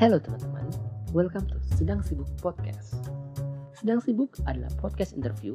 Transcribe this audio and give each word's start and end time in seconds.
Halo 0.00 0.16
teman-teman, 0.16 0.64
welcome 1.12 1.44
to 1.44 1.60
Sedang 1.76 2.00
Sibuk 2.00 2.24
Podcast. 2.40 3.04
Sedang 3.76 4.00
Sibuk 4.00 4.32
adalah 4.48 4.72
podcast 4.80 5.12
interview 5.12 5.52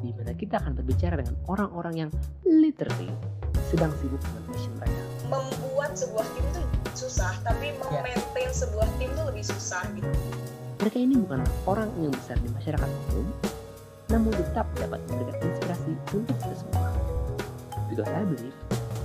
di 0.00 0.16
mana 0.16 0.32
kita 0.32 0.56
akan 0.64 0.80
berbicara 0.80 1.20
dengan 1.20 1.36
orang-orang 1.44 1.94
yang 2.00 2.10
literally 2.48 3.12
sedang 3.68 3.92
sibuk 4.00 4.16
dengan 4.24 4.42
passion 4.48 4.72
mereka. 4.80 5.04
membuat 5.28 5.92
sebuah 5.92 6.24
tim 6.24 6.40
itu 6.40 6.64
susah, 7.04 7.36
tapi 7.44 7.76
memaintain 7.84 8.48
sebuah 8.48 8.88
tim 8.96 9.12
itu 9.12 9.22
lebih 9.28 9.44
susah 9.44 9.84
gitu. 9.92 10.08
Mereka 10.80 10.96
ini 10.96 11.14
bukanlah 11.20 11.52
orang 11.68 11.92
yang 12.00 12.16
besar 12.16 12.40
di 12.40 12.48
masyarakat 12.48 12.88
umum, 13.12 13.28
namun 14.08 14.32
tetap 14.32 14.72
dapat 14.80 15.04
memberikan 15.12 15.52
inspirasi 15.52 15.92
untuk 16.16 16.36
kita 16.40 16.56
semua. 16.56 16.88
Because 17.92 18.08
I 18.08 18.24
believe 18.24 18.56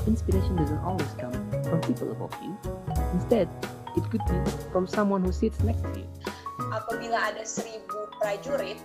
inspiration 0.07 0.55
doesn't 0.55 0.79
always 0.79 1.11
come 1.19 1.35
from 1.67 1.83
people 1.83 2.07
above 2.15 2.31
you. 2.39 2.55
Instead, 3.11 3.51
it 3.98 4.05
could 4.14 4.21
be 4.29 4.38
from 4.70 4.86
someone 4.86 5.25
who 5.25 5.34
sits 5.34 5.57
next 5.66 5.82
to 5.89 6.05
you. 6.05 6.10
Apabila 6.69 7.33
ada 7.33 7.42
seribu 7.42 8.07
prajurit, 8.21 8.78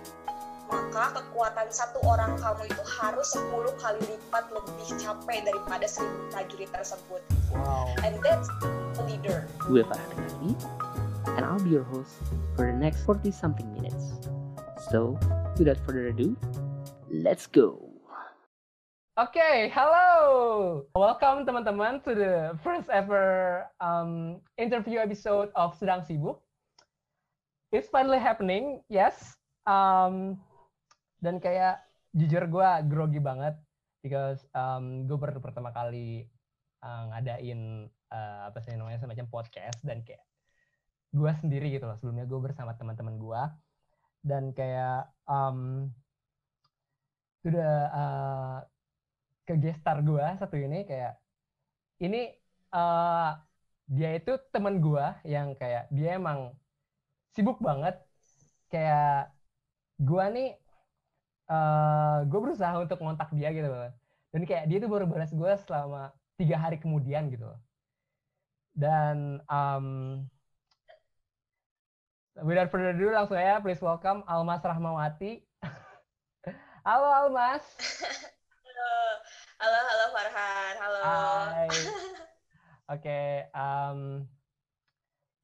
maka 0.73 1.21
kekuatan 1.21 1.69
satu 1.69 2.01
orang 2.01 2.33
kamu 2.41 2.65
itu 2.65 2.83
harus 2.97 3.29
10 3.37 3.77
kali 3.77 4.01
lipat 4.09 4.45
lebih 4.49 4.89
capek 4.97 5.39
daripada 5.45 5.85
seribu 5.85 6.21
prajurit 6.33 6.69
tersebut. 6.73 7.21
Wow. 7.53 7.93
And 8.01 8.17
that's 8.25 8.49
a 8.97 9.03
leader. 9.05 9.45
Gue 9.69 9.85
Farhan 9.85 10.09
Dengardi, 10.17 10.51
and 11.37 11.43
I'll 11.45 11.61
be 11.61 11.77
your 11.77 11.85
host 11.85 12.17
for 12.57 12.65
the 12.65 12.77
next 12.77 13.05
40 13.05 13.29
something 13.29 13.69
minutes. 13.77 14.17
So, 14.89 15.21
without 15.61 15.77
further 15.85 16.09
ado, 16.09 16.33
let's 17.13 17.45
go! 17.45 17.92
Oke, 19.13 19.69
halo. 19.69 20.09
Welcome 20.97 21.45
teman-teman 21.45 22.01
to 22.01 22.17
the 22.17 22.57
first 22.65 22.89
ever 22.89 23.61
um, 23.77 24.41
interview 24.57 24.97
episode 24.97 25.53
of 25.53 25.77
Sedang 25.77 26.01
Sibuk. 26.01 26.41
It's 27.69 27.93
finally 27.93 28.17
happening, 28.17 28.81
yes. 28.89 29.37
Um, 29.69 30.41
dan 31.21 31.37
kayak 31.37 31.85
jujur 32.17 32.49
gue 32.49 32.69
grogi 32.89 33.21
banget 33.21 33.53
because 34.01 34.49
um, 34.57 35.05
gue 35.05 35.13
baru 35.13 35.37
pertama 35.37 35.69
kali 35.69 36.25
uh, 36.81 37.13
ngadain 37.13 37.85
uh, 38.09 38.49
apa 38.49 38.65
sih 38.65 38.73
namanya 38.73 38.97
semacam 38.97 39.29
podcast 39.29 39.77
dan 39.85 40.01
kayak 40.01 40.25
gue 41.13 41.31
sendiri 41.37 41.69
gitu 41.69 41.85
loh. 41.85 42.01
Sebelumnya 42.01 42.25
gue 42.25 42.41
bersama 42.41 42.73
teman-teman 42.73 43.21
gue 43.21 43.41
dan 44.25 44.49
kayak 44.57 45.05
um, 45.29 45.85
udah 47.45 47.77
uh, 47.93 48.57
ke 49.43 49.53
gestar 49.59 49.99
gue 49.99 50.23
satu 50.39 50.55
ini 50.55 50.87
kayak 50.87 51.19
ini 51.99 52.31
uh, 52.71 53.35
dia 53.87 54.15
itu 54.15 54.39
temen 54.55 54.79
gue 54.79 55.05
yang 55.27 55.53
kayak 55.59 55.91
dia 55.91 56.15
emang 56.15 56.55
sibuk 57.35 57.59
banget. 57.59 57.99
Kayak 58.71 59.29
gue 60.01 60.25
nih 60.33 60.49
uh, 61.51 62.25
gue 62.25 62.39
berusaha 62.39 62.73
untuk 62.79 62.99
ngontak 63.03 63.29
dia 63.35 63.51
gitu 63.51 63.67
loh. 63.67 63.91
Dan 64.33 64.41
kayak 64.49 64.65
dia 64.71 64.77
tuh 64.81 64.89
baru 64.89 65.05
balas 65.05 65.29
gue 65.29 65.51
selama 65.67 66.09
tiga 66.39 66.57
hari 66.57 66.81
kemudian 66.81 67.29
gitu 67.29 67.45
loh. 67.45 67.59
Dan 68.73 69.43
um, 69.45 69.87
without 72.41 72.73
further 72.73 72.97
ado 72.97 73.13
langsung 73.13 73.37
ya 73.37 73.61
please 73.61 73.83
welcome 73.83 74.25
Almas 74.25 74.63
Rahmawati. 74.65 75.45
Halo 76.87 77.07
Almas 77.07 77.63
Halo, 78.73 79.79
halo, 79.85 80.05
Farhan, 80.17 80.73
halo. 80.81 81.01
Hai. 81.05 81.69
Oke, 82.97 83.21
em, 83.53 84.25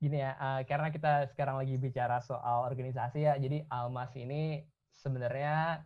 gini 0.01 0.17
ya, 0.17 0.33
eh, 0.33 0.61
karena 0.65 0.89
kita 0.89 1.29
sekarang 1.29 1.61
lagi 1.61 1.77
bicara 1.77 2.17
soal 2.25 2.65
organisasi 2.65 3.29
ya, 3.29 3.37
jadi 3.37 3.69
Almas 3.69 4.17
ini 4.17 4.65
sebenarnya 4.97 5.85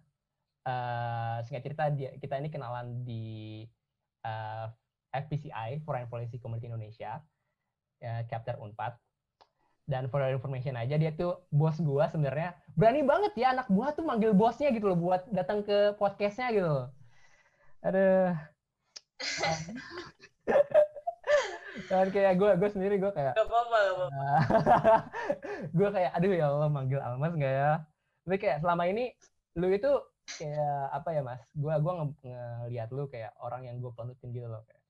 eh, 0.63 1.37
singkat 1.43 1.63
cerita 1.67 1.83
dia, 1.91 2.15
kita 2.15 2.39
ini 2.39 2.47
kenalan 2.47 3.03
di 3.03 3.67
eh, 4.23 4.65
FPCI 5.11 5.83
Foreign 5.83 6.07
Policy 6.07 6.39
Community 6.39 6.71
Indonesia, 6.71 7.19
ya, 7.99 8.13
chapter 8.31 8.55
Unpad. 8.55 8.95
Dan 9.83 10.07
for 10.07 10.23
information 10.23 10.79
aja, 10.79 10.95
dia 10.95 11.11
tuh 11.11 11.43
bos 11.51 11.75
gua 11.83 12.07
sebenarnya 12.07 12.55
berani 12.71 13.03
banget 13.03 13.35
ya 13.35 13.51
anak 13.51 13.67
buah 13.67 13.91
tuh 13.91 14.07
manggil 14.07 14.31
bosnya 14.31 14.71
gitu 14.71 14.87
loh 14.87 14.95
buat 14.95 15.27
datang 15.27 15.59
ke 15.59 15.99
podcastnya 15.99 16.55
gitu 16.55 16.71
loh. 16.71 17.02
Aduh. 17.83 18.31
Dan 21.91 22.07
kayak 22.15 22.33
gue 22.39 22.51
gue 22.59 22.69
sendiri 22.71 22.95
gue 22.99 23.11
kayak 23.11 23.33
Gak 23.35 23.47
apa-apa, 23.47 23.77
gak 23.77 23.95
apa-apa. 23.95 24.27
gue 25.77 25.89
kayak 25.91 26.11
aduh 26.15 26.31
ya 26.31 26.45
Allah 26.51 26.69
manggil 26.71 26.99
Almas 27.03 27.33
nggak 27.35 27.53
ya? 27.53 27.71
Tapi 28.23 28.35
kayak 28.39 28.57
selama 28.63 28.83
ini 28.87 29.11
lu 29.59 29.67
itu 29.69 29.91
kayak 30.39 30.95
apa 30.95 31.09
ya 31.11 31.21
mas? 31.21 31.41
Gue 31.51 31.73
gua 31.83 31.93
nge 31.99 32.07
ngeliat 32.23 32.89
lu 32.95 33.03
kayak 33.11 33.31
orang 33.43 33.67
yang 33.67 33.75
gue 33.83 33.91
panutin 33.91 34.31
gitu 34.31 34.47
loh 34.47 34.63
kayak. 34.63 34.81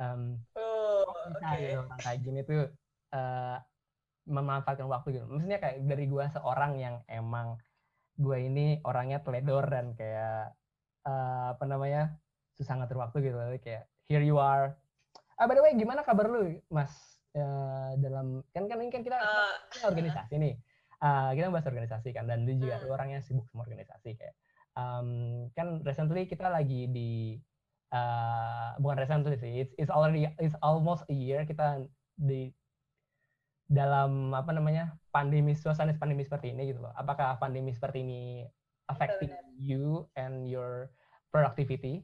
Um, 0.00 0.40
Oh, 0.56 1.04
oke. 1.04 1.44
gitu 1.60 1.76
orang 1.76 2.00
kayak 2.00 2.18
gini 2.24 2.40
tuh 2.48 2.72
eh, 3.12 3.56
memanfaatkan 4.24 4.88
waktu 4.88 5.20
gitu. 5.20 5.24
Maksudnya 5.28 5.60
kayak 5.60 5.84
dari 5.84 6.04
gue 6.08 6.24
seorang 6.32 6.72
yang 6.80 6.96
emang 7.10 7.60
gue 8.16 8.36
ini 8.40 8.80
orangnya 8.84 9.20
teledor 9.20 9.64
dan 9.68 9.92
kayak 9.96 10.56
eh, 11.06 11.46
apa 11.56 11.64
namanya 11.64 12.16
susah 12.56 12.76
ngatur 12.76 13.00
waktu 13.00 13.30
gitu 13.30 13.36
kayak 13.62 13.88
here 14.10 14.24
you 14.24 14.36
are. 14.36 14.76
Ah 15.40 15.48
by 15.48 15.56
the 15.56 15.62
way 15.64 15.72
gimana 15.72 16.04
kabar 16.04 16.28
lu 16.28 16.60
mas 16.68 17.10
Eh, 17.30 17.90
dalam 18.02 18.42
kan 18.50 18.66
kan 18.66 18.82
ini 18.82 18.90
kan 18.90 19.06
kita, 19.06 19.18
kita 19.70 19.86
organisasi 19.86 20.34
nih. 20.34 20.54
Ah, 20.98 21.30
kita 21.30 21.48
bahas 21.48 21.64
organisasi 21.64 22.10
kan 22.10 22.26
dan 22.26 22.42
lu 22.42 22.58
juga 22.58 22.76
Hmm. 22.76 22.84
lu 22.84 22.88
orangnya 22.92 23.22
sibuk 23.24 23.46
sama 23.48 23.64
organisasi 23.64 24.20
kayak 24.20 24.36
um, 24.76 25.48
kan 25.56 25.80
recently 25.80 26.28
kita 26.28 26.44
lagi 26.52 26.92
di 26.92 27.40
uh, 27.88 28.76
bukan 28.76 29.00
recently 29.00 29.32
sih 29.40 29.64
it's, 29.64 29.72
it's 29.80 29.88
already 29.88 30.28
it's 30.36 30.52
almost 30.60 31.08
a 31.08 31.16
year 31.16 31.48
kita 31.48 31.88
di 32.20 32.52
dalam 33.64 34.36
apa 34.36 34.52
namanya 34.52 34.92
pandemi 35.08 35.56
suasana 35.56 35.96
pandemi 35.96 36.20
seperti 36.20 36.52
ini 36.52 36.68
gitu 36.68 36.84
loh 36.84 36.92
apakah 36.92 37.40
pandemi 37.40 37.72
seperti 37.72 38.04
ini 38.04 38.44
affecting 38.90 39.30
Benar. 39.30 39.54
you 39.56 40.04
and 40.18 40.50
your 40.50 40.90
productivity 41.30 42.02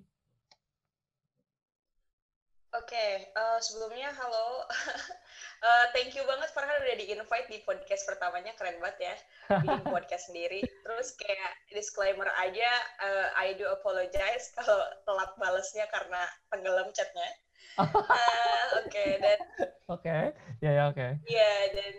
Oke, 2.76 3.32
eh, 3.32 3.58
sebelumnya 3.64 4.12
halo. 4.14 4.69
Eh, 5.56 5.86
thank 5.97 6.12
you 6.12 6.20
banget 6.28 6.52
Farhan 6.52 6.84
udah 6.84 6.97
di-invite 7.00 7.48
di 7.48 7.64
podcast 7.64 8.04
pertamanya, 8.04 8.52
keren 8.60 8.76
banget 8.76 9.08
ya. 9.08 9.14
Bikin 9.64 9.88
podcast 9.97 10.28
sendiri. 10.28 10.60
Terus 10.60 11.16
kayak 11.16 11.52
disclaimer 11.72 12.28
aja, 12.36 12.70
eh, 13.00 13.28
I 13.41 13.56
do 13.56 13.64
apologize 13.64 14.53
kalau 14.53 14.84
telat 15.08 15.32
balesnya 15.41 15.88
karena 15.88 16.28
tenggelam 16.53 16.92
chatnya. 16.92 17.30
Oke, 18.84 19.04
dan 19.18 19.38
oke 19.91 20.16
ya 20.60 20.70
ya 20.70 20.82
oke 20.92 21.08
Iya, 21.24 21.53
dan 21.72 21.97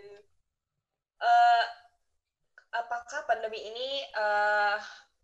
apakah 2.72 3.24
pandemi 3.28 3.60
ini 3.64 3.88
eh, 4.04 4.78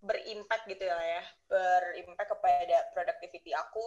berimpact 0.05 0.69
gitu 0.69 0.85
ya, 0.85 0.97
ya, 1.01 1.23
berimpact 1.49 2.31
kepada 2.37 2.77
productivity 2.93 3.53
aku? 3.57 3.85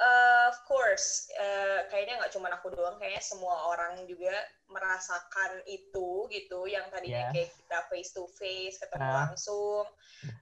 Eh, 0.00 0.44
of 0.48 0.56
course, 0.64 1.28
eh, 1.36 1.84
kayaknya 1.92 2.24
nggak 2.24 2.32
cuma 2.32 2.48
aku 2.48 2.72
doang, 2.72 2.96
kayaknya 2.96 3.20
semua 3.20 3.68
orang 3.68 4.00
juga 4.08 4.32
merasakan 4.72 5.60
itu 5.68 6.24
gitu, 6.32 6.64
yang 6.64 6.88
tadinya 6.88 7.28
Iya. 7.28 7.32
kayak 7.36 7.50
kita 7.52 7.78
face 7.92 8.12
to 8.16 8.24
face, 8.40 8.80
ketemu 8.80 9.08
Ah. 9.12 9.28
langsung, 9.28 9.84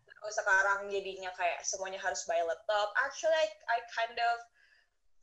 terus 0.07 0.35
sekarang 0.39 0.87
jadinya 0.95 1.31
kayak 1.35 1.59
semuanya 1.67 1.99
harus 1.99 2.23
by 2.31 2.39
laptop. 2.47 2.95
Actually, 3.03 3.35
I, 3.35 3.49
I 3.67 3.79
kind 3.91 4.15
of 4.15 4.37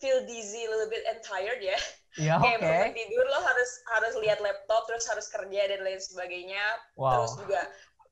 feel 0.05 0.21
dizzy 0.23 0.61
a 0.61 0.69
little 0.69 0.85
bit 0.85 1.01
and 1.09 1.17
tired 1.25 1.57
ya 1.57 1.73
ya 2.29 2.38
kayak 2.38 2.61
oke 2.61 2.63
bangun 2.63 2.93
tidur 2.93 3.25
lo 3.25 3.39
harus 3.41 3.69
harus 3.91 4.13
lihat 4.21 4.37
laptop 4.37 4.85
terus 4.85 5.09
harus 5.09 5.25
kerja 5.28 5.61
dan 5.66 5.81
lain 5.81 5.97
sebagainya 5.97 6.61
wow 6.93 7.25
terus 7.25 7.34
juga 7.41 7.61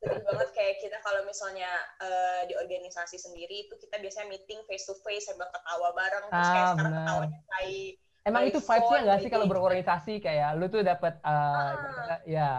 sedih 0.01 0.19
banget 0.25 0.49
kayak 0.51 0.75
kita 0.81 0.97
kalau 0.99 1.21
misalnya 1.23 1.69
eh, 2.01 2.41
di 2.49 2.57
organisasi 2.57 3.15
sendiri 3.15 3.69
itu 3.69 3.77
kita 3.79 4.01
biasanya 4.01 4.27
meeting 4.27 4.59
face 4.65 4.83
to 4.83 4.97
face 4.99 5.29
sambil 5.29 5.47
ketawa 5.47 5.93
bareng 5.93 6.25
terus 6.27 6.49
kayak 6.49 6.65
Ah, 6.65 6.71
sekarang 6.73 6.91
benar. 6.91 7.05
ketawanya 7.05 7.39
kayak 7.47 7.91
Emang 8.23 8.41
by 8.43 8.49
itu 8.49 8.59
vibes-nya 8.59 8.99
nggak 9.03 9.19
sih 9.19 9.31
kalau 9.31 9.45
berorganisasi 9.45 10.13
kayak 10.19 10.49
lu 10.55 10.65
tuh 10.67 10.79
dapat 10.79 11.19
uh, 11.21 11.29
Ah. 11.29 11.71
ibaratnya, 11.75 12.17
ya 12.23 12.49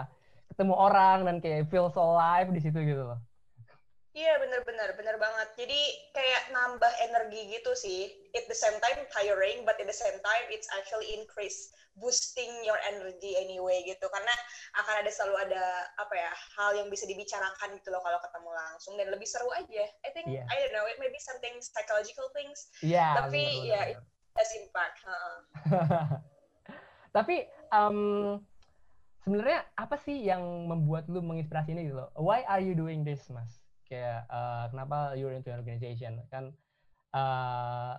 ketemu 0.49 0.73
orang 0.73 1.17
dan 1.25 1.35
kayak 1.37 1.65
feel 1.69 1.89
so 1.89 2.01
alive 2.01 2.49
di 2.49 2.61
situ 2.61 2.77
gitu 2.81 3.01
loh. 3.01 3.17
Iya 4.15 4.39
bener-bener 4.39 4.95
bener 4.95 5.19
banget. 5.19 5.49
Jadi 5.59 5.81
kayak 6.15 6.55
nambah 6.55 6.93
energi 7.03 7.51
gitu 7.51 7.75
sih. 7.75 8.15
At 8.31 8.47
the 8.47 8.55
same 8.55 8.79
time 8.79 9.03
tiring, 9.11 9.67
but 9.67 9.75
at 9.75 9.83
the 9.83 9.91
same 9.91 10.15
time 10.23 10.45
it's 10.47 10.71
actually 10.71 11.11
increase 11.19 11.75
boosting 11.99 12.47
your 12.63 12.79
energy 12.87 13.35
anyway 13.35 13.83
gitu. 13.83 14.07
Karena 14.07 14.31
akan 14.79 15.03
ada 15.03 15.11
selalu 15.11 15.35
ada 15.51 15.63
apa 15.99 16.15
ya 16.15 16.31
hal 16.31 16.79
yang 16.79 16.87
bisa 16.87 17.03
dibicarakan 17.03 17.75
gitu 17.75 17.91
loh 17.91 17.99
kalau 17.99 18.15
ketemu 18.23 18.49
langsung 18.55 18.95
dan 18.95 19.11
lebih 19.11 19.27
seru 19.27 19.51
aja. 19.51 19.83
I 20.07 20.09
think 20.15 20.31
Iya. 20.31 20.47
I 20.47 20.55
don't 20.63 20.71
know 20.71 20.87
it 20.87 20.95
maybe 20.95 21.19
something 21.19 21.59
psychological 21.59 22.31
things 22.31 22.71
Iya. 22.79 23.19
Tapi, 23.19 23.67
ya, 23.67 23.99
benar, 23.99 24.39
has 24.39 24.49
impact. 24.55 24.95
Benar. 25.03 25.35
Tapi 27.19 27.35
um, 27.75 28.39
sebenarnya 29.27 29.67
apa 29.75 29.99
sih 29.99 30.23
yang 30.23 30.71
membuat 30.71 31.11
lu 31.11 31.19
menginspirasi 31.19 31.75
ini 31.75 31.91
gitu 31.91 31.99
loh? 31.99 32.15
Why 32.15 32.47
are 32.47 32.63
you 32.63 32.79
doing 32.79 33.03
this, 33.03 33.27
Mas? 33.27 33.64
Kayak 33.85 34.25
uh, 34.29 34.65
kenapa 34.73 35.13
you're 35.13 35.33
into 35.33 35.53
organization? 35.53 36.21
Kan 36.33 36.53
uh, 37.13 37.97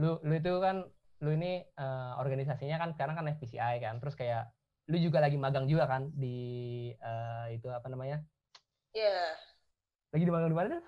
lu 0.00 0.16
lu 0.24 0.34
itu 0.36 0.52
kan 0.60 0.84
lu 1.20 1.30
ini 1.36 1.60
uh, 1.76 2.16
organisasinya 2.16 2.80
kan 2.80 2.90
sekarang 2.96 3.14
kan 3.20 3.30
FPCI 3.36 3.84
kan. 3.84 4.00
Terus 4.00 4.16
kayak 4.16 4.48
lu 4.90 4.96
juga 4.98 5.22
lagi 5.22 5.36
magang 5.36 5.68
juga 5.70 5.86
kan 5.86 6.10
di 6.16 6.90
uh, 6.98 7.46
itu 7.52 7.68
apa 7.68 7.86
namanya? 7.92 8.24
Iya. 8.96 9.06
Yeah. 9.06 9.28
Lagi 10.16 10.24
di 10.26 10.32
magang 10.32 10.50
di 10.50 10.58
mana? 10.58 10.78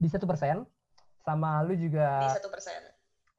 Di 0.00 0.08
satu 0.08 0.26
persen. 0.26 0.64
Sama 1.22 1.62
lu 1.62 1.76
juga. 1.76 2.24
Di 2.24 2.40
satu 2.40 2.48
persen. 2.48 2.80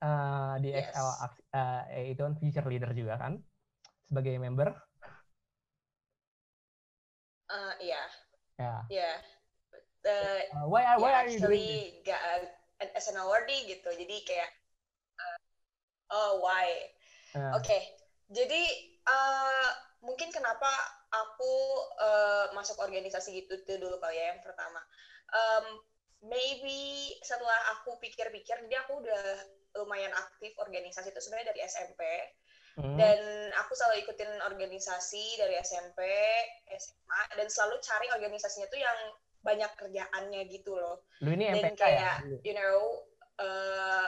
Uh, 0.01 0.57
di 0.61 0.73
yes. 0.73 0.89
XL 0.93 1.09
uh, 1.53 1.81
itu 2.09 2.21
kan 2.25 2.33
future 2.41 2.65
leader 2.65 2.89
juga 2.97 3.21
kan 3.21 3.37
sebagai 4.09 4.33
member 4.41 4.73
Uh, 7.51 7.75
yeah. 7.83 8.07
Yeah. 8.55 8.81
Yeah. 8.87 9.17
The, 10.01 10.17
uh, 10.57 10.65
why 10.65 10.81
are 10.85 10.97
why 10.97 11.13
yeah, 11.13 11.19
are 11.21 11.29
you 11.29 11.39
doing 11.39 11.61
this? 11.61 12.09
Got, 12.09 12.21
uh, 12.21 12.89
as 12.97 13.05
an 13.13 13.21
awardee 13.21 13.69
gitu. 13.69 13.89
Jadi 13.93 14.15
kayak 14.25 14.49
uh, 15.17 15.37
oh 16.09 16.31
why? 16.41 16.89
Uh. 17.37 17.53
Oke. 17.57 17.69
Okay. 17.69 17.81
Jadi 18.31 18.63
uh, 19.05 19.69
mungkin 20.01 20.33
kenapa 20.33 20.71
aku 21.11 21.53
uh, 21.99 22.45
masuk 22.55 22.79
organisasi 22.79 23.45
gitu 23.45 23.59
itu 23.59 23.77
dulu 23.77 23.99
kali 24.01 24.17
ya 24.17 24.33
yang 24.33 24.41
pertama. 24.41 24.81
Um, 25.31 25.65
maybe 26.25 27.11
setelah 27.25 27.77
aku 27.77 27.97
pikir-pikir, 27.99 28.67
jadi 28.67 28.75
aku 28.85 29.01
udah 29.01 29.23
lumayan 29.83 30.11
aktif 30.13 30.53
organisasi 30.59 31.09
itu 31.11 31.21
sebenarnya 31.21 31.55
dari 31.55 31.61
SMP. 31.65 32.01
Hmm. 32.79 32.95
Dan 32.95 33.51
aku 33.59 33.75
selalu 33.75 34.07
ikutin 34.07 34.31
organisasi 34.47 35.35
dari 35.35 35.59
SMP, 35.59 35.99
SMA, 36.71 37.21
dan 37.35 37.47
selalu 37.51 37.83
cari 37.83 38.07
organisasinya 38.15 38.67
tuh 38.71 38.79
yang 38.79 38.99
banyak 39.41 39.71
kerjaannya 39.77 40.41
gitu 40.49 40.77
loh. 40.77 41.05
Lu 41.21 41.33
ini 41.33 41.49
MPK 41.49 41.61
dan 41.61 41.75
kayak, 41.77 42.15
ya? 42.25 42.37
you 42.45 42.53
know, 42.53 42.77
uh, 43.41 44.07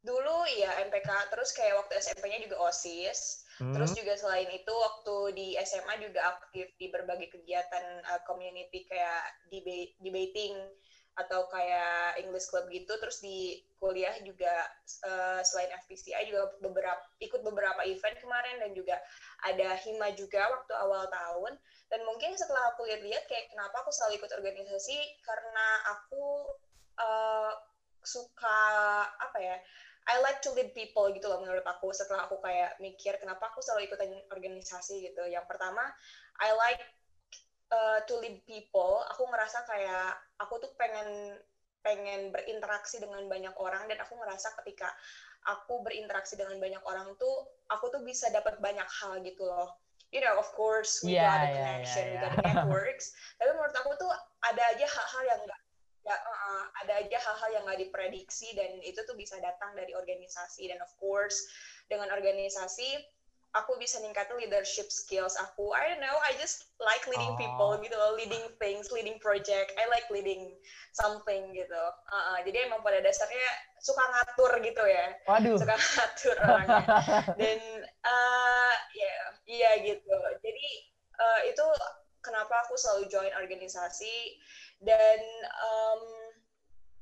dulu 0.00 0.48
ya 0.56 0.80
MPK, 0.88 1.08
terus 1.28 1.52
kayak 1.52 1.76
waktu 1.76 2.00
SMP-nya 2.00 2.40
juga 2.40 2.56
OSIS, 2.64 3.44
hmm. 3.60 3.76
terus 3.76 3.92
juga 3.92 4.16
selain 4.16 4.48
itu 4.48 4.72
waktu 4.72 5.16
di 5.36 5.46
SMA 5.60 6.00
juga 6.00 6.40
aktif 6.40 6.72
di 6.80 6.88
berbagai 6.88 7.28
kegiatan 7.28 8.00
uh, 8.08 8.20
community 8.24 8.88
kayak 8.88 9.22
debate, 9.52 9.92
debating, 10.00 10.56
atau 11.18 11.50
kayak 11.50 12.22
English 12.22 12.48
Club 12.48 12.70
gitu. 12.70 12.92
Terus 13.00 13.18
di 13.22 13.60
kuliah 13.80 14.14
juga 14.22 14.50
uh, 15.08 15.40
selain 15.42 15.72
FPCI 15.84 16.30
juga 16.30 16.54
beberapa 16.62 17.02
ikut 17.18 17.40
beberapa 17.42 17.80
event 17.86 18.16
kemarin 18.20 18.62
dan 18.62 18.70
juga 18.76 18.96
ada 19.44 19.74
hima 19.82 20.12
juga 20.14 20.46
waktu 20.52 20.72
awal 20.78 21.08
tahun. 21.10 21.52
Dan 21.90 22.00
mungkin 22.06 22.36
setelah 22.38 22.74
aku 22.76 22.86
lihat-lihat 22.86 23.26
kayak 23.26 23.50
kenapa 23.50 23.82
aku 23.82 23.90
selalu 23.90 24.22
ikut 24.22 24.32
organisasi 24.36 24.98
karena 25.26 25.66
aku 25.98 26.24
uh, 27.00 27.52
suka 28.00 28.60
apa 29.20 29.38
ya 29.38 29.56
I 30.08 30.16
like 30.24 30.40
to 30.42 30.50
lead 30.56 30.72
people 30.72 31.06
gitu 31.12 31.28
loh 31.28 31.38
menurut 31.44 31.62
aku. 31.66 31.92
Setelah 31.92 32.26
aku 32.26 32.40
kayak 32.40 32.80
mikir 32.80 33.20
kenapa 33.20 33.52
aku 33.52 33.60
selalu 33.60 33.86
ikutan 33.86 34.10
organisasi 34.32 35.06
gitu. 35.06 35.22
Yang 35.28 35.46
pertama 35.46 35.86
I 36.40 36.50
like 36.56 36.82
uh, 37.70 37.98
to 38.06 38.18
lead 38.18 38.42
people, 38.46 39.02
aku 39.10 39.26
ngerasa 39.30 39.64
kayak 39.66 40.18
aku 40.42 40.58
tuh 40.62 40.70
pengen 40.76 41.38
pengen 41.80 42.28
berinteraksi 42.28 43.00
dengan 43.00 43.24
banyak 43.24 43.56
orang 43.56 43.88
dan 43.88 43.96
aku 44.04 44.12
ngerasa 44.20 44.52
ketika 44.60 44.92
aku 45.48 45.80
berinteraksi 45.80 46.36
dengan 46.36 46.60
banyak 46.60 46.82
orang 46.84 47.16
tuh 47.16 47.48
aku 47.72 47.88
tuh 47.88 48.04
bisa 48.04 48.28
dapat 48.28 48.60
banyak 48.60 48.84
hal 48.84 49.16
gitu 49.24 49.48
loh. 49.48 49.72
You 50.10 50.20
know, 50.20 50.36
of 50.36 50.50
course 50.58 51.00
we 51.06 51.14
yeah, 51.14 51.30
got 51.30 51.40
the 51.46 51.50
connection, 51.54 52.04
yeah, 52.10 52.12
yeah, 52.12 52.20
yeah. 52.20 52.20
we 52.20 52.26
got 52.26 52.32
the 52.36 52.44
networks. 52.50 53.06
Tapi 53.38 53.50
menurut 53.54 53.76
aku 53.78 53.90
tuh 53.96 54.10
ada 54.42 54.62
aja 54.74 54.86
hal-hal 54.90 55.22
yang 55.30 55.40
nggak 55.46 55.60
ya 56.00 56.16
uh, 56.16 56.64
ada 56.80 56.92
aja 57.04 57.18
hal-hal 57.20 57.50
yang 57.60 57.62
nggak 57.68 57.80
diprediksi 57.88 58.56
dan 58.56 58.80
itu 58.80 59.04
tuh 59.04 59.12
bisa 59.14 59.36
datang 59.38 59.76
dari 59.76 59.92
organisasi 59.92 60.72
dan 60.72 60.80
of 60.80 60.88
course 60.96 61.44
dengan 61.92 62.08
organisasi 62.08 63.04
aku 63.54 63.74
bisa 63.82 63.98
ningkatin 63.98 64.38
leadership 64.38 64.88
skills 64.88 65.34
aku. 65.38 65.74
I 65.74 65.90
don't 65.90 66.02
know, 66.02 66.16
I 66.22 66.34
just 66.38 66.70
like 66.78 67.02
leading 67.10 67.34
oh. 67.34 67.38
people 67.38 67.70
gitu 67.82 67.96
loh, 67.98 68.14
leading 68.14 68.42
things, 68.62 68.94
leading 68.94 69.18
project. 69.18 69.74
I 69.74 69.90
like 69.90 70.06
leading 70.10 70.54
something 70.94 71.50
gitu. 71.54 71.82
Uh, 72.10 72.16
uh, 72.34 72.38
jadi 72.46 72.70
emang 72.70 72.86
pada 72.86 73.02
dasarnya 73.02 73.48
suka 73.82 74.00
ngatur 74.00 74.52
gitu 74.62 74.82
ya. 74.86 75.06
Waduh. 75.26 75.58
Suka 75.58 75.74
ngatur 75.74 76.36
orangnya. 76.46 76.84
Dan 77.40 77.58
uh, 78.06 78.74
ya, 78.94 79.02
yeah, 79.02 79.22
iya 79.50 79.70
gitu. 79.82 80.16
Jadi 80.42 80.68
uh, 81.18 81.40
itu 81.50 81.66
kenapa 82.20 82.64
aku 82.68 82.76
selalu 82.76 83.08
join 83.08 83.32
organisasi 83.34 84.38
dan 84.80 85.20
um, 85.60 86.02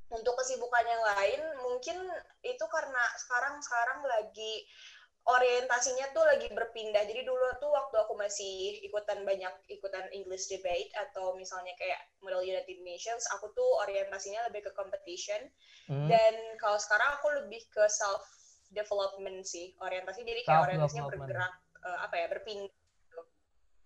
untuk 0.09 0.35
kesibukan 0.41 0.87
yang 0.89 1.03
lain 1.15 1.41
mungkin 1.61 1.99
itu 2.41 2.65
karena 2.73 3.03
sekarang 3.21 3.61
sekarang 3.61 4.01
lagi 4.09 4.65
orientasinya 5.29 6.09
tuh 6.17 6.25
lagi 6.25 6.49
berpindah. 6.49 7.05
Jadi 7.05 7.29
dulu 7.29 7.45
tuh 7.61 7.69
waktu 7.69 7.97
aku 8.01 8.17
masih 8.17 8.81
ikutan 8.81 9.29
banyak 9.29 9.53
ikutan 9.69 10.09
English 10.17 10.49
debate 10.49 10.89
atau 10.97 11.37
misalnya 11.37 11.77
kayak 11.77 12.01
Model 12.25 12.41
United 12.41 12.81
Nations, 12.81 13.29
aku 13.37 13.53
tuh 13.53 13.71
orientasinya 13.85 14.49
lebih 14.49 14.65
ke 14.65 14.73
competition. 14.73 15.53
Hmm. 15.93 16.09
Dan 16.09 16.35
kalau 16.57 16.81
sekarang 16.81 17.21
aku 17.21 17.29
lebih 17.45 17.61
ke 17.69 17.85
self 17.93 18.25
development 18.73 19.45
sih 19.45 19.77
orientasi. 19.85 20.25
Jadi 20.25 20.49
kayak 20.49 20.73
orientasinya 20.73 21.13
bergerak 21.13 21.53
uh, 21.85 21.99
apa 22.09 22.15
ya 22.17 22.27
berpindah. 22.33 22.73
Gitu. 22.73 23.21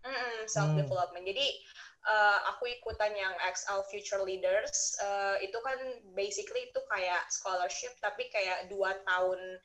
Mm 0.07 0.47
self 0.47 0.71
development. 0.79 1.27
Hmm. 1.27 1.31
Jadi 1.35 1.47
uh, 2.07 2.39
aku 2.55 2.71
ikutan 2.71 3.11
yang 3.19 3.35
XL 3.51 3.83
Future 3.91 4.23
Leaders. 4.23 4.95
Uh, 5.03 5.43
itu 5.43 5.59
kan 5.59 5.79
basically 6.15 6.71
itu 6.71 6.81
kayak 6.87 7.27
scholarship 7.35 7.95
tapi 7.99 8.31
kayak 8.31 8.71
dua 8.71 8.95
tahun 9.07 9.59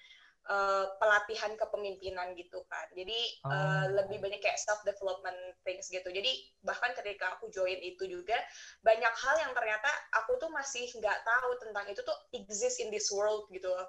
uh, 0.48 0.86
pelatihan 0.98 1.54
kepemimpinan 1.60 2.34
gitu 2.40 2.64
kan. 2.72 2.88
Jadi 2.96 3.20
oh. 3.44 3.52
uh, 3.52 3.86
lebih 4.04 4.24
banyak 4.24 4.40
kayak 4.40 4.60
self 4.60 4.80
development 4.88 5.38
things 5.68 5.92
gitu. 5.92 6.08
Jadi 6.08 6.32
bahkan 6.64 6.96
ketika 6.96 7.38
aku 7.38 7.52
join 7.52 7.78
itu 7.80 8.08
juga 8.08 8.36
banyak 8.84 9.14
hal 9.14 9.36
yang 9.44 9.54
ternyata 9.54 9.88
aku 10.16 10.40
tuh 10.40 10.52
masih 10.52 10.88
nggak 10.98 11.20
tahu 11.24 11.52
tentang 11.62 11.86
itu 11.92 12.02
tuh 12.02 12.18
exist 12.36 12.80
in 12.80 12.90
this 12.90 13.12
world 13.12 13.48
gitu 13.52 13.68
loh. 13.68 13.88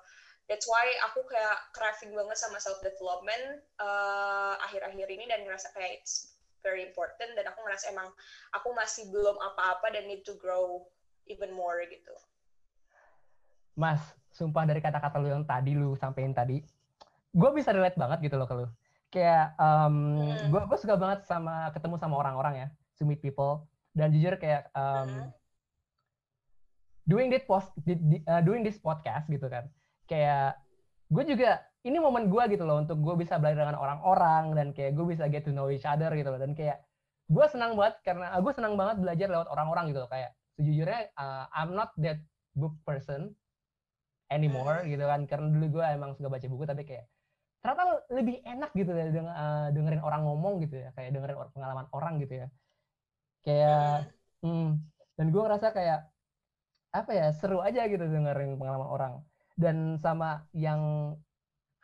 That's 0.48 0.64
why 0.64 0.88
aku 1.04 1.28
kayak 1.28 1.58
craving 1.76 2.16
banget 2.16 2.40
sama 2.40 2.56
self 2.56 2.80
development 2.80 3.60
uh, 3.78 4.56
akhir-akhir 4.64 5.06
ini 5.12 5.28
dan 5.28 5.44
ngerasa 5.44 5.76
kayak 5.76 6.00
it's 6.00 6.38
very 6.64 6.82
important 6.82 7.36
dan 7.36 7.46
aku 7.46 7.60
ngerasa 7.62 7.92
emang 7.92 8.08
aku 8.56 8.72
masih 8.74 9.06
belum 9.12 9.36
apa-apa 9.36 9.92
dan 9.94 10.08
need 10.08 10.24
to 10.24 10.34
grow 10.40 10.88
even 11.28 11.52
more 11.52 11.78
gitu. 11.86 12.16
Mas, 13.78 14.00
sumpah 14.38 14.62
dari 14.62 14.78
kata-kata 14.78 15.18
lu 15.18 15.34
yang 15.34 15.42
tadi 15.42 15.74
lu 15.74 15.98
sampein 15.98 16.30
tadi, 16.30 16.62
gue 17.34 17.50
bisa 17.50 17.74
relate 17.74 17.98
banget 17.98 18.30
gitu 18.30 18.38
loh 18.38 18.46
ke 18.46 18.54
lu. 18.54 18.66
Kayak 19.10 19.58
um, 19.58 20.22
hmm. 20.22 20.54
gue 20.54 20.60
gue 20.70 20.78
suka 20.78 20.94
banget 20.94 21.26
sama 21.26 21.74
ketemu 21.74 21.98
sama 21.98 22.14
orang-orang 22.22 22.54
ya, 22.54 22.68
to 22.94 23.02
meet 23.02 23.18
people. 23.18 23.66
Dan 23.90 24.14
jujur 24.14 24.38
kayak 24.38 24.70
um, 24.78 25.10
hmm. 25.10 25.28
doing 27.10 27.26
this 27.26 27.42
post, 27.42 27.74
uh, 28.30 28.42
doing 28.46 28.62
this 28.62 28.78
podcast 28.78 29.26
gitu 29.26 29.50
kan, 29.50 29.66
kayak 30.06 30.54
gue 31.10 31.24
juga 31.24 31.64
ini 31.88 31.96
momen 31.96 32.28
gue 32.28 32.42
gitu 32.52 32.68
loh 32.68 32.84
untuk 32.84 33.00
gue 33.00 33.14
bisa 33.24 33.40
belajar 33.40 33.64
dengan 33.64 33.80
orang-orang 33.80 34.52
dan 34.52 34.68
kayak 34.76 34.92
gue 34.92 35.06
bisa 35.08 35.24
get 35.32 35.42
to 35.46 35.52
know 35.56 35.72
each 35.72 35.88
other 35.88 36.12
gitu 36.12 36.28
loh 36.28 36.40
dan 36.40 36.52
kayak 36.52 36.84
gue 37.28 37.46
senang 37.48 37.76
banget 37.76 37.96
karena 38.04 38.36
gue 38.36 38.52
senang 38.52 38.74
banget 38.76 38.96
belajar 39.00 39.28
lewat 39.32 39.48
orang-orang 39.48 39.92
gitu 39.92 40.04
loh 40.04 40.10
kayak 40.12 40.36
sejujurnya 40.60 41.12
uh, 41.16 41.44
I'm 41.54 41.72
not 41.72 41.96
that 42.00 42.20
book 42.52 42.76
person 42.84 43.32
anymore 44.28 44.84
hmm. 44.84 44.88
gitu 44.92 45.04
kan. 45.04 45.20
Karena 45.28 45.46
dulu 45.52 45.80
gue 45.80 45.84
emang 45.84 46.10
suka 46.16 46.28
baca 46.28 46.46
buku 46.46 46.64
tapi 46.64 46.82
kayak 46.84 47.06
ternyata 47.58 47.82
lebih 48.14 48.38
enak 48.46 48.70
gitu 48.78 48.92
ya 48.94 49.10
deng 49.10 49.26
uh, 49.26 49.68
dengerin 49.74 50.02
orang 50.04 50.22
ngomong 50.24 50.62
gitu 50.64 50.76
ya. 50.78 50.88
Kayak 50.94 51.16
dengerin 51.16 51.36
pengalaman 51.52 51.86
orang 51.92 52.14
gitu 52.22 52.34
ya. 52.44 52.46
Kayak 53.42 54.12
hmm. 54.42 54.48
hmm, 54.48 54.68
dan 55.18 55.26
gue 55.32 55.42
ngerasa 55.42 55.68
kayak 55.74 56.00
apa 56.88 57.12
ya 57.12 57.26
seru 57.36 57.60
aja 57.60 57.84
gitu 57.88 58.04
dengerin 58.04 58.56
pengalaman 58.56 58.88
orang. 58.88 59.14
Dan 59.58 59.98
sama 59.98 60.46
yang 60.54 61.14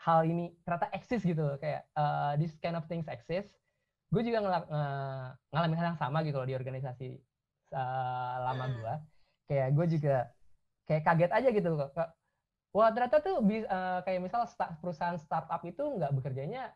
hal 0.04 0.28
ini 0.28 0.52
ternyata 0.62 0.92
eksis 0.92 1.24
gitu 1.24 1.56
kayak 1.58 1.88
uh, 1.96 2.36
this 2.38 2.54
kind 2.60 2.78
of 2.78 2.86
things 2.86 3.08
exist. 3.10 3.50
Gue 4.12 4.22
juga 4.22 4.44
ngel 4.44 4.54
uh, 4.70 5.34
ngalamin 5.50 5.78
hal 5.80 5.86
yang 5.96 6.00
sama 6.00 6.22
gitu 6.22 6.38
loh 6.38 6.46
di 6.46 6.54
organisasi 6.54 7.18
uh, 7.74 8.34
lama 8.46 8.66
hmm. 8.70 8.74
gue 8.78 8.94
kayak 9.50 9.68
gue 9.76 9.86
juga 9.98 10.16
kayak 10.88 11.02
kaget 11.04 11.32
aja 11.32 11.48
gitu 11.52 11.70
wah 12.74 12.90
ternyata 12.90 13.22
tuh 13.22 13.38
uh, 13.38 14.02
kayak 14.02 14.20
misal 14.20 14.42
start, 14.50 14.76
perusahaan 14.82 15.14
startup 15.16 15.62
itu 15.62 15.80
nggak 15.80 16.10
bekerjanya 16.10 16.74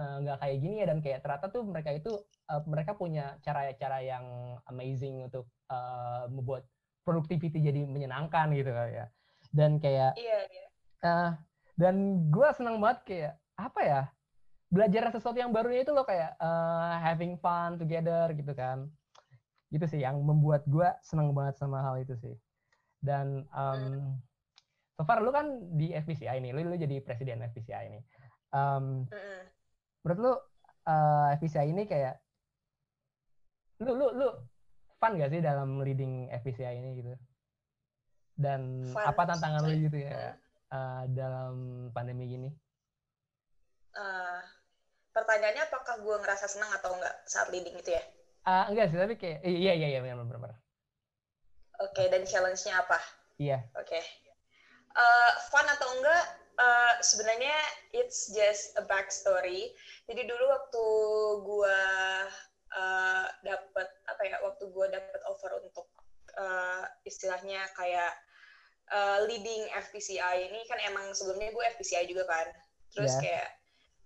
uh, 0.00 0.16
nggak 0.24 0.38
kayak 0.40 0.56
gini 0.64 0.74
ya 0.80 0.86
dan 0.88 0.98
kayak 1.04 1.20
ternyata 1.20 1.46
tuh 1.52 1.62
mereka 1.68 1.90
itu 1.92 2.12
uh, 2.48 2.62
mereka 2.64 2.96
punya 2.96 3.36
cara-cara 3.44 4.00
yang 4.00 4.24
amazing 4.72 5.28
untuk 5.28 5.44
uh, 5.68 6.24
membuat 6.32 6.64
productivity 7.02 7.60
jadi 7.60 7.84
menyenangkan 7.84 8.52
gitu 8.56 8.72
ya. 8.72 9.06
Dan 9.52 9.76
kayak 9.80 10.16
iya, 10.16 10.40
iya. 10.48 10.66
Uh, 11.04 11.30
dan 11.78 12.26
gue 12.32 12.48
senang 12.56 12.80
banget 12.82 12.98
kayak 13.06 13.34
apa 13.56 13.80
ya 13.84 14.02
belajar 14.68 15.08
sesuatu 15.08 15.40
yang 15.40 15.54
barunya 15.54 15.86
itu 15.86 15.92
lo 15.96 16.04
kayak 16.04 16.36
uh, 16.36 17.00
having 17.00 17.40
fun 17.40 17.76
together 17.80 18.32
gitu 18.32 18.52
kan. 18.52 18.88
Gitu 19.68 19.84
sih 19.84 20.00
yang 20.00 20.20
membuat 20.20 20.64
gue 20.68 20.88
seneng 21.04 21.32
banget 21.32 21.56
sama 21.60 21.84
hal 21.84 21.96
itu 22.00 22.16
sih. 22.16 22.36
Dan 23.00 23.48
um, 23.56 24.16
so 24.98 25.06
far 25.06 25.22
lu 25.22 25.30
kan 25.30 25.46
di 25.78 25.94
FPCI 25.94 26.42
ini 26.42 26.50
lu, 26.50 26.66
lu 26.66 26.74
jadi 26.74 26.98
presiden 26.98 27.38
FPCI 27.46 27.86
ini 27.86 28.02
um, 28.50 29.06
menurut 30.02 30.18
lu 30.18 30.32
uh, 30.90 31.30
FPCI 31.38 31.70
ini 31.70 31.86
kayak 31.86 32.18
lu 33.86 33.94
lu 33.94 34.10
lu 34.10 34.26
fun 34.98 35.14
gak 35.14 35.30
sih 35.30 35.38
dalam 35.38 35.78
leading 35.86 36.26
FPCI 36.34 36.82
ini 36.82 36.98
gitu 36.98 37.14
dan 38.34 38.82
fun. 38.90 39.06
apa 39.06 39.22
tantangan 39.22 39.70
lu 39.70 39.86
gitu 39.86 40.02
ya 40.02 40.34
uh, 40.74 41.06
dalam 41.14 41.86
pandemi 41.94 42.26
gini 42.26 42.50
uh, 43.94 44.42
pertanyaannya 45.14 45.62
apakah 45.70 45.94
gue 46.02 46.16
ngerasa 46.26 46.50
senang 46.50 46.74
atau 46.74 46.94
enggak 46.94 47.14
saat 47.26 47.50
leading 47.50 47.74
itu 47.74 47.90
ya? 47.90 48.02
Uh, 48.46 48.70
enggak 48.70 48.86
sih, 48.94 48.98
tapi 49.02 49.14
kayak 49.18 49.42
iya 49.42 49.74
iya 49.74 49.98
iya 49.98 50.00
benar 50.00 50.38
benar. 50.38 50.54
Oke, 51.82 51.94
okay, 51.94 52.06
dan 52.06 52.22
challenge-nya 52.22 52.78
apa? 52.78 52.98
Iya. 53.38 53.58
Oke. 53.74 53.98
Okay. 53.98 54.02
Uh, 54.94 55.32
fun 55.52 55.66
atau 55.68 55.88
enggak? 55.98 56.24
Uh, 56.58 56.94
sebenarnya 57.04 57.54
it's 57.94 58.34
just 58.34 58.74
a 58.80 58.84
backstory. 58.86 59.70
Jadi 60.10 60.26
dulu 60.26 60.44
waktu 60.50 60.84
gue 61.46 61.80
uh, 62.74 63.26
dapat 63.46 63.88
apa 64.10 64.22
ya? 64.26 64.36
Waktu 64.42 64.64
gue 64.70 64.86
dapat 64.90 65.20
offer 65.30 65.54
untuk 65.62 65.86
uh, 66.34 66.82
istilahnya 67.06 67.62
kayak 67.78 68.12
uh, 68.90 69.22
leading 69.30 69.70
FPCI 69.70 70.50
ini 70.50 70.66
kan 70.66 70.82
emang 70.88 71.14
sebelumnya 71.14 71.54
gue 71.54 71.64
FPCI 71.78 72.10
juga 72.10 72.26
kan. 72.26 72.46
Terus 72.90 73.14
yeah. 73.18 73.22
kayak 73.22 73.48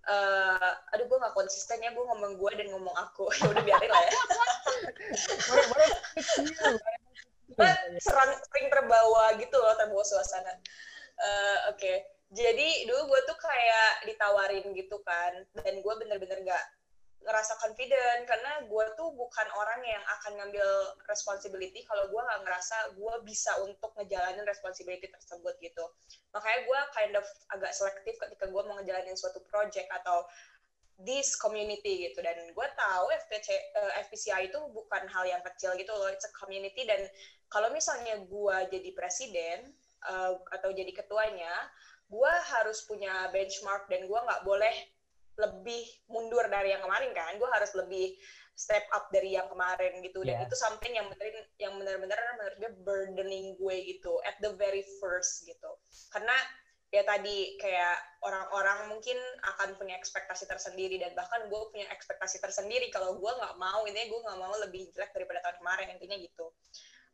uh, 0.09 0.73
aduh 0.95 1.07
gue 1.07 1.19
gak 1.19 1.37
konsisten 1.37 1.83
ya 1.83 1.91
gue 1.95 2.05
ngomong 2.05 2.39
gue 2.39 2.51
dan 2.59 2.69
ngomong 2.75 2.97
aku 2.99 3.29
ya 3.39 3.47
udah 3.51 3.63
biarin 3.63 3.91
lah 3.91 4.03
ya 4.03 4.13
serang 8.03 8.33
sering 8.49 8.69
terbawa 8.73 9.35
gitu 9.37 9.57
loh 9.59 9.75
terbawa 9.77 10.05
suasana 10.05 10.53
uh, 11.21 11.59
oke 11.73 11.79
okay. 11.79 12.07
jadi 12.33 12.89
dulu 12.89 13.13
gue 13.13 13.21
tuh 13.29 13.39
kayak 13.39 14.09
ditawarin 14.09 14.67
gitu 14.73 14.99
kan 15.05 15.33
dan 15.61 15.75
gue 15.81 15.95
bener-bener 16.01 16.41
gak 16.47 16.65
ngerasa 17.23 17.55
confident 17.63 18.27
karena 18.27 18.67
gue 18.67 18.87
tuh 18.99 19.15
bukan 19.15 19.47
orang 19.55 19.81
yang 19.87 20.03
akan 20.19 20.43
ngambil 20.43 20.67
responsibility 21.07 21.87
kalau 21.87 22.11
gue 22.11 22.19
nggak 22.19 22.43
ngerasa 22.43 22.99
gue 22.99 23.15
bisa 23.23 23.55
untuk 23.63 23.95
ngejalanin 23.95 24.43
responsibility 24.43 25.07
tersebut 25.07 25.55
gitu 25.63 25.85
makanya 26.35 26.61
gue 26.67 26.81
kind 26.99 27.15
of 27.15 27.27
agak 27.55 27.71
selektif 27.71 28.19
ketika 28.19 28.51
gue 28.51 28.63
mau 28.67 28.75
ngejalanin 28.83 29.15
suatu 29.15 29.39
project 29.47 29.87
atau 30.03 30.27
this 31.03 31.35
community 31.39 32.09
gitu. 32.11 32.19
Dan 32.23 32.51
gue 32.51 32.69
tahu 32.79 33.05
FPC, 33.27 33.49
uh, 33.53 33.59
eh, 33.79 33.93
FPCI 34.07 34.51
itu 34.51 34.59
bukan 34.71 35.05
hal 35.11 35.25
yang 35.27 35.43
kecil 35.47 35.75
gitu 35.79 35.93
loh. 35.95 36.09
It's 36.11 36.27
a 36.27 36.33
community. 36.35 36.87
Dan 36.87 37.07
kalau 37.53 37.69
misalnya 37.71 38.19
gue 38.25 38.57
jadi 38.73 38.91
presiden 38.97 39.75
uh, 40.09 40.39
atau 40.55 40.71
jadi 40.73 40.91
ketuanya 40.91 41.53
gue 42.13 42.33
harus 42.53 42.85
punya 42.85 43.33
benchmark 43.33 43.89
dan 43.89 44.05
gue 44.05 44.21
nggak 44.21 44.45
boleh 44.45 44.75
lebih 45.41 45.85
mundur 46.13 46.45
dari 46.53 46.77
yang 46.77 46.85
kemarin 46.85 47.13
kan. 47.17 47.33
Gue 47.41 47.49
harus 47.51 47.73
lebih 47.73 48.17
step 48.53 48.85
up 48.93 49.09
dari 49.09 49.33
yang 49.35 49.49
kemarin 49.49 50.05
gitu. 50.05 50.21
Dan 50.21 50.41
yeah. 50.41 50.47
itu 50.47 50.55
something 50.55 50.93
yang 50.93 51.09
bener 51.09 51.49
yang 51.57 51.73
benar-benar 51.81 52.19
menurut 52.37 52.57
gue 52.61 52.73
burdening 52.85 53.57
gue 53.57 53.77
gitu 53.97 54.21
at 54.29 54.37
the 54.45 54.53
very 54.61 54.85
first 55.01 55.49
gitu. 55.49 55.71
Karena 56.13 56.37
ya 56.93 57.03
tadi 57.09 57.57
kayak 57.57 58.21
orang-orang 58.21 58.93
mungkin 58.93 59.17
akan 59.41 59.81
punya 59.81 59.97
ekspektasi 59.97 60.45
tersendiri 60.45 61.01
dan 61.01 61.17
bahkan 61.17 61.49
gue 61.49 61.61
punya 61.73 61.89
ekspektasi 61.89 62.37
tersendiri 62.37 62.93
kalau 62.93 63.17
gue 63.17 63.33
nggak 63.33 63.57
mau 63.57 63.81
ini 63.89 64.13
gue 64.13 64.21
nggak 64.21 64.37
mau 64.37 64.53
lebih 64.61 64.93
jelek 64.93 65.09
daripada 65.17 65.41
tahun 65.41 65.57
kemarin 65.65 65.89
intinya 65.97 66.21
gitu. 66.21 66.53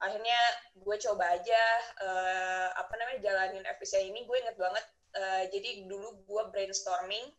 Akhirnya 0.02 0.40
gue 0.82 0.96
coba 0.98 1.30
aja 1.30 1.62
uh, 2.02 2.68
apa 2.74 2.90
namanya 2.98 3.18
jalanin 3.22 3.62
FPC 3.78 4.10
ini. 4.10 4.26
Gue 4.26 4.42
inget 4.42 4.58
banget 4.58 4.82
uh, 5.14 5.42
jadi 5.46 5.86
dulu 5.86 6.26
gue 6.26 6.42
brainstorming 6.50 7.30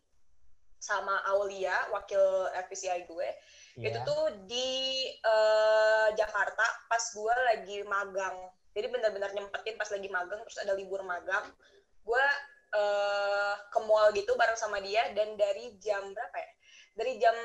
sama 0.80 1.20
Aulia 1.36 1.76
wakil 1.92 2.48
FPCI 2.56 3.04
gue. 3.04 3.28
Yeah. 3.76 3.92
itu 3.92 3.98
tuh 4.08 4.24
di 4.48 4.72
uh, 5.28 6.08
Jakarta 6.16 6.64
pas 6.88 7.04
gue 7.04 7.34
lagi 7.52 7.84
magang. 7.84 8.48
Jadi 8.72 8.86
benar-benar 8.88 9.36
nyempetin 9.36 9.76
pas 9.76 9.92
lagi 9.92 10.08
magang 10.08 10.40
terus 10.40 10.56
ada 10.64 10.72
libur 10.72 11.04
magang 11.04 11.44
gue 12.04 12.26
uh, 12.76 13.54
ke 13.70 13.78
mall 13.84 14.10
gitu 14.14 14.34
bareng 14.34 14.58
sama 14.58 14.78
dia 14.82 15.12
dan 15.16 15.34
dari 15.38 15.76
jam 15.78 16.10
berapa 16.12 16.36
ya? 16.36 16.52
Dari 16.90 17.12
jam 17.22 17.36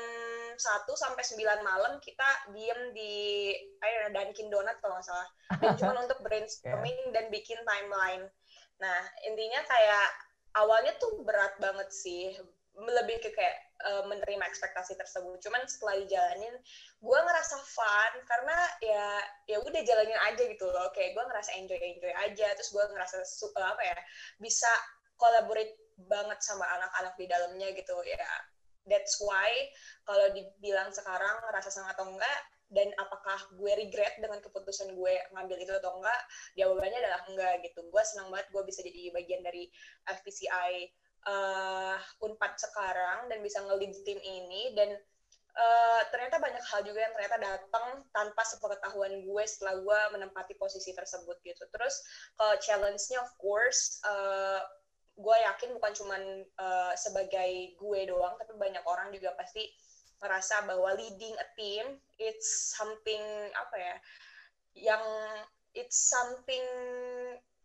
1 0.56 0.58
sampai 0.96 1.22
9 1.22 1.62
malam 1.62 1.96
kita 2.02 2.52
diem 2.52 2.92
di 2.92 3.54
ayo 3.56 4.10
Dunkin 4.12 4.48
Donut 4.50 4.76
kalau 4.82 4.98
nggak 4.98 5.06
salah. 5.06 5.28
Dan 5.60 5.76
cuma 5.78 5.92
untuk 6.04 6.20
brainstorming 6.24 6.98
yeah. 7.08 7.12
dan 7.14 7.24
bikin 7.30 7.60
timeline. 7.62 8.24
Nah 8.82 8.98
intinya 9.24 9.60
kayak 9.64 10.08
awalnya 10.56 10.92
tuh 10.96 11.22
berat 11.22 11.56
banget 11.60 11.88
sih 11.92 12.32
lebih 12.76 13.16
ke 13.24 13.32
kayak 13.32 13.56
uh, 13.88 14.04
menerima 14.04 14.44
ekspektasi 14.44 15.00
tersebut. 15.00 15.40
Cuman 15.40 15.64
setelah 15.64 15.96
dijalanin, 16.04 16.52
gue 17.00 17.18
ngerasa 17.24 17.56
fun 17.64 18.12
karena 18.28 18.56
ya 18.84 19.06
ya 19.48 19.56
udah 19.64 19.80
jalanin 19.80 20.20
aja 20.28 20.42
gitu 20.44 20.68
loh. 20.68 20.92
Kayak 20.92 21.16
gue 21.16 21.24
ngerasa 21.24 21.50
enjoy 21.56 21.80
enjoy 21.80 22.12
aja. 22.12 22.52
Terus 22.52 22.70
gue 22.72 22.84
ngerasa 22.84 23.16
uh, 23.24 23.68
apa 23.72 23.82
ya 23.82 23.98
bisa 24.36 24.68
collaborate 25.16 25.72
banget 25.96 26.36
sama 26.44 26.68
anak-anak 26.76 27.14
di 27.16 27.24
dalamnya 27.24 27.68
gitu 27.72 27.96
ya. 28.04 28.28
That's 28.86 29.18
why 29.24 29.50
kalau 30.04 30.30
dibilang 30.36 30.92
sekarang 30.92 31.42
ngerasa 31.48 31.72
sangat 31.72 31.96
atau 31.96 32.12
enggak 32.12 32.40
dan 32.66 32.90
apakah 32.98 33.38
gue 33.54 33.72
regret 33.78 34.18
dengan 34.18 34.42
keputusan 34.42 34.90
gue 34.98 35.14
ngambil 35.34 35.58
itu 35.62 35.70
atau 35.78 36.02
enggak 36.02 36.20
jawabannya 36.58 36.98
adalah 36.98 37.22
enggak 37.30 37.62
gitu 37.62 37.86
gue 37.86 38.02
senang 38.02 38.26
banget 38.34 38.50
gue 38.50 38.62
bisa 38.66 38.82
jadi 38.82 39.14
bagian 39.14 39.42
dari 39.46 39.70
FPCI 40.10 40.90
uh, 41.26 41.98
Unpad 42.22 42.56
sekarang 42.56 43.28
dan 43.28 43.38
bisa 43.42 43.60
nge-lead 43.66 43.94
tim 44.06 44.18
ini 44.22 44.72
dan 44.78 44.94
uh, 45.58 46.00
ternyata 46.14 46.38
banyak 46.38 46.64
hal 46.70 46.80
juga 46.86 47.02
yang 47.02 47.12
ternyata 47.18 47.38
datang 47.42 47.86
tanpa 48.14 48.42
sepengetahuan 48.46 49.26
gue 49.26 49.44
setelah 49.44 49.76
gue 49.82 50.00
menempati 50.16 50.54
posisi 50.56 50.94
tersebut 50.94 51.36
gitu. 51.42 51.64
Terus 51.68 51.94
kalau 52.38 52.54
challenge-nya 52.62 53.18
of 53.20 53.30
course 53.36 53.98
uh, 54.06 54.62
gue 55.16 55.36
yakin 55.48 55.72
bukan 55.80 55.92
cuma 55.96 56.16
uh, 56.60 56.92
sebagai 56.92 57.72
gue 57.80 58.00
doang 58.04 58.36
tapi 58.36 58.52
banyak 58.60 58.84
orang 58.84 59.08
juga 59.16 59.32
pasti 59.40 59.72
merasa 60.20 60.60
bahwa 60.68 60.92
leading 60.96 61.32
a 61.36 61.48
team 61.56 62.00
it's 62.20 62.76
something 62.76 63.24
apa 63.56 63.76
ya 63.76 63.96
yang 64.76 65.04
it's 65.72 65.96
something 65.96 66.64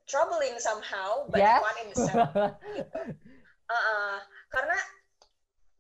troubling 0.08 0.56
somehow 0.64 1.28
but 1.28 1.44
yes. 1.44 1.60
fun 1.60 1.78
in 1.80 1.88
the 1.92 1.98
same 2.08 2.24
uh, 3.72 3.84
uh, 3.96 4.18
karena 4.52 4.76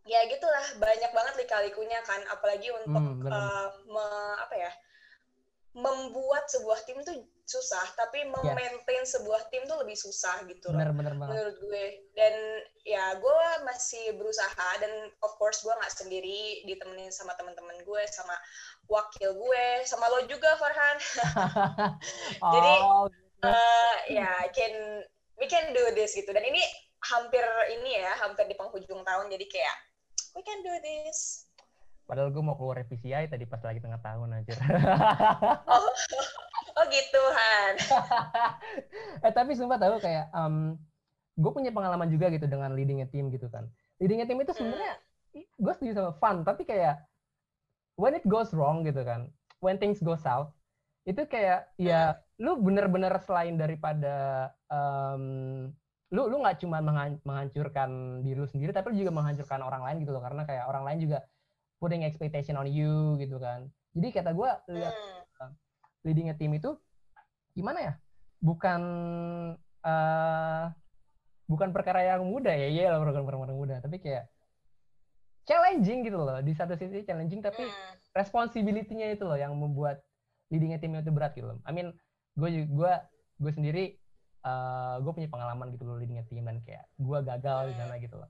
ya 0.07 0.25
gitulah 0.31 0.65
banyak 0.81 1.11
banget 1.13 1.33
lika-likunya 1.45 1.99
kan 2.07 2.23
apalagi 2.31 2.73
untuk 2.73 3.21
hmm, 3.21 3.29
uh, 3.29 3.67
me, 3.85 4.05
apa 4.41 4.55
ya 4.57 4.71
membuat 5.71 6.51
sebuah 6.51 6.83
tim 6.83 6.99
tuh 6.99 7.15
susah 7.47 7.83
tapi 7.95 8.27
ya. 8.27 8.27
memaintain 8.27 9.03
yeah. 9.03 9.07
sebuah 9.07 9.47
tim 9.51 9.63
tuh 9.67 9.79
lebih 9.79 9.95
susah 9.95 10.43
gitu 10.47 10.71
bener, 10.71 10.91
bener 10.91 11.15
banget. 11.15 11.31
menurut 11.31 11.55
gue 11.63 11.83
dan 12.15 12.33
ya 12.83 13.15
gue 13.15 13.39
masih 13.63 14.15
berusaha 14.19 14.67
dan 14.83 14.91
of 15.23 15.31
course 15.39 15.63
gue 15.63 15.71
nggak 15.71 15.95
sendiri 15.95 16.63
ditemenin 16.67 17.11
sama 17.11 17.35
teman-teman 17.39 17.75
gue 17.87 18.03
sama 18.11 18.35
wakil 18.91 19.31
gue 19.35 19.65
sama 19.87 20.11
lo 20.11 20.27
juga 20.27 20.59
Farhan 20.59 20.97
oh, 22.43 22.51
jadi 22.51 22.73
uh, 23.47 23.95
ya 24.11 24.27
yeah, 24.27 24.37
can 24.51 25.03
we 25.39 25.47
can 25.47 25.71
do 25.71 25.83
this 25.95 26.15
gitu 26.15 26.31
dan 26.35 26.43
ini 26.43 26.63
hampir 27.01 27.43
ini 27.73 27.97
ya, 28.01 28.13
hampir 28.21 28.45
di 28.45 28.53
penghujung 28.53 29.01
tahun 29.01 29.25
jadi 29.31 29.45
kayak 29.49 29.77
we 30.37 30.41
can 30.45 30.61
do 30.61 30.73
this. 30.85 31.49
Padahal 32.05 32.27
gue 32.27 32.43
mau 32.43 32.59
keluar 32.59 32.83
revisi 32.83 33.15
ya 33.15 33.23
tadi 33.23 33.47
pas 33.47 33.63
lagi 33.63 33.79
tengah 33.79 34.01
tahun 34.03 34.43
aja. 34.43 34.53
oh, 35.71 35.87
oh 36.75 36.85
gitu 36.91 37.21
Han. 37.23 37.73
eh 39.25 39.31
tapi 39.31 39.55
sumpah 39.55 39.79
tahu 39.79 39.95
kayak 40.03 40.27
um, 40.35 40.75
gue 41.39 41.51
punya 41.55 41.71
pengalaman 41.71 42.11
juga 42.11 42.27
gitu 42.27 42.51
dengan 42.51 42.75
leading 42.75 42.99
a 42.99 43.07
team 43.07 43.31
gitu 43.31 43.47
kan. 43.47 43.71
Leading 44.03 44.19
a 44.19 44.27
team 44.27 44.43
itu 44.43 44.51
sebenarnya 44.51 44.99
hmm. 45.33 45.45
gue 45.55 45.73
setuju 45.79 45.91
sama 45.95 46.11
fun 46.19 46.43
tapi 46.43 46.67
kayak 46.67 46.99
when 47.95 48.11
it 48.11 48.25
goes 48.27 48.51
wrong 48.51 48.83
gitu 48.83 49.07
kan, 49.07 49.31
when 49.63 49.79
things 49.79 50.03
go 50.03 50.19
south 50.19 50.51
itu 51.07 51.25
kayak 51.25 51.65
ya 51.81 52.13
hmm. 52.13 52.45
lu 52.45 52.51
bener-bener 52.61 53.13
selain 53.25 53.57
daripada 53.57 54.49
um, 54.69 55.69
lu 56.11 56.27
lu 56.27 56.43
nggak 56.43 56.59
cuma 56.59 56.83
menghancurkan 57.23 58.19
diri 58.19 58.35
lu 58.35 58.47
sendiri 58.47 58.75
tapi 58.75 58.91
lu 58.91 59.07
juga 59.07 59.15
menghancurkan 59.15 59.63
orang 59.63 59.81
lain 59.87 59.97
gitu 60.03 60.11
loh. 60.11 60.19
Karena 60.19 60.43
kayak 60.43 60.67
orang 60.67 60.83
lain 60.83 60.99
juga 61.07 61.23
putting 61.79 62.03
expectation 62.03 62.59
on 62.59 62.67
you 62.67 63.15
gitu 63.17 63.39
kan. 63.39 63.71
Jadi 63.95 64.07
kata 64.11 64.35
gue 64.35 64.49
lihat 64.75 64.95
uh, 65.39 65.51
leading 66.03 66.27
a 66.27 66.35
team 66.35 66.51
itu 66.51 66.75
gimana 67.55 67.79
ya? 67.79 67.93
Bukan 68.43 68.81
uh, 69.87 70.65
bukan 71.47 71.69
perkara 71.71 72.03
yang 72.03 72.27
mudah 72.27 72.55
ya. 72.55 72.67
Iya 72.67 72.85
lah 72.95 72.99
bukan 72.99 73.23
perkara 73.23 73.47
yang 73.51 73.59
mudah. 73.63 73.77
Tapi 73.79 73.97
kayak 74.03 74.27
challenging 75.47 76.03
gitu 76.03 76.19
loh. 76.19 76.39
Di 76.43 76.51
satu 76.51 76.75
sisi 76.75 77.07
challenging 77.07 77.39
tapi 77.39 77.63
Hmm. 77.63 77.95
responsibility-nya 78.11 79.15
itu 79.15 79.23
loh 79.23 79.39
yang 79.39 79.55
membuat 79.55 80.03
leading 80.51 80.75
a 80.75 80.79
team 80.79 80.91
itu 80.99 81.11
berat 81.15 81.31
gitu 81.39 81.47
loh. 81.55 81.59
I 81.63 81.71
mean 81.71 81.95
gue 82.35 82.67
gue 82.67 82.93
gue 83.41 83.51
sendiri 83.51 84.00
uh, 84.45 84.97
gue 85.01 85.11
punya 85.13 85.29
pengalaman 85.29 85.73
gitu 85.73 85.83
loh 85.85 85.97
leading 85.97 86.21
a 86.21 86.25
team 86.25 86.45
dan 86.45 86.61
kayak 86.63 86.85
gue 86.97 87.19
gagal 87.25 87.73
di 87.73 87.75
sana 87.77 87.95
gitu 87.97 88.15
loh. 88.17 88.29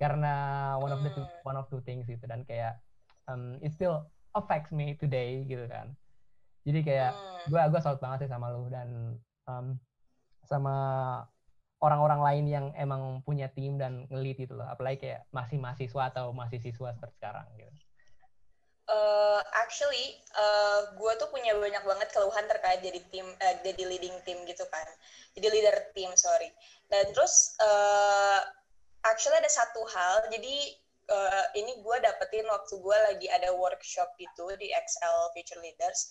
Karena 0.00 0.34
one 0.82 0.92
of 0.92 1.00
the 1.04 1.10
two, 1.14 1.26
one 1.46 1.54
of 1.54 1.68
two 1.70 1.82
things 1.84 2.08
gitu 2.08 2.24
dan 2.26 2.42
kayak 2.44 2.80
um, 3.30 3.58
it 3.62 3.70
still 3.72 4.06
affects 4.34 4.74
me 4.74 4.98
today 4.98 5.44
gitu 5.46 5.64
kan. 5.68 5.94
Jadi 6.62 6.80
kayak 6.86 7.12
gue 7.50 7.58
gue 7.58 7.80
salut 7.82 7.98
banget 7.98 8.26
sih 8.26 8.30
sama 8.30 8.50
lu 8.54 8.70
dan 8.70 9.18
um, 9.50 9.76
sama 10.46 10.74
orang-orang 11.82 12.20
lain 12.22 12.44
yang 12.46 12.66
emang 12.78 13.22
punya 13.26 13.50
tim 13.50 13.78
dan 13.78 14.06
ngelit 14.10 14.38
itu 14.42 14.54
loh. 14.54 14.66
Apalagi 14.66 15.10
kayak 15.10 15.20
masih 15.34 15.58
mahasiswa 15.58 16.02
atau 16.14 16.30
masih 16.30 16.62
siswa 16.62 16.94
seperti 16.94 17.14
sekarang 17.18 17.46
gitu 17.58 17.81
Uh, 18.90 19.38
actually, 19.62 20.18
uh, 20.34 20.90
gue 20.98 21.12
tuh 21.22 21.30
punya 21.30 21.54
banyak 21.54 21.86
banget 21.86 22.08
keluhan 22.10 22.44
terkait 22.50 22.82
jadi 22.82 22.98
tim, 23.14 23.26
uh, 23.30 23.54
jadi 23.62 23.82
leading 23.86 24.16
tim 24.26 24.42
gitu 24.42 24.66
kan, 24.74 24.84
jadi 25.38 25.48
leader 25.54 25.76
tim 25.94 26.10
sorry. 26.18 26.50
Dan 26.90 27.14
terus, 27.14 27.54
uh, 27.62 28.42
actually 29.06 29.38
ada 29.38 29.46
satu 29.46 29.86
hal, 29.86 30.26
jadi 30.34 30.56
uh, 31.10 31.44
ini 31.58 31.78
gue 31.78 31.96
dapetin 32.02 32.46
waktu 32.50 32.74
gue 32.78 32.98
lagi 33.10 33.26
ada 33.30 33.54
workshop 33.54 34.14
gitu 34.18 34.50
di 34.58 34.70
XL 34.70 35.30
Future 35.34 35.62
Leaders. 35.62 36.10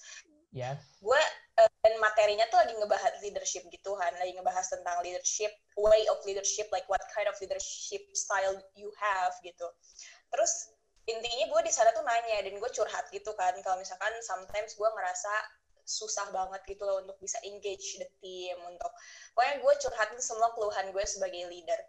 yes 0.52 0.80
Gue 1.00 1.22
uh, 1.60 1.72
dan 1.84 1.96
materinya 2.00 2.44
tuh 2.52 2.60
lagi 2.60 2.76
ngebahas 2.76 3.20
leadership 3.24 3.64
gitu 3.72 3.96
kan, 3.96 4.12
lagi 4.20 4.36
ngebahas 4.36 4.68
tentang 4.68 5.00
leadership, 5.04 5.52
way 5.80 6.04
of 6.12 6.20
leadership, 6.28 6.68
like 6.76 6.88
what 6.92 7.04
kind 7.16 7.28
of 7.28 7.36
leadership 7.40 8.04
style 8.16 8.56
you 8.76 8.92
have 9.00 9.36
gitu. 9.44 9.68
Terus 10.32 10.72
intinya 11.18 11.46
gue 11.52 11.62
di 11.68 11.74
sana 11.74 11.92
tuh 11.92 12.04
nanya 12.04 12.44
dan 12.46 12.56
gue 12.56 12.72
curhat 12.72 13.06
gitu 13.12 13.32
kan. 13.36 13.54
Kalau 13.60 13.78
misalkan 13.80 14.14
sometimes 14.24 14.76
gue 14.76 14.90
ngerasa 14.90 15.34
susah 15.82 16.30
banget 16.32 16.62
gitu 16.70 16.86
loh 16.86 17.02
untuk 17.04 17.18
bisa 17.20 17.42
engage 17.44 17.98
the 17.98 18.08
team 18.22 18.56
untuk 18.70 18.94
pokoknya 19.34 19.60
gue 19.60 19.74
curhatin 19.82 20.22
semua 20.22 20.54
keluhan 20.56 20.94
gue 20.94 21.04
sebagai 21.06 21.48
leader. 21.52 21.80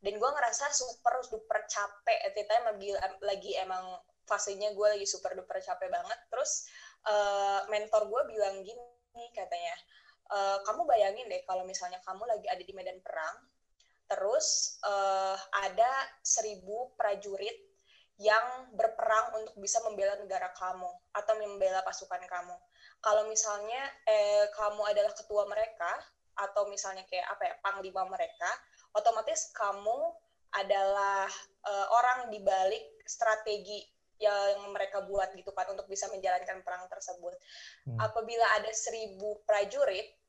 Dan 0.00 0.16
gue 0.16 0.30
ngerasa 0.32 0.72
super 0.72 1.20
duper 1.28 1.60
capek 1.68 2.18
at 2.24 2.32
the 2.32 2.44
time 2.48 2.64
lagi, 2.64 2.90
lagi 3.20 3.52
emang 3.60 4.00
fasenya 4.24 4.72
gue 4.72 4.86
lagi 4.96 5.04
super 5.04 5.36
duper 5.36 5.60
capek 5.60 5.92
banget. 5.92 6.18
Terus 6.32 6.64
uh, 7.04 7.68
mentor 7.68 8.08
gue 8.08 8.22
bilang 8.32 8.64
gini 8.64 9.24
katanya 9.36 9.74
"Eh, 10.30 10.58
kamu 10.62 10.86
bayangin 10.86 11.26
deh 11.26 11.42
kalau 11.42 11.66
misalnya 11.66 11.98
kamu 12.06 12.22
lagi 12.22 12.46
ada 12.46 12.62
di 12.62 12.70
medan 12.70 13.02
perang 13.02 13.34
terus 14.10 14.78
uh, 14.82 15.38
ada 15.54 15.90
seribu 16.22 16.94
prajurit 16.98 17.69
yang 18.20 18.68
berperang 18.76 19.32
untuk 19.40 19.56
bisa 19.56 19.80
membela 19.80 20.12
negara 20.20 20.52
kamu 20.52 20.92
atau 21.16 21.34
membela 21.40 21.80
pasukan 21.80 22.20
kamu. 22.28 22.52
Kalau 23.00 23.24
misalnya 23.32 23.80
eh, 24.04 24.44
kamu 24.52 24.84
adalah 24.92 25.16
ketua 25.16 25.48
mereka 25.48 25.88
atau 26.36 26.68
misalnya 26.68 27.08
kayak 27.08 27.24
apa 27.32 27.42
ya 27.48 27.54
panglima 27.64 28.04
mereka, 28.12 28.50
otomatis 28.92 29.48
kamu 29.56 30.12
adalah 30.52 31.32
eh, 31.64 31.86
orang 31.96 32.28
di 32.28 32.44
balik 32.44 32.84
strategi 33.08 33.88
yang 34.20 34.68
mereka 34.76 35.00
buat 35.00 35.32
gitu 35.32 35.48
kan 35.56 35.72
untuk 35.72 35.88
bisa 35.88 36.04
menjalankan 36.12 36.60
perang 36.60 36.84
tersebut. 36.92 37.32
Hmm. 37.88 37.96
Apabila 38.04 38.44
ada 38.60 38.68
seribu 38.68 39.40
prajurit, 39.48 40.19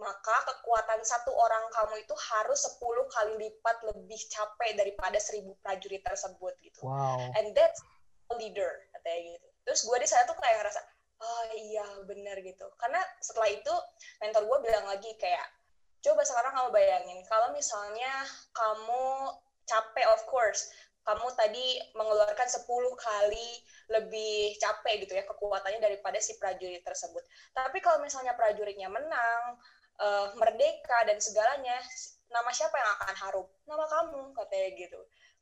maka 0.00 0.36
kekuatan 0.48 1.04
satu 1.04 1.30
orang 1.36 1.64
kamu 1.76 2.00
itu 2.00 2.16
harus 2.16 2.64
10 2.64 2.80
kali 3.12 3.32
lipat 3.36 3.76
lebih 3.92 4.20
capek 4.32 4.72
daripada 4.80 5.20
seribu 5.20 5.52
prajurit 5.60 6.00
tersebut 6.00 6.56
gitu. 6.64 6.80
Wow. 6.80 7.20
And 7.36 7.52
that's 7.52 7.84
a 8.32 8.34
leader 8.40 8.88
katanya 8.96 9.36
gitu. 9.36 9.48
Terus 9.68 9.80
gue 9.84 9.96
di 10.00 10.08
sana 10.08 10.24
tuh 10.24 10.36
kayak 10.40 10.56
ngerasa 10.64 10.80
oh 11.20 11.44
iya 11.52 11.86
bener 12.08 12.40
gitu. 12.40 12.64
Karena 12.80 13.00
setelah 13.20 13.52
itu 13.52 13.74
mentor 14.24 14.48
gue 14.48 14.58
bilang 14.64 14.88
lagi 14.88 15.12
kayak 15.20 15.46
coba 16.00 16.24
sekarang 16.24 16.56
kamu 16.56 16.68
bayangin 16.72 17.20
kalau 17.28 17.52
misalnya 17.52 18.24
kamu 18.56 19.36
capek 19.68 20.06
of 20.16 20.24
course 20.32 20.72
kamu 21.04 21.28
tadi 21.36 21.80
mengeluarkan 21.96 22.48
10 22.48 22.64
kali 22.96 23.48
lebih 23.90 24.56
capek 24.60 25.04
gitu 25.04 25.12
ya 25.16 25.24
kekuatannya 25.28 25.80
daripada 25.80 26.20
si 26.20 26.36
prajurit 26.40 26.84
tersebut. 26.84 27.24
Tapi 27.52 27.84
kalau 27.84 28.00
misalnya 28.04 28.36
prajuritnya 28.36 28.88
menang 28.88 29.60
eh, 30.00 30.26
merdeka 30.36 30.98
dan 31.06 31.20
segalanya 31.20 31.76
nama 32.30 32.50
siapa 32.50 32.74
yang 32.78 32.90
akan 32.98 33.14
harum 33.26 33.48
nama 33.68 33.84
kamu 33.86 34.20
katanya 34.34 34.68
gitu 34.76 35.00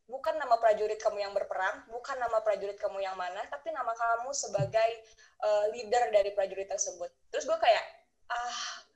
bukan 0.09 0.41
nama 0.41 0.57
prajurit 0.57 0.97
kamu 1.05 1.21
yang 1.21 1.37
berperang, 1.37 1.85
bukan 1.93 2.17
nama 2.17 2.41
prajurit 2.41 2.81
kamu 2.81 3.05
yang 3.05 3.13
mana, 3.13 3.45
tapi 3.53 3.69
nama 3.77 3.93
kamu 3.93 4.33
sebagai 4.33 5.05
uh, 5.45 5.69
leader 5.69 6.09
dari 6.09 6.33
prajurit 6.33 6.65
tersebut. 6.65 7.13
Terus 7.29 7.45
gue 7.45 7.59
kayak, 7.61 7.85
ah, 8.33 8.89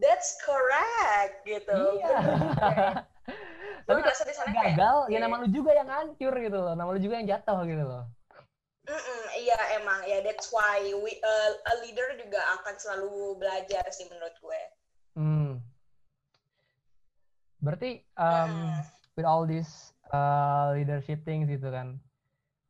that's 0.00 0.40
correct 0.42 1.44
gitu. 1.44 2.00
iya 2.00 2.16
tapi 3.86 4.00
ngerasa 4.00 4.24
di 4.24 4.34
sana 4.34 4.50
kayak, 4.50 4.74
gagal 4.74 4.96
ya 5.12 5.18
oke. 5.20 5.24
nama 5.28 5.34
lu 5.44 5.48
juga 5.52 5.70
yang 5.76 5.88
hancur 5.90 6.34
gitu 6.34 6.58
loh 6.58 6.74
nama 6.74 6.88
lu 6.90 7.00
juga 7.02 7.14
yang 7.20 7.28
jatuh 7.28 7.60
gitu 7.66 7.84
loh 7.84 8.04
"Mm-mm, 8.86 9.22
iya 9.38 9.58
emang 9.78 10.02
ya 10.08 10.18
that's 10.24 10.50
why 10.50 10.82
we 10.82 11.14
uh, 11.22 11.50
a 11.70 11.74
leader 11.84 12.16
juga 12.18 12.42
akan 12.58 12.74
selalu 12.74 13.38
belajar 13.38 13.86
sih 13.94 14.08
menurut 14.10 14.34
gue. 14.40 14.62
Hmm. 15.18 15.62
Berarti 17.60 18.00
um, 18.16 18.72
with 19.14 19.28
all 19.28 19.44
these 19.44 19.92
uh, 20.10 20.72
leadership 20.72 21.22
things 21.26 21.50
gitu 21.50 21.68
kan. 21.68 22.00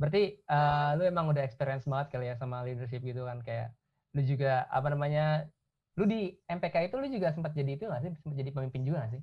Berarti 0.00 0.40
uh, 0.48 0.96
lu 0.96 1.04
emang 1.04 1.28
udah 1.28 1.44
experience 1.44 1.84
banget 1.84 2.16
kali 2.16 2.26
ya 2.32 2.34
sama 2.40 2.64
leadership 2.64 3.04
gitu 3.04 3.28
kan 3.28 3.44
kayak 3.44 3.76
lu 4.16 4.24
juga 4.26 4.66
apa 4.72 4.90
namanya 4.90 5.46
lu 5.94 6.08
di 6.08 6.34
MPK 6.48 6.90
itu 6.90 6.96
lu 6.98 7.06
juga 7.06 7.30
sempat 7.30 7.52
jadi 7.52 7.76
itu 7.76 7.84
nggak 7.86 8.02
sih 8.02 8.12
sempat 8.18 8.36
jadi 8.40 8.50
pemimpin 8.50 8.82
juga 8.82 9.04
nggak 9.04 9.12
sih? 9.18 9.22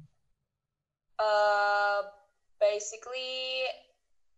Uh, 1.17 2.06
basically 2.62 3.65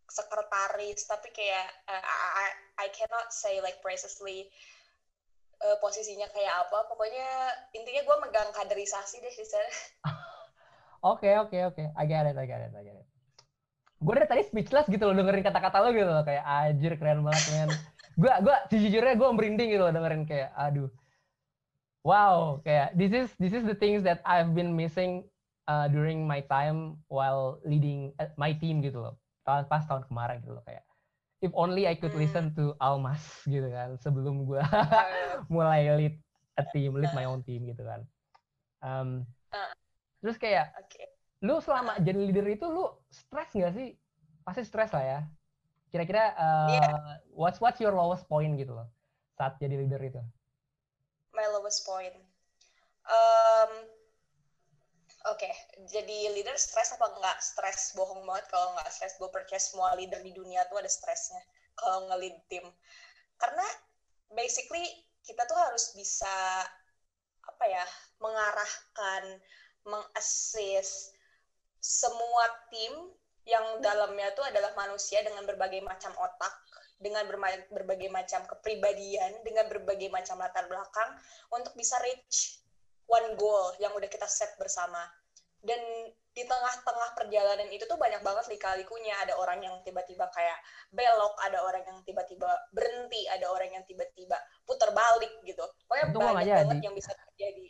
sekretaris 0.10 1.06
tapi 1.06 1.30
kayak 1.36 1.68
uh, 1.86 2.02
I 2.02 2.48
I 2.82 2.88
cannot 2.96 3.30
say 3.36 3.62
like 3.62 3.84
precisely 3.84 4.50
uh, 5.64 5.78
posisinya 5.84 6.28
kayak 6.32 6.68
apa 6.68 6.88
pokoknya 6.88 7.28
intinya 7.76 8.02
gue 8.04 8.16
megang 8.24 8.52
kaderisasi 8.56 9.20
deh 9.20 9.34
sana 9.44 9.72
Oke 11.00 11.32
oke 11.40 11.56
oke, 11.72 11.84
I 11.96 12.04
get 12.04 12.28
it, 12.28 12.36
I 12.36 12.44
get 12.44 12.60
it. 12.60 12.76
Gue 14.04 14.14
dari 14.20 14.28
tadi 14.28 14.44
speechless 14.44 14.84
gitu 14.92 15.08
loh 15.08 15.16
dengerin 15.16 15.48
kata-kata 15.48 15.80
lo 15.80 15.96
gitu 15.96 16.12
loh 16.12 16.28
kayak 16.28 16.44
anjir 16.44 17.00
keren 17.00 17.24
banget 17.24 17.46
men. 17.56 17.70
Gue 18.20 18.32
gue 18.44 18.56
sejujurnya 18.68 19.16
gue 19.16 19.30
merinding 19.32 19.70
gitu 19.72 19.84
loh 19.88 19.96
dengerin 19.96 20.28
kayak 20.28 20.52
aduh. 20.60 20.92
Wow, 22.04 22.60
kayak 22.68 23.00
this 23.00 23.16
is 23.16 23.32
this 23.40 23.56
is 23.56 23.64
the 23.64 23.76
things 23.76 24.04
that 24.04 24.20
I've 24.28 24.52
been 24.52 24.76
missing 24.76 25.24
uh, 25.72 25.88
during 25.88 26.28
my 26.28 26.44
time 26.52 27.00
while 27.08 27.64
leading 27.64 28.12
uh, 28.20 28.28
my 28.36 28.52
team 28.52 28.84
gitu 28.84 29.00
loh. 29.00 29.16
Tahun 29.48 29.72
pas 29.72 29.88
tahun 29.88 30.04
kemarin 30.04 30.44
gitu 30.44 30.52
loh 30.52 30.64
kayak 30.68 30.84
if 31.42 31.52
only 31.56 31.88
I 31.88 31.96
could 31.96 32.12
Hmm. 32.12 32.20
listen 32.20 32.52
to 32.60 32.76
Almas 32.80 33.24
gitu 33.48 33.68
kan 33.72 33.96
sebelum 34.00 34.44
gue 34.48 34.62
mulai 35.54 35.88
lead 35.96 36.16
a 36.60 36.64
team, 36.68 36.96
lead 37.00 37.12
my 37.16 37.26
own 37.28 37.42
team 37.48 37.66
gitu 37.68 37.84
kan. 37.88 38.04
Um, 38.84 39.24
Uh. 39.54 39.74
terus 40.20 40.36
kayak 40.38 40.76
oke 40.76 41.04
lu 41.40 41.56
selama 41.64 41.96
jadi 42.04 42.20
leader 42.20 42.48
itu 42.52 42.66
lu 42.68 42.84
stres 43.12 43.50
nggak 43.56 43.74
sih? 43.76 43.88
Pasti 44.44 44.64
stres 44.68 44.92
lah 44.96 45.04
ya. 45.06 45.20
Kira-kira 45.92 46.24
uh, 46.38 46.70
Iya. 46.70 46.90
what's 47.34 47.60
what's 47.64 47.80
your 47.84 47.96
lowest 47.96 48.28
point 48.32 48.54
gitu 48.60 48.76
loh 48.78 48.88
saat 49.40 49.58
jadi 49.64 49.76
leader 49.80 50.02
itu? 50.04 50.22
my 51.34 51.46
lowest 51.54 51.86
point 51.86 52.14
um, 53.10 53.72
oke 55.28 55.50
jadi 55.92 56.32
leader 56.32 56.56
stres 56.56 56.96
apa 56.96 57.12
enggak? 57.12 57.38
Stres 57.44 57.92
bohong 57.96 58.24
banget 58.24 58.46
kalau 58.52 58.76
nggak 58.78 58.90
stres. 58.94 59.20
Gue 59.20 59.28
percaya 59.32 59.60
semua 59.60 59.96
leader 60.00 60.24
di 60.24 60.32
dunia 60.32 60.64
tuh 60.72 60.80
ada 60.80 60.88
stresnya 60.88 61.42
kalau 61.76 62.08
nge-lead 62.12 62.38
tim. 62.48 62.66
Karena 63.40 63.66
basically 64.32 64.84
kita 65.26 65.44
tuh 65.50 65.58
harus 65.58 65.92
bisa 65.96 66.64
apa 67.50 67.66
ya 67.66 67.86
mengarahkan 68.22 69.24
mengassist 69.88 71.16
semua 71.80 72.46
tim 72.70 72.94
yang 73.48 73.82
dalamnya 73.82 74.30
tuh 74.38 74.46
adalah 74.46 74.76
manusia 74.78 75.24
dengan 75.26 75.48
berbagai 75.48 75.82
macam 75.82 76.14
otak 76.20 76.54
dengan 77.00 77.24
berbagai 77.72 78.12
macam 78.12 78.44
kepribadian 78.44 79.32
dengan 79.48 79.66
berbagai 79.72 80.12
macam 80.12 80.36
latar 80.44 80.68
belakang 80.68 81.16
untuk 81.56 81.72
bisa 81.80 81.96
reach 82.04 82.60
one 83.10 83.34
goal 83.36 83.74
yang 83.82 83.92
udah 83.98 84.08
kita 84.08 84.30
set 84.30 84.54
bersama. 84.62 85.02
Dan 85.60 85.82
di 86.32 86.48
tengah-tengah 86.48 87.20
perjalanan 87.20 87.68
itu 87.68 87.84
tuh 87.84 88.00
banyak 88.00 88.24
banget 88.24 88.48
lika-likunya. 88.48 89.12
Ada 89.28 89.36
orang 89.36 89.60
yang 89.60 89.76
tiba-tiba 89.84 90.30
kayak 90.32 90.56
belok 90.94 91.36
ada 91.44 91.60
orang 91.66 91.84
yang 91.84 92.00
tiba-tiba 92.08 92.48
berhenti 92.72 93.28
ada 93.28 93.52
orang 93.52 93.74
yang 93.76 93.84
tiba-tiba 93.84 94.40
putar 94.64 94.96
balik 94.96 95.34
gitu. 95.44 95.66
Pokoknya 95.90 96.06
Untung 96.14 96.22
banyak 96.24 96.56
banget 96.64 96.78
jadi. 96.80 96.86
yang 96.88 96.96
bisa 96.96 97.12
terjadi. 97.12 97.66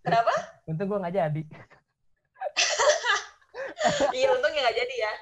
Kenapa? 0.00 0.32
Untung 0.70 0.86
gue 0.88 0.98
nggak 1.04 1.16
jadi. 1.20 1.42
iya 4.16 4.28
untungnya 4.32 4.60
nggak 4.64 4.78
jadi 4.78 4.94
ya. 4.96 5.12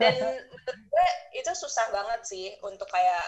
Dan 0.00 0.14
menurut 0.48 0.78
gue 0.80 1.08
itu 1.36 1.50
susah 1.52 1.92
banget 1.92 2.20
sih 2.24 2.56
untuk 2.64 2.88
kayak 2.88 3.26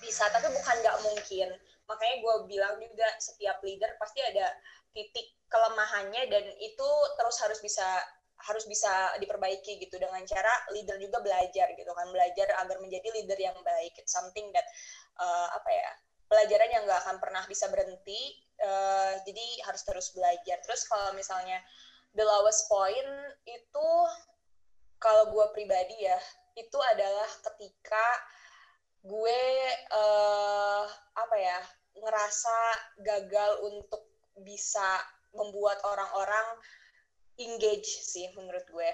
bisa 0.00 0.24
tapi 0.32 0.48
bukan 0.48 0.76
nggak 0.80 0.98
mungkin 1.04 1.48
makanya 1.90 2.16
gue 2.22 2.34
bilang 2.46 2.78
juga 2.78 3.08
setiap 3.18 3.58
leader 3.66 3.90
pasti 3.98 4.22
ada 4.22 4.46
titik 4.94 5.34
kelemahannya 5.50 6.30
dan 6.30 6.44
itu 6.62 6.88
terus 7.18 7.36
harus 7.42 7.58
bisa 7.58 7.86
harus 8.40 8.64
bisa 8.64 9.12
diperbaiki 9.20 9.76
gitu. 9.82 10.00
Dengan 10.00 10.22
cara 10.24 10.50
leader 10.72 10.96
juga 10.96 11.20
belajar 11.20 11.68
gitu 11.76 11.92
kan. 11.92 12.06
Belajar 12.08 12.48
agar 12.64 12.76
menjadi 12.80 13.08
leader 13.12 13.36
yang 13.36 13.56
baik. 13.60 13.92
Something 14.08 14.48
that 14.54 14.64
uh, 15.20 15.48
apa 15.52 15.70
ya 15.70 15.90
pelajaran 16.30 16.70
yang 16.70 16.82
nggak 16.86 17.00
akan 17.04 17.16
pernah 17.20 17.44
bisa 17.44 17.68
berhenti. 17.68 18.40
Uh, 18.60 19.16
jadi 19.28 19.46
harus 19.68 19.82
terus 19.84 20.12
belajar. 20.16 20.56
Terus 20.64 20.88
kalau 20.88 21.12
misalnya 21.12 21.60
the 22.16 22.24
lowest 22.24 22.68
point 22.68 23.10
itu 23.44 23.88
kalau 25.00 25.32
gue 25.32 25.46
pribadi 25.56 25.96
ya 26.04 26.18
itu 26.60 26.78
adalah 26.92 27.28
ketika 27.40 28.06
gue 29.00 29.42
uh, 29.96 30.84
apa 31.16 31.36
ya 31.40 31.58
ngerasa 32.00 32.56
gagal 33.04 33.52
untuk 33.68 34.08
bisa 34.40 35.00
membuat 35.36 35.78
orang-orang 35.86 36.58
engage 37.38 38.02
sih 38.02 38.28
menurut 38.34 38.64
gue. 38.68 38.90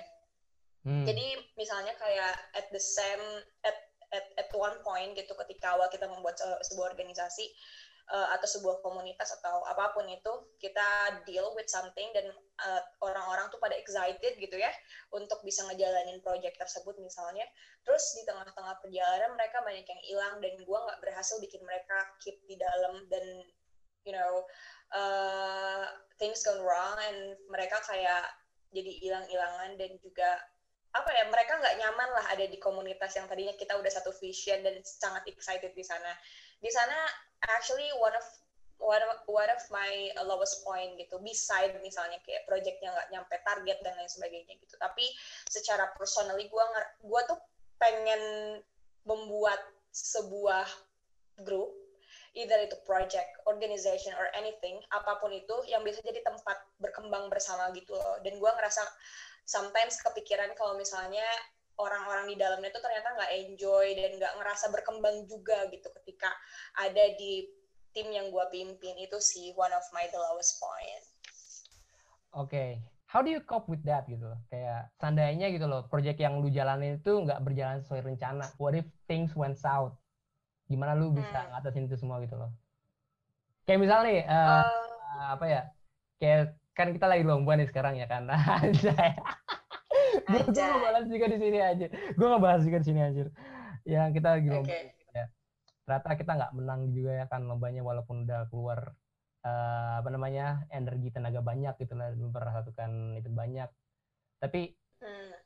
Hmm. 0.87 1.03
Jadi 1.03 1.35
misalnya 1.59 1.95
kayak 1.99 2.35
at 2.55 2.67
the 2.71 2.83
same 2.83 3.25
at 3.67 3.75
at 4.15 4.27
at 4.39 4.49
one 4.55 4.79
point 4.87 5.19
gitu 5.19 5.35
ketika 5.47 5.75
awal 5.75 5.91
kita 5.91 6.07
membuat 6.07 6.39
sebuah 6.63 6.95
organisasi 6.95 7.51
uh, 8.15 8.29
atau 8.39 8.47
sebuah 8.47 8.79
komunitas 8.87 9.35
atau 9.43 9.67
apa 9.67 9.91
pun 9.91 10.07
itu 10.07 10.33
kita 10.63 11.23
deal 11.27 11.51
with 11.59 11.67
something 11.67 12.07
dan 12.15 12.31
tuh 12.31 12.39
pada 13.67 13.75
excited 13.83 14.39
gitu 14.39 14.55
ya 14.55 14.71
untuk 15.11 15.43
bisa 15.43 15.67
ngejalanin 15.67 16.23
project 16.23 16.55
tersebut 16.55 16.95
misalnya. 17.03 17.43
Terus 17.83 18.15
di 18.15 18.23
tengah-tengah 18.23 18.79
perjalanan 18.79 19.35
mereka 19.35 19.67
banyak 19.67 19.83
yang 19.83 20.03
hilang 20.07 20.35
dan 20.39 20.55
gue 20.55 20.79
nggak 20.79 21.01
berhasil 21.03 21.43
bikin 21.43 21.67
mereka 21.67 21.99
keep 22.23 22.39
di 22.47 22.55
dalam 22.55 23.03
dan 23.11 23.43
you 24.07 24.15
know 24.15 24.47
uh, 24.95 25.91
things 26.23 26.47
gone 26.47 26.63
wrong 26.63 26.95
and 27.11 27.35
mereka 27.51 27.83
kayak 27.83 28.31
jadi 28.71 28.93
hilang-hilangan 29.03 29.75
dan 29.75 29.91
juga 29.99 30.39
apa 30.95 31.13
ya 31.13 31.29
mereka 31.29 31.61
nggak 31.61 31.77
nyaman 31.77 32.09
lah 32.15 32.25
ada 32.33 32.47
di 32.49 32.57
komunitas 32.57 33.13
yang 33.19 33.29
tadinya 33.29 33.53
kita 33.53 33.77
udah 33.77 33.93
satu 33.93 34.17
vision 34.17 34.65
dan 34.65 34.81
sangat 34.81 35.29
excited 35.29 35.75
di 35.77 35.85
sana. 35.85 36.15
Di 36.57 36.73
sana 36.73 36.97
actually 37.59 37.85
one 38.01 38.17
of 38.17 38.25
of, 38.95 39.21
one 39.27 39.51
of 39.51 39.63
my 39.75 40.13
lowest 40.23 40.63
point 40.63 40.95
gitu 41.01 41.19
beside 41.19 41.75
misalnya 41.83 42.23
kayak 42.23 42.47
projectnya 42.47 42.95
nggak 42.95 43.09
nyampe 43.11 43.35
target 43.43 43.79
dan 43.83 43.95
lain 43.99 44.11
sebagainya 44.11 44.55
gitu 44.63 44.79
tapi 44.79 45.11
secara 45.51 45.91
personally 45.99 46.47
gue 46.47 46.65
gue 47.03 47.23
tuh 47.27 47.39
pengen 47.83 48.23
membuat 49.03 49.59
sebuah 49.91 50.67
grup 51.43 51.73
either 52.37 52.69
itu 52.69 52.77
project, 52.85 53.33
organization, 53.49 54.13
or 54.21 54.29
anything, 54.37 54.77
apa 54.93 55.17
pun 55.25 55.33
itu 55.33 55.57
yang 55.73 55.81
bisa 55.81 56.05
jadi 56.05 56.21
tempat 56.21 56.69
berkembang 56.77 57.33
bersama 57.33 57.73
gitu 57.73 57.97
loh. 57.97 58.21
Dan 58.21 58.37
gue 58.37 58.51
ngerasa 58.53 58.85
sometimes 59.49 59.97
kepikiran 60.05 60.53
kalau 60.53 60.77
misalnya 60.77 61.25
orang-orang 61.81 62.29
di 62.29 62.37
dalamnya 62.37 62.69
itu 62.73 62.81
ternyata 62.81 63.09
nggak 63.17 63.33
enjoy 63.41 63.87
dan 63.97 64.11
nggak 64.21 64.35
ngerasa 64.37 64.67
berkembang 64.73 65.17
juga 65.29 65.65
gitu 65.73 65.89
ketika 66.03 66.29
ada 66.77 67.05
di 67.17 67.49
tim 67.97 68.13
yang 68.13 68.29
gue 68.29 68.45
pimpin 68.53 69.01
itu 69.01 69.17
sih 69.17 69.57
one 69.57 69.73
of 69.73 69.85
my 69.97 70.05
the 70.13 70.21
lowest 70.21 70.61
point. 70.61 71.05
Oke, 72.37 72.53
okay. 72.53 72.69
how 73.09 73.25
do 73.25 73.33
you 73.33 73.41
cope 73.41 73.65
with 73.73 73.81
that 73.89 74.05
gitu 74.05 74.29
loh? 74.29 74.37
Kayak 74.53 74.93
seandainya 75.01 75.49
gitu 75.49 75.65
loh, 75.65 75.89
project 75.89 76.21
yang 76.21 76.45
lu 76.45 76.53
jalanin 76.53 77.01
itu 77.01 77.17
nggak 77.17 77.41
berjalan 77.41 77.81
sesuai 77.81 78.05
rencana. 78.05 78.45
What 78.61 78.77
if 78.77 78.85
things 79.09 79.33
went 79.33 79.57
south? 79.57 79.97
gimana 80.67 80.99
lu 80.99 81.15
bisa 81.15 81.47
hmm. 81.47 81.51
ngatasin 81.55 81.87
itu 81.87 81.97
semua 81.99 82.19
gitu 82.23 82.35
loh 82.35 82.51
kayak 83.67 83.81
misal 83.83 84.03
nih 84.03 84.27
uh, 84.27 84.63
uh, 84.63 85.27
apa 85.35 85.45
ya 85.47 85.63
kayak 86.19 86.59
kan 86.75 86.93
kita 86.93 87.07
lagi 87.07 87.23
lomba 87.23 87.55
nih 87.59 87.67
sekarang 87.71 87.95
ya 87.99 88.07
kan 88.11 88.27
gue 90.27 90.43
nggak 90.53 90.83
bahas 90.83 91.07
juga 91.07 91.27
di 91.31 91.39
sini 91.39 91.59
aja 91.63 91.87
gue 91.91 92.27
nggak 92.27 92.43
bahas 92.43 92.61
juga 92.67 92.79
di 92.83 92.87
sini 92.87 93.01
aja 93.03 93.23
yang 93.87 94.11
kita 94.11 94.29
lagi 94.39 94.49
lomba 94.51 94.71
okay. 94.71 94.91
Ya 95.87 96.03
ternyata 96.03 96.19
kita 96.19 96.33
nggak 96.35 96.53
menang 96.59 96.81
juga 96.91 97.13
ya 97.23 97.27
kan 97.31 97.47
lombanya 97.47 97.87
walaupun 97.87 98.27
udah 98.27 98.51
keluar 98.51 98.99
uh, 99.47 100.03
apa 100.03 100.09
namanya 100.11 100.67
energi 100.75 101.15
tenaga 101.15 101.39
banyak 101.39 101.79
gitu 101.79 101.95
lah 101.95 102.11
mempersatukan 102.11 103.15
itu 103.23 103.31
banyak 103.31 103.71
tapi 104.43 104.75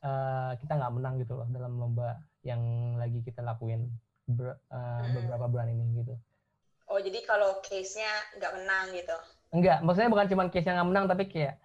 uh, 0.01 0.51
kita 0.57 0.73
nggak 0.81 0.93
menang 0.97 1.21
gitu 1.21 1.37
loh 1.37 1.47
dalam 1.53 1.77
lomba 1.77 2.17
yang 2.41 2.61
lagi 2.97 3.21
kita 3.21 3.45
lakuin 3.45 3.85
ber, 4.25 4.57
uh, 4.73 5.05
beberapa 5.13 5.45
bulan 5.45 5.69
ini 5.69 6.01
gitu. 6.01 6.17
Oh 6.91 6.99
jadi 6.99 7.23
kalau 7.23 7.61
case-nya 7.63 8.09
nggak 8.35 8.51
menang 8.57 8.85
gitu? 8.91 9.15
Enggak, 9.55 9.79
maksudnya 9.85 10.11
bukan 10.11 10.27
cuma 10.27 10.43
case 10.49 10.67
yang 10.67 10.75
nggak 10.81 10.89
menang 10.89 11.05
tapi 11.07 11.23
kayak 11.29 11.55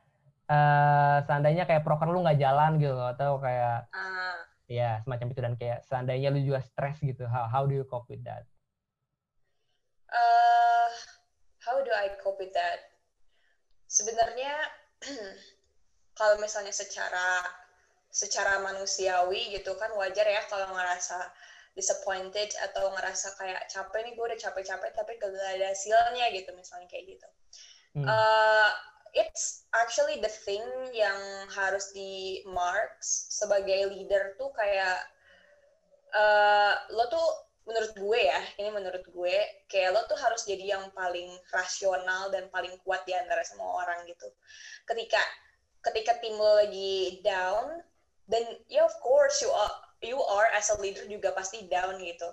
uh, 0.47 1.19
seandainya 1.27 1.65
kayak 1.67 1.83
proker 1.83 2.07
lu 2.13 2.23
nggak 2.23 2.39
jalan 2.39 2.79
gitu 2.79 2.95
atau 2.95 3.41
kayak 3.43 3.91
uh. 3.91 4.37
ya 4.71 5.03
semacam 5.03 5.27
itu 5.31 5.41
dan 5.43 5.55
kayak 5.59 5.79
seandainya 5.87 6.29
lu 6.31 6.43
juga 6.43 6.61
stres 6.63 6.99
gitu, 7.03 7.27
how 7.27 7.51
how 7.51 7.63
do 7.67 7.75
you 7.75 7.87
cope 7.87 8.07
with 8.11 8.23
that? 8.23 8.47
Uh, 10.07 10.89
how 11.63 11.83
do 11.83 11.91
I 11.91 12.15
cope 12.23 12.39
with 12.39 12.55
that? 12.55 12.95
Sebenarnya 13.91 14.55
kalau 16.19 16.41
misalnya 16.41 16.73
secara 16.73 17.45
secara 18.17 18.65
manusiawi 18.65 19.53
gitu 19.53 19.77
kan 19.77 19.93
wajar 19.93 20.25
ya 20.25 20.41
kalau 20.49 20.73
ngerasa 20.73 21.21
disappointed 21.77 22.49
atau 22.65 22.89
ngerasa 22.97 23.37
kayak 23.37 23.69
capek 23.69 24.09
nih 24.09 24.17
gue 24.17 24.25
udah 24.25 24.41
capek-capek 24.41 24.91
tapi 24.97 25.21
gak 25.21 25.29
ada 25.37 25.69
hasilnya 25.69 26.33
gitu 26.33 26.49
misalnya 26.57 26.89
kayak 26.89 27.05
gitu 27.13 27.29
hmm. 28.01 28.09
uh, 28.09 28.73
it's 29.13 29.69
actually 29.77 30.17
the 30.25 30.33
thing 30.49 30.65
yang 30.97 31.21
harus 31.53 31.93
di 31.93 32.41
marks 32.49 33.29
sebagai 33.37 33.93
leader 33.93 34.33
tuh 34.41 34.49
kayak 34.57 35.05
uh, 36.17 36.73
lo 36.97 37.05
tuh 37.13 37.29
menurut 37.67 37.93
gue 37.99 38.21
ya 38.23 38.41
ini 38.63 38.71
menurut 38.71 39.03
gue 39.11 39.37
kayak 39.67 39.91
lo 39.91 40.07
tuh 40.07 40.17
harus 40.23 40.47
jadi 40.47 40.79
yang 40.79 40.87
paling 40.95 41.35
rasional 41.51 42.31
dan 42.31 42.47
paling 42.55 42.71
kuat 42.87 43.03
di 43.03 43.13
antara 43.13 43.43
semua 43.43 43.83
orang 43.83 44.07
gitu. 44.07 44.31
Ketika 44.87 45.19
ketika 45.83 46.15
tim 46.23 46.39
lo 46.39 46.63
lagi 46.63 47.21
down 47.27 47.83
dan 48.31 48.43
ya 48.71 48.83
yeah, 48.83 48.85
of 48.87 48.95
course 49.03 49.43
you 49.43 49.51
are 49.51 49.75
you 49.99 50.19
are 50.19 50.47
as 50.55 50.71
a 50.71 50.79
leader 50.79 51.03
juga 51.11 51.35
pasti 51.35 51.67
down 51.67 51.99
gitu. 51.99 52.31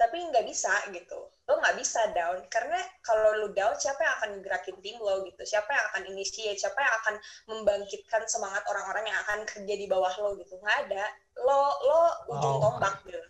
Tapi 0.00 0.16
nggak 0.32 0.48
bisa 0.48 0.72
gitu. 0.96 1.28
Lo 1.44 1.60
nggak 1.60 1.76
bisa 1.76 2.00
down 2.16 2.40
karena 2.48 2.80
kalau 3.04 3.36
lo 3.36 3.52
down 3.52 3.76
siapa 3.76 4.00
yang 4.00 4.14
akan 4.16 4.30
gerakin 4.40 4.80
tim 4.80 4.96
lo 4.96 5.28
gitu? 5.28 5.44
Siapa 5.44 5.68
yang 5.68 5.84
akan 5.92 6.02
initiate? 6.08 6.56
Siapa 6.56 6.80
yang 6.80 6.94
akan 7.04 7.14
membangkitkan 7.52 8.24
semangat 8.32 8.64
orang-orang 8.64 9.12
yang 9.12 9.18
akan 9.28 9.44
kerja 9.44 9.74
di 9.76 9.84
bawah 9.84 10.16
lo 10.24 10.40
gitu? 10.40 10.56
Nggak 10.56 10.88
ada. 10.88 11.04
Lo 11.44 11.60
lo 11.84 12.00
ujung 12.32 12.56
oh. 12.56 12.60
tombak 12.64 12.96
gitu. 13.04 13.20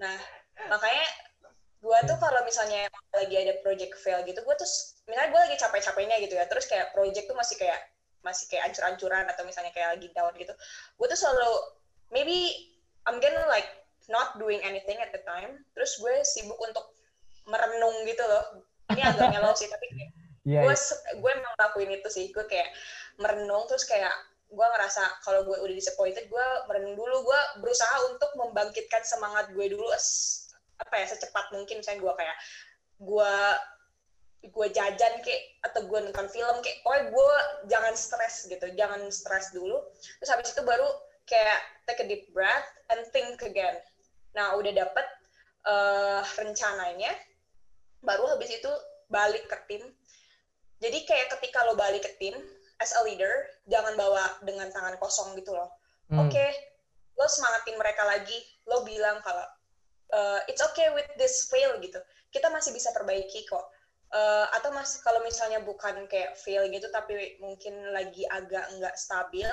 Nah 0.00 0.16
makanya 0.66 1.06
gue 1.78 1.98
tuh 2.10 2.18
kalau 2.18 2.42
misalnya 2.42 2.90
lagi 3.14 3.36
ada 3.38 3.54
project 3.62 3.94
fail 4.02 4.18
gitu 4.26 4.42
gue 4.42 4.54
tuh 4.58 4.68
misalnya 5.06 5.30
gue 5.30 5.40
lagi 5.46 5.56
capek-capeknya 5.62 6.16
gitu 6.26 6.34
ya 6.34 6.44
terus 6.50 6.66
kayak 6.66 6.90
project 6.90 7.30
tuh 7.30 7.38
masih 7.38 7.54
kayak 7.54 7.78
masih 8.26 8.50
kayak 8.50 8.66
ancur-ancuran 8.66 9.24
atau 9.30 9.46
misalnya 9.46 9.70
kayak 9.70 9.94
lagi 9.94 10.10
down 10.10 10.34
gitu 10.34 10.50
gue 10.98 11.06
tuh 11.06 11.18
selalu 11.18 11.54
maybe 12.10 12.66
I'm 13.06 13.22
gonna 13.22 13.46
like 13.46 13.70
not 14.10 14.34
doing 14.42 14.58
anything 14.66 14.98
at 14.98 15.14
the 15.14 15.22
time 15.22 15.62
terus 15.78 15.94
gue 16.02 16.18
sibuk 16.26 16.58
untuk 16.58 16.90
merenung 17.46 17.94
gitu 18.10 18.26
loh 18.26 18.66
ini 18.90 19.02
agak 19.06 19.30
ngelau 19.32 19.54
sih 19.54 19.70
tapi 19.70 19.86
kayak 19.94 20.10
yeah, 20.42 20.66
gue 20.66 20.74
yeah. 20.74 21.14
gue 21.14 21.30
emang 21.30 21.54
lakuin 21.62 21.94
itu 21.94 22.08
sih 22.10 22.34
gue 22.34 22.42
kayak 22.50 22.74
merenung 23.22 23.70
terus 23.70 23.86
kayak 23.86 24.10
gue 24.48 24.66
ngerasa 24.66 25.22
kalau 25.22 25.44
gue 25.44 25.56
udah 25.60 25.76
disappointed 25.76 26.26
gue 26.26 26.46
merenung 26.66 26.96
dulu 26.96 27.22
gue 27.22 27.40
berusaha 27.62 27.96
untuk 28.10 28.32
membangkitkan 28.34 29.04
semangat 29.04 29.52
gue 29.52 29.66
dulu 29.68 29.86
apa 30.78 30.94
ya 30.98 31.06
secepat 31.10 31.50
mungkin 31.54 31.82
misalnya 31.82 32.00
gue 32.02 32.14
kayak 32.14 32.36
gue 32.98 33.34
gue 34.38 34.66
jajan 34.70 35.14
kayak 35.22 35.42
atau 35.66 35.82
gue 35.86 35.98
nonton 35.98 36.28
film 36.30 36.56
kayak 36.62 36.78
oh 36.86 36.94
gue 36.94 37.30
jangan 37.66 37.94
stres 37.98 38.46
gitu 38.46 38.66
jangan 38.78 39.10
stres 39.10 39.50
dulu 39.50 39.82
terus 40.22 40.30
habis 40.30 40.54
itu 40.54 40.62
baru 40.62 40.86
kayak 41.28 41.60
take 41.84 42.00
a 42.02 42.06
deep 42.08 42.24
breath 42.32 42.66
and 42.88 43.04
think 43.12 43.38
again. 43.44 43.76
Nah, 44.32 44.56
udah 44.56 44.72
dapet 44.72 45.06
uh, 45.68 46.24
rencananya, 46.40 47.12
baru 48.00 48.34
habis 48.34 48.48
itu 48.48 48.72
balik 49.12 49.44
ke 49.46 49.56
tim. 49.68 49.84
Jadi 50.80 51.04
kayak 51.04 51.36
ketika 51.38 51.68
lo 51.68 51.76
balik 51.76 52.02
ke 52.08 52.12
tim, 52.16 52.34
as 52.80 52.96
a 52.96 53.04
leader, 53.04 53.44
jangan 53.68 53.94
bawa 53.94 54.40
dengan 54.42 54.72
tangan 54.72 54.96
kosong 54.96 55.36
gitu 55.36 55.52
loh. 55.52 55.68
Hmm. 56.08 56.24
Oke, 56.26 56.32
okay, 56.32 56.50
lo 57.20 57.28
semangatin 57.28 57.76
mereka 57.76 58.02
lagi, 58.08 58.38
lo 58.64 58.80
bilang 58.88 59.20
kalau 59.20 59.44
uh, 60.12 60.40
it's 60.48 60.60
okay 60.62 60.88
with 60.94 61.08
this 61.16 61.48
fail 61.48 61.76
gitu. 61.80 61.98
Kita 62.28 62.48
masih 62.48 62.72
bisa 62.72 62.92
perbaiki 62.92 63.44
kok. 63.44 63.64
Uh, 64.08 64.48
atau 64.56 64.72
masih 64.72 65.04
kalau 65.04 65.20
misalnya 65.20 65.60
bukan 65.60 66.08
kayak 66.08 66.32
fail 66.40 66.64
gitu 66.72 66.88
tapi 66.88 67.36
mungkin 67.44 67.92
lagi 67.92 68.24
agak 68.32 68.64
nggak 68.80 68.96
stabil 68.96 69.44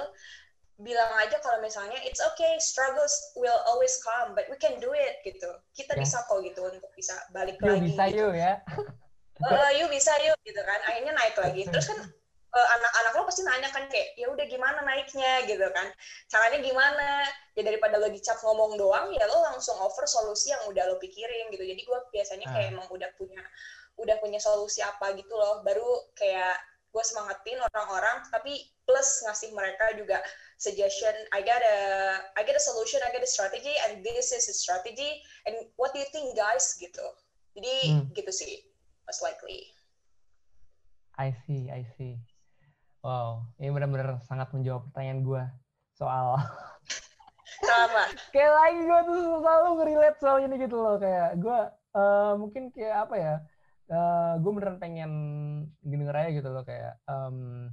bilang 0.76 1.12
aja 1.20 1.40
kalau 1.44 1.60
misalnya 1.60 1.96
it's 2.08 2.24
okay 2.24 2.56
struggles 2.60 3.12
will 3.36 3.60
always 3.68 4.00
come 4.00 4.32
but 4.32 4.48
we 4.48 4.56
can 4.56 4.76
do 4.80 4.92
it 4.96 5.20
gitu 5.28 5.48
kita 5.76 5.96
Ya. 5.96 6.04
bisa 6.08 6.24
kok 6.28 6.40
gitu 6.40 6.68
untuk 6.68 6.88
bisa 6.96 7.16
balik 7.32 7.60
Yuk 7.60 7.68
lagi 7.68 7.84
bisa 7.84 8.04
gitu. 8.08 8.20
yuk 8.28 8.34
ya. 8.36 8.54
Eh, 9.44 9.72
yuk 9.84 9.90
bisa 9.92 10.12
yuk 10.24 10.40
gitu 10.48 10.62
kan 10.64 10.80
akhirnya 10.88 11.14
naik 11.16 11.36
lagi 11.36 11.62
terus 11.68 11.88
kan 11.92 12.00
anak-anak 12.60 13.12
lo 13.20 13.24
pasti 13.28 13.44
nanya 13.44 13.68
kan 13.68 13.86
kayak 13.92 14.16
ya 14.16 14.32
udah 14.32 14.46
gimana 14.48 14.80
naiknya? 14.88 15.44
Gitu 15.44 15.68
kan. 15.76 15.88
Caranya 16.32 16.60
gimana? 16.64 17.28
Ya 17.56 17.62
daripada 17.68 18.00
lo 18.00 18.08
dicap 18.08 18.40
ngomong 18.40 18.80
doang 18.80 19.12
ya 19.12 19.28
lo 19.28 19.44
langsung 19.52 19.76
over 19.84 20.08
solusi 20.08 20.56
yang 20.56 20.64
udah 20.72 20.88
lo 20.88 20.96
pikirin 21.00 21.52
gitu. 21.52 21.64
Jadi 21.68 21.82
gue 21.84 22.00
biasanya 22.16 22.48
kayak 22.52 22.72
emang 22.72 22.88
udah 22.92 23.12
punya 23.20 23.44
udah 23.96 24.16
punya 24.20 24.40
solusi 24.40 24.80
apa 24.80 25.12
gitu 25.20 25.36
loh. 25.36 25.64
Baru 25.68 26.12
kayak 26.16 26.56
gue 26.96 27.04
semangatin 27.04 27.60
orang-orang 27.60 28.24
tapi 28.32 28.72
plus 28.88 29.28
ngasih 29.28 29.52
mereka 29.52 29.92
juga 30.00 30.24
suggestion 30.56 31.12
I 31.36 31.44
got 31.44 31.60
a 31.60 31.78
I 32.40 32.48
got 32.48 32.56
a 32.56 32.64
solution 32.64 33.04
I 33.04 33.12
got 33.12 33.20
a 33.20 33.28
strategy 33.28 33.76
and 33.84 34.00
this 34.00 34.32
is 34.32 34.48
a 34.48 34.56
strategy 34.56 35.20
and 35.44 35.60
what 35.76 35.92
do 35.92 36.00
you 36.00 36.08
think 36.16 36.32
guys? 36.40 36.80
Gitu. 36.80 37.04
Jadi 37.60 37.76
Hmm. 37.92 38.08
gitu 38.16 38.32
sih 38.32 38.64
most 39.04 39.20
likely. 39.20 39.76
I 41.16 41.32
see, 41.48 41.72
I 41.72 41.88
see. 41.96 42.15
Wow, 43.06 43.46
ini 43.62 43.70
benar-benar 43.70 44.18
sangat 44.26 44.50
menjawab 44.50 44.90
pertanyaan 44.90 45.22
gue 45.22 45.44
soal 45.94 46.42
Kenapa? 47.62 48.10
kayak 48.34 48.54
lagi 48.58 48.80
gue 48.82 49.00
tuh 49.06 49.18
selalu 49.46 49.68
ngerelate 49.78 50.18
soal 50.18 50.38
ini 50.42 50.56
gitu 50.58 50.76
loh 50.82 50.98
kayak 50.98 51.38
gue 51.38 51.60
eh, 51.94 52.32
mungkin 52.42 52.64
kayak 52.74 52.96
apa 53.06 53.16
ya 53.22 53.36
gue 54.42 54.52
beneran 54.52 54.82
pengen 54.82 55.12
denger 55.86 56.18
aja 56.18 56.30
gitu 56.34 56.50
loh 56.50 56.66
kayak 56.66 56.98
em, 57.06 57.70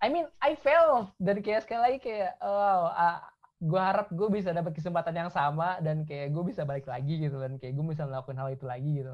I 0.00 0.08
mean 0.08 0.24
I 0.40 0.56
fail 0.56 1.12
dan 1.20 1.44
kayak 1.44 1.68
sekali 1.68 1.80
lagi 1.84 1.98
kayak 2.00 2.40
oh, 2.40 2.88
gue 3.60 3.80
harap 3.80 4.08
gue 4.08 4.28
bisa 4.32 4.56
dapat 4.56 4.72
kesempatan 4.72 5.12
yang 5.12 5.30
sama 5.32 5.80
dan 5.84 6.08
kayak 6.08 6.32
gue 6.32 6.44
bisa 6.48 6.64
balik 6.64 6.88
lagi 6.88 7.28
gitu 7.28 7.36
dan 7.36 7.60
kayak 7.60 7.76
gue 7.76 7.84
bisa 7.92 8.08
melakukan 8.08 8.40
hal 8.40 8.48
itu 8.52 8.64
lagi 8.64 8.90
gitu 9.04 9.12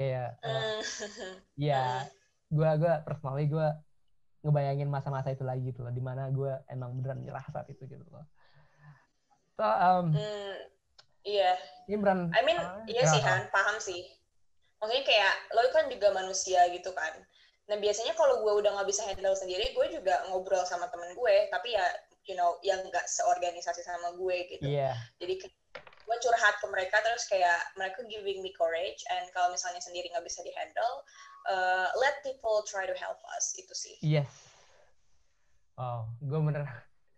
kayak 0.00 0.40
eh, 0.40 0.62
Hmm. 0.84 1.36
ya 1.60 2.08
gue 2.54 2.70
gue 2.78 2.94
personally 3.02 3.50
gue 3.50 3.68
ngebayangin 4.46 4.88
masa-masa 4.88 5.32
itu 5.32 5.42
lagi 5.42 5.72
gitu 5.72 5.82
loh 5.82 5.90
di 5.90 6.04
mana 6.04 6.30
gue 6.30 6.52
emang 6.70 6.94
beneran 6.94 7.24
nyerah 7.24 7.44
saat 7.50 7.66
itu 7.68 7.84
gitu 7.88 8.04
loh 8.12 8.24
so 9.58 9.64
um, 9.64 10.14
Hmm, 10.14 10.54
iya. 11.26 11.58
ini 11.90 11.96
beneran 11.98 12.30
I 12.34 12.42
mean, 12.46 12.58
ah, 12.58 12.82
iya 12.90 13.02
sih? 13.06 13.22
Han, 13.22 13.48
paham 13.54 13.78
sih. 13.78 14.02
Maksudnya 14.82 15.04
kayak 15.06 15.34
lo 15.54 15.62
kan 15.70 15.86
juga 15.88 16.10
manusia 16.12 16.66
gitu 16.74 16.90
kan. 16.92 17.14
Nah 17.70 17.76
biasanya 17.80 18.12
kalau 18.18 18.44
gue 18.44 18.52
udah 18.60 18.76
nggak 18.76 18.88
bisa 18.90 19.06
handle 19.06 19.32
sendiri, 19.38 19.72
gue 19.72 19.86
juga 19.94 20.26
ngobrol 20.28 20.66
sama 20.68 20.90
temen 20.92 21.16
gue. 21.16 21.34
Tapi 21.48 21.72
ya, 21.72 21.86
you 22.28 22.36
know, 22.36 22.60
yang 22.60 22.82
nggak 22.84 23.06
seorganisasi 23.08 23.80
sama 23.80 24.12
gue 24.18 24.36
gitu. 24.52 24.66
iya 24.66 24.92
Jadi 25.16 25.48
gue 26.04 26.16
curhat 26.20 26.54
ke 26.60 26.66
mereka 26.68 27.00
terus 27.00 27.24
kayak 27.26 27.60
mereka 27.80 28.04
giving 28.06 28.44
me 28.44 28.52
courage. 28.52 29.00
And 29.08 29.24
kalau 29.32 29.52
misalnya 29.52 29.80
sendiri 29.80 30.12
nggak 30.12 30.24
bisa 30.24 30.44
dihandle, 30.44 30.94
uh, 31.48 31.88
let 31.98 32.20
people 32.20 32.60
try 32.68 32.84
to 32.84 32.96
help 32.96 33.18
us. 33.36 33.56
Itu 33.56 33.72
sih. 33.72 33.96
yes 34.04 34.54
wow 35.74 36.06
gue 36.22 36.38
bener 36.38 36.62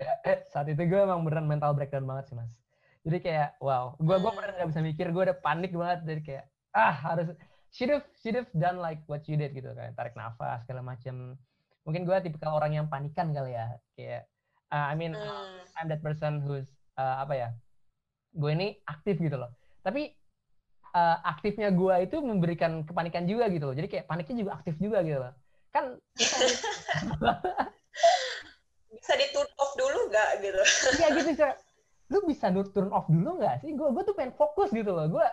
saat 0.52 0.68
itu 0.68 0.80
gue 0.88 1.00
emang 1.00 1.24
beneran 1.24 1.48
mental 1.48 1.76
breakdown 1.76 2.08
banget 2.08 2.32
sih 2.32 2.36
mas 2.36 2.52
jadi 3.06 3.18
kayak 3.22 3.48
wow 3.60 3.94
gue 4.00 4.16
gue 4.16 4.32
beneran 4.32 4.54
gak 4.60 4.70
bisa 4.72 4.82
mikir 4.82 5.06
gue 5.12 5.22
udah 5.28 5.38
panik 5.40 5.72
banget 5.72 6.00
jadi 6.04 6.22
kayak 6.24 6.44
ah 6.76 6.92
harus 6.92 7.32
should 7.72 7.92
have 7.92 8.04
should 8.20 8.36
have 8.36 8.48
done 8.56 8.80
like 8.80 9.00
what 9.08 9.24
you 9.28 9.36
did 9.36 9.52
gitu 9.52 9.72
kan 9.76 9.92
tarik 9.96 10.16
nafas 10.16 10.64
segala 10.64 10.84
macem 10.84 11.36
mungkin 11.84 12.02
gue 12.08 12.16
tipikal 12.24 12.56
orang 12.56 12.74
yang 12.74 12.86
panikan 12.90 13.30
kali 13.30 13.54
ya 13.54 13.76
kayak 13.94 14.22
uh, 14.72 14.86
I 14.90 14.94
mean 14.96 15.14
Hmm. 15.14 15.60
I'm 15.76 15.92
that 15.92 16.00
person 16.00 16.40
who's 16.40 16.72
uh, 16.96 17.20
apa 17.20 17.34
ya 17.36 17.48
gue 18.36 18.50
ini 18.52 18.68
aktif 18.84 19.16
gitu 19.16 19.36
loh. 19.40 19.50
Tapi 19.80 20.12
uh, 20.92 21.16
aktifnya 21.24 21.72
gue 21.72 21.94
itu 22.04 22.16
memberikan 22.20 22.84
kepanikan 22.84 23.24
juga 23.24 23.48
gitu 23.48 23.64
loh. 23.72 23.74
Jadi 23.74 23.88
kayak 23.88 24.06
paniknya 24.06 24.36
juga 24.44 24.52
aktif 24.60 24.74
juga 24.76 25.00
gitu 25.02 25.18
loh. 25.18 25.32
Kan 25.72 25.84
Bisa 28.92 29.14
di 29.20 29.26
turn 29.32 29.48
off 29.56 29.72
dulu 29.74 29.98
nggak 30.12 30.28
gitu? 30.44 30.62
iya 31.00 31.08
gitu 31.16 31.30
sih 31.32 31.48
lu 32.06 32.22
bisa 32.22 32.54
nur- 32.54 32.70
turn 32.70 32.94
off 32.94 33.10
dulu 33.10 33.42
nggak 33.42 33.66
sih? 33.66 33.74
Gue 33.74 33.90
gue 33.90 34.02
tuh 34.06 34.14
pengen 34.14 34.30
fokus 34.38 34.70
gitu 34.70 34.94
loh. 34.94 35.10
Gue 35.10 35.26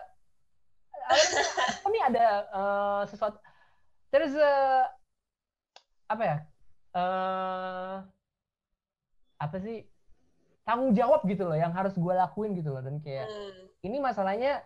apa 1.04 1.86
nih 1.92 2.02
ada 2.08 2.26
uh, 2.50 3.02
sesuatu 3.06 3.36
there's 4.10 4.34
a 4.34 4.88
apa 6.08 6.22
ya? 6.24 6.36
Eh 6.94 7.96
apa 9.38 9.56
sih 9.60 9.84
tanggung 10.64 10.96
jawab 10.96 11.22
gitu 11.28 11.44
loh 11.44 11.56
yang 11.56 11.70
harus 11.70 11.92
gue 11.92 12.12
lakuin 12.12 12.56
gitu 12.56 12.72
loh 12.72 12.80
dan 12.80 12.98
kayak 12.98 13.28
Hmm. 13.28 13.68
ini 13.84 14.00
masalahnya 14.00 14.64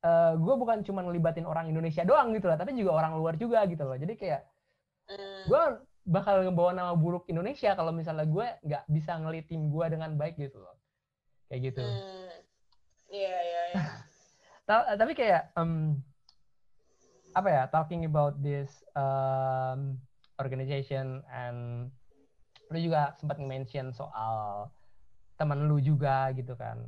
eh 0.00 0.32
gue 0.38 0.54
bukan 0.54 0.86
cuma 0.86 1.02
ngelibatin 1.02 1.42
orang 1.42 1.66
Indonesia 1.66 2.06
doang 2.06 2.30
gitu 2.30 2.46
loh, 2.46 2.54
tapi 2.54 2.78
juga 2.78 2.94
orang 2.94 3.18
luar 3.18 3.34
juga 3.34 3.66
gitu 3.66 3.82
loh. 3.82 3.98
Jadi 3.98 4.14
kayak 4.14 4.46
Hmm. 5.10 5.42
gue 5.50 5.62
bakal 6.06 6.46
ngebawa 6.46 6.70
nama 6.70 6.92
buruk 6.94 7.26
Indonesia 7.26 7.74
kalau 7.74 7.90
misalnya 7.90 8.26
gue 8.26 8.46
nggak 8.62 8.84
bisa 8.86 9.18
ngelit 9.18 9.50
tim 9.50 9.66
gue 9.66 9.86
dengan 9.90 10.14
baik 10.14 10.38
gitu 10.38 10.62
loh. 10.62 10.78
Kayak 11.50 11.60
gitu. 11.74 11.82
Hmm. 11.82 12.30
Iya, 13.10 13.36
iya, 13.38 13.62
iya. 13.70 13.74
Ta- 14.66 14.94
tapi 14.94 15.14
kayak 15.14 15.50
em, 15.54 15.98
apa 17.34 17.48
ya 17.50 17.62
talking 17.66 18.06
about 18.06 18.38
this 18.38 18.70
um, 18.94 19.98
organization 20.38 21.22
and 21.28 21.90
lu 22.70 22.78
juga 22.78 23.14
sempat 23.18 23.38
mention 23.38 23.90
soal 23.90 24.70
teman 25.36 25.68
lu 25.68 25.78
juga 25.80 26.32
gitu 26.32 26.56
kan. 26.56 26.82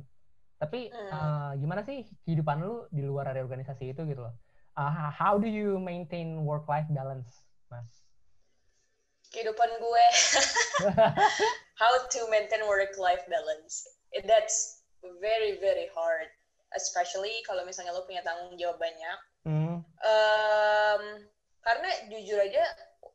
Tapi 0.59 0.91
eh, 0.91 1.51
gimana 1.61 1.81
sih 1.85 2.03
kehidupan 2.27 2.59
lu 2.59 2.85
di 2.91 3.01
luar 3.01 3.31
dari 3.31 3.39
organisasi 3.39 3.95
itu 3.95 4.03
gitu 4.03 4.21
loh? 4.25 4.35
Uh, 4.79 5.11
how 5.11 5.35
do 5.35 5.47
you 5.47 5.75
maintain 5.81 6.43
work 6.47 6.63
life 6.67 6.87
balance, 6.91 7.43
Mas? 7.67 7.99
kehidupan 9.29 9.69
gue 9.77 10.05
how 11.81 11.93
to 12.09 12.25
maintain 12.33 12.65
work 12.65 12.97
life 12.97 13.21
balance 13.29 13.85
that's 14.25 14.81
very 15.21 15.61
very 15.61 15.85
hard 15.93 16.29
especially 16.73 17.33
kalau 17.45 17.61
misalnya 17.65 17.93
lo 17.93 18.05
punya 18.09 18.25
tanggung 18.25 18.57
jawab 18.57 18.81
banyak 18.81 19.19
Hmm. 19.47 19.79
Em, 20.03 21.03
karena 21.63 21.89
jujur 22.11 22.43
aja 22.43 22.59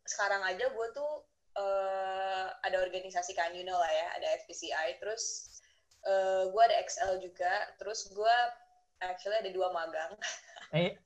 sekarang 0.09 0.40
aja 0.40 0.73
gue 0.73 0.88
tuh 0.97 1.12
eh, 1.54 2.46
ada 2.62 2.76
organisasi 2.80 3.32
kan 3.32 3.52
you 3.52 3.62
know 3.62 3.76
lah 3.76 3.88
ya 3.88 4.06
ada 4.16 4.26
FPCI 4.42 4.98
terus 4.98 5.54
eh, 6.02 6.44
gue 6.48 6.62
ada 6.62 6.76
XL 6.82 7.18
juga 7.18 7.52
terus 7.76 8.10
gue 8.10 8.36
actually 9.00 9.38
ada 9.38 9.50
dua 9.50 9.70
magang 9.70 10.14
Eh, 10.72 10.96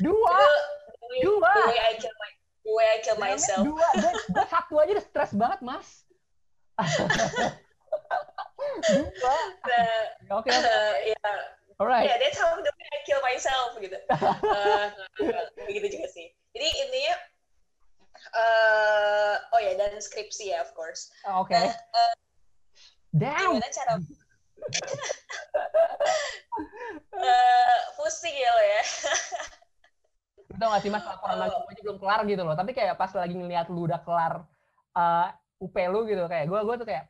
dua, 0.00 0.34
the 1.00 1.06
way- 1.06 1.22
dua. 1.22 1.50
the 1.54 1.64
way 1.70 1.80
I 1.80 1.92
kill 1.96 2.14
my 2.16 2.30
the 2.64 2.72
way 2.72 2.86
I 2.88 2.98
kill 2.98 3.18
myself 3.20 3.62
dua, 3.62 3.88
gue, 4.00 4.12
satu 4.48 4.74
aja 4.80 4.90
udah 4.96 5.04
stres 5.04 5.32
banget, 5.36 5.60
Mas. 5.60 5.88
dua. 8.90 9.34
Oke, 9.60 9.82
oke. 10.30 10.50
eh, 10.54 11.14
ya 11.14 11.30
Alright. 11.74 12.06
Yeah, 12.06 12.18
that's 12.22 12.38
how 12.38 12.54
the 12.54 12.70
way 12.70 12.86
I 12.94 12.98
kill 13.02 13.18
myself 13.20 13.74
gitu. 13.82 13.98
Eh, 13.98 14.86
begitu 15.66 15.86
juga 15.98 16.06
sih. 16.06 16.30
Jadi 16.54 16.68
intinya, 16.86 17.14
eh 18.34 19.34
oh 19.54 19.60
ya 19.62 19.72
dan 19.78 19.94
skripsi 19.98 20.50
ya 20.50 20.60
of 20.60 20.70
course. 20.74 21.14
Oke. 21.38 21.54
Nah, 21.54 21.70
eh, 21.70 22.14
Damn. 23.14 23.56
gimana 23.56 23.70
cara? 23.70 23.94
Pusing 27.94 28.34
ya 28.34 28.50
lo 28.50 28.62
ya. 28.64 28.82
Tau 30.54 30.68
gak 30.70 30.82
sih 30.82 30.90
mas 30.92 31.02
laporan 31.02 31.38
Oh. 31.40 31.66
aja 31.66 31.80
belum 31.82 31.98
kelar 31.98 32.20
gitu 32.26 32.42
loh. 32.42 32.54
Tapi 32.54 32.70
kayak 32.74 32.94
pas 32.94 33.10
lagi 33.14 33.34
ngeliat 33.34 33.66
lu 33.70 33.86
udah 33.86 34.00
kelar 34.02 34.44
uh, 34.94 35.28
UP 35.58 35.74
lu 35.90 36.06
gitu 36.06 36.26
kayak 36.26 36.46
gue 36.46 36.60
gue 36.60 36.76
tuh 36.78 36.86
kayak 36.86 37.04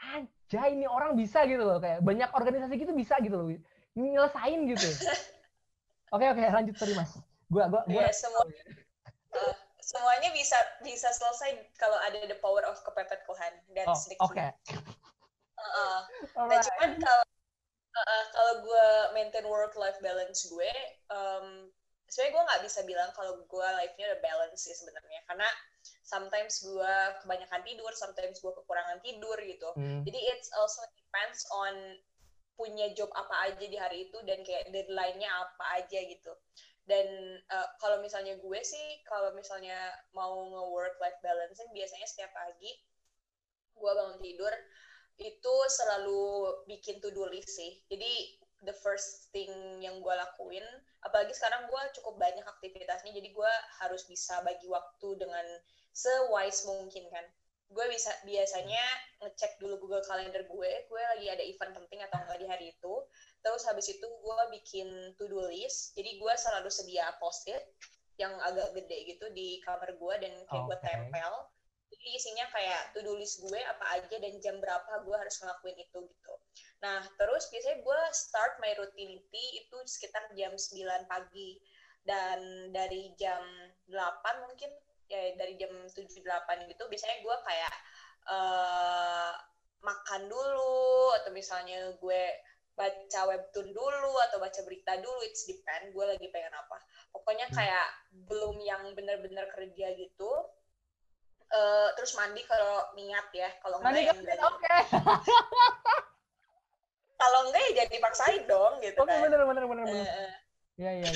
anjay 0.00 0.72
ini 0.74 0.88
orang 0.88 1.12
bisa 1.12 1.44
gitu 1.44 1.60
loh 1.60 1.76
kayak 1.76 2.00
banyak 2.00 2.28
organisasi 2.32 2.74
gitu 2.80 2.92
bisa 2.96 3.20
gitu 3.20 3.36
loh 3.36 3.46
nyelesain 3.94 4.60
gitu. 4.68 4.88
Oke 6.14 6.26
oke 6.26 6.42
lanjut 6.42 6.74
sorry 6.74 6.98
mas. 6.98 7.14
Gue 7.46 7.62
gue 7.70 7.80
gue 7.86 8.02
Iya, 8.02 8.10
semua 8.10 8.42
eh, 8.42 9.54
semuanya 9.90 10.30
bisa 10.30 10.54
bisa 10.86 11.10
selesai 11.10 11.66
kalau 11.74 11.98
ada 12.06 12.22
the 12.30 12.38
power 12.38 12.62
of 12.62 12.78
kepepet 12.86 13.26
Tuhan 13.26 13.52
dan 13.74 13.86
oh, 13.90 13.98
sedikit. 13.98 14.30
oke. 14.30 14.38
Nah 14.38 16.06
Alright. 16.38 16.62
cuman 16.62 16.90
kalau 17.02 17.26
uh, 17.98 18.24
kalau 18.30 18.54
gue 18.62 18.86
maintain 19.18 19.46
work 19.50 19.74
life 19.74 19.98
balance 19.98 20.46
gue, 20.46 20.72
um, 21.10 21.66
sebenarnya 22.06 22.32
gue 22.32 22.42
nggak 22.46 22.62
bisa 22.70 22.80
bilang 22.86 23.10
kalau 23.18 23.42
gue 23.42 23.68
life-nya 23.82 24.14
udah 24.14 24.20
balance 24.22 24.62
sih 24.62 24.74
sebenarnya 24.78 25.20
karena 25.26 25.48
sometimes 26.06 26.62
gue 26.62 26.94
kebanyakan 27.26 27.62
tidur, 27.66 27.90
sometimes 27.98 28.38
gue 28.38 28.52
kekurangan 28.62 28.98
tidur 29.02 29.38
gitu. 29.42 29.68
Hmm. 29.74 30.06
Jadi 30.06 30.18
it's 30.30 30.50
also 30.54 30.86
depends 30.94 31.42
on 31.50 31.74
punya 32.54 32.92
job 32.92 33.08
apa 33.16 33.48
aja 33.48 33.64
di 33.64 33.78
hari 33.78 34.12
itu 34.12 34.18
dan 34.28 34.44
kayak 34.44 34.68
deadline-nya 34.68 35.30
apa 35.32 35.82
aja 35.82 35.98
gitu. 36.04 36.32
Dan 36.90 37.38
uh, 37.46 37.68
kalau 37.78 38.02
misalnya 38.02 38.34
gue 38.34 38.60
sih, 38.66 38.98
kalau 39.06 39.30
misalnya 39.38 39.78
mau 40.10 40.34
nge-work 40.42 40.98
life 40.98 41.22
balance 41.22 41.62
biasanya 41.70 42.10
setiap 42.10 42.34
pagi 42.34 42.74
gue 43.80 43.92
bangun 43.96 44.20
tidur 44.20 44.52
itu 45.20 45.54
selalu 45.68 46.48
bikin 46.68 47.00
to 47.00 47.12
do 47.12 47.24
list 47.28 47.52
sih. 47.56 47.80
Jadi 47.88 48.40
the 48.64 48.76
first 48.84 49.32
thing 49.32 49.80
yang 49.80 50.04
gue 50.04 50.14
lakuin 50.14 50.64
apalagi 51.00 51.32
sekarang 51.32 51.64
gue 51.64 51.82
cukup 51.96 52.20
banyak 52.20 52.44
aktivitasnya 52.44 53.16
jadi 53.16 53.32
gue 53.32 53.52
harus 53.80 54.04
bisa 54.04 54.44
bagi 54.44 54.68
waktu 54.68 55.08
dengan 55.16 55.46
sewise 55.92 56.68
mungkin 56.68 57.08
kan. 57.08 57.24
Gue 57.70 57.86
bisa 57.86 58.10
biasanya 58.26 58.82
ngecek 59.22 59.62
dulu 59.62 59.86
Google 59.86 60.04
Calendar 60.04 60.44
gue 60.44 60.70
gue 60.88 61.02
lagi 61.16 61.26
ada 61.28 61.44
event 61.44 61.72
penting 61.76 62.00
atau 62.04 62.18
enggak 62.20 62.38
di 62.40 62.46
hari 62.48 62.66
itu 62.72 62.94
terus 63.40 63.64
habis 63.64 63.88
itu 63.88 64.04
gue 64.04 64.42
bikin 64.60 64.88
to 65.16 65.24
do 65.28 65.40
list. 65.48 65.96
Jadi 65.96 66.20
gue 66.20 66.32
selalu 66.36 66.68
sedia 66.68 67.08
post 67.16 67.48
it 67.48 67.64
yang 68.20 68.36
agak 68.44 68.76
gede 68.76 69.16
gitu 69.16 69.26
di 69.32 69.64
kamar 69.64 69.96
gue 69.96 70.14
dan 70.20 70.32
kayak 70.44 70.52
okay. 70.52 70.68
gue 70.68 70.78
tempel. 70.84 71.34
Jadi 71.90 72.06
isinya 72.14 72.46
kayak 72.52 72.82
to 72.92 73.00
do 73.00 73.16
list 73.16 73.40
gue 73.40 73.60
apa 73.64 73.84
aja 73.98 74.16
dan 74.20 74.34
jam 74.44 74.56
berapa 74.60 74.92
gue 75.04 75.16
harus 75.16 75.36
ngelakuin 75.40 75.78
itu 75.80 75.98
gitu. 76.04 76.34
Nah 76.84 77.00
terus 77.16 77.48
biasanya 77.48 77.80
gue 77.80 78.00
start 78.12 78.60
my 78.60 78.72
routinity 78.76 79.64
itu 79.64 79.76
sekitar 79.88 80.28
jam 80.36 80.52
9 80.54 81.10
pagi. 81.10 81.60
Dan 82.00 82.72
dari 82.72 83.12
jam 83.20 83.44
8 83.92 84.44
mungkin 84.48 84.72
ya 85.10 85.36
dari 85.36 85.58
jam 85.58 85.68
7 85.68 86.06
8 86.06 86.70
gitu 86.70 86.82
biasanya 86.86 87.18
gue 87.20 87.36
kayak 87.44 87.74
uh, 88.30 89.34
makan 89.80 90.28
dulu 90.28 91.12
atau 91.20 91.30
misalnya 91.32 91.92
gue 91.98 92.22
baca 92.80 93.20
webtoon 93.28 93.68
dulu 93.76 94.12
atau 94.24 94.40
baca 94.40 94.60
berita 94.64 94.96
dulu 95.04 95.20
it's 95.28 95.44
depend 95.44 95.92
gue 95.92 96.04
lagi 96.08 96.32
pengen 96.32 96.56
apa 96.56 96.80
pokoknya 97.12 97.52
hmm. 97.52 97.56
kayak 97.60 97.86
belum 98.24 98.56
yang 98.64 98.80
bener-bener 98.96 99.44
kerja 99.52 99.92
gitu 100.00 100.32
uh, 101.52 101.88
terus 102.00 102.16
mandi 102.16 102.40
kalau 102.48 102.88
niat 102.96 103.28
ya 103.36 103.52
kalau 103.60 103.84
enggak 103.84 104.16
mandi 104.16 104.32
ya 104.32 104.40
oke 104.40 104.56
okay. 104.56 104.80
kalau 107.20 107.40
enggak 107.52 107.62
ya 107.68 107.72
jadi 107.84 107.92
dipaksain 108.00 108.42
dong 108.48 108.80
gitu 108.80 108.96
oke 108.96 109.04
okay, 109.04 109.20
kan. 109.20 109.24
bener 109.28 109.40
bener 109.44 109.64
bener 109.68 109.84
bener 109.84 110.06
uh, 110.08 110.32
ya 110.80 110.90
ya, 111.04 111.04
ya. 111.04 111.12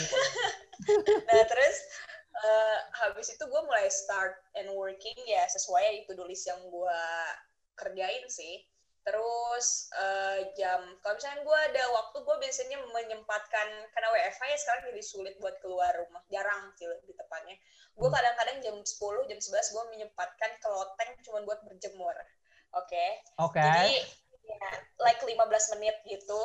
nah 1.32 1.44
terus 1.48 1.76
uh, 2.44 2.78
habis 3.00 3.32
itu 3.32 3.40
gue 3.40 3.62
mulai 3.64 3.88
start 3.88 4.36
and 4.60 4.68
working 4.76 5.16
ya 5.24 5.48
sesuai 5.48 6.04
itu 6.04 6.12
tulis 6.12 6.44
yang 6.44 6.60
gue 6.68 7.00
kerjain 7.80 8.24
sih 8.28 8.60
terus 9.04 9.92
uh, 10.00 10.40
jam 10.56 10.80
kalau 11.04 11.14
misalnya 11.20 11.44
gue 11.44 11.58
ada 11.72 11.84
waktu 11.92 12.16
gue 12.24 12.36
biasanya 12.40 12.78
menyempatkan 12.88 13.68
karena 13.92 14.08
WFH 14.16 14.42
ya 14.48 14.58
sekarang 14.58 14.82
jadi 14.88 15.02
sulit 15.04 15.34
buat 15.44 15.60
keluar 15.60 15.92
rumah 16.00 16.24
jarang 16.32 16.72
sih 16.80 16.88
di 17.04 17.12
tepatnya 17.12 17.52
gue 17.94 18.08
hmm. 18.08 18.16
kadang-kadang 18.16 18.56
jam 18.64 18.76
10 18.80 19.28
jam 19.28 19.38
11 19.38 19.74
gue 19.76 19.84
menyempatkan 19.92 20.50
ke 20.56 20.68
loteng 20.72 21.10
cuma 21.20 21.38
buat 21.44 21.60
berjemur 21.68 22.16
oke 22.72 22.88
okay? 22.88 23.10
oke 23.36 23.52
okay. 23.52 23.68
jadi 23.68 23.96
ya 24.44 24.70
like 25.04 25.20
15 25.20 25.36
menit 25.76 25.96
gitu 26.08 26.40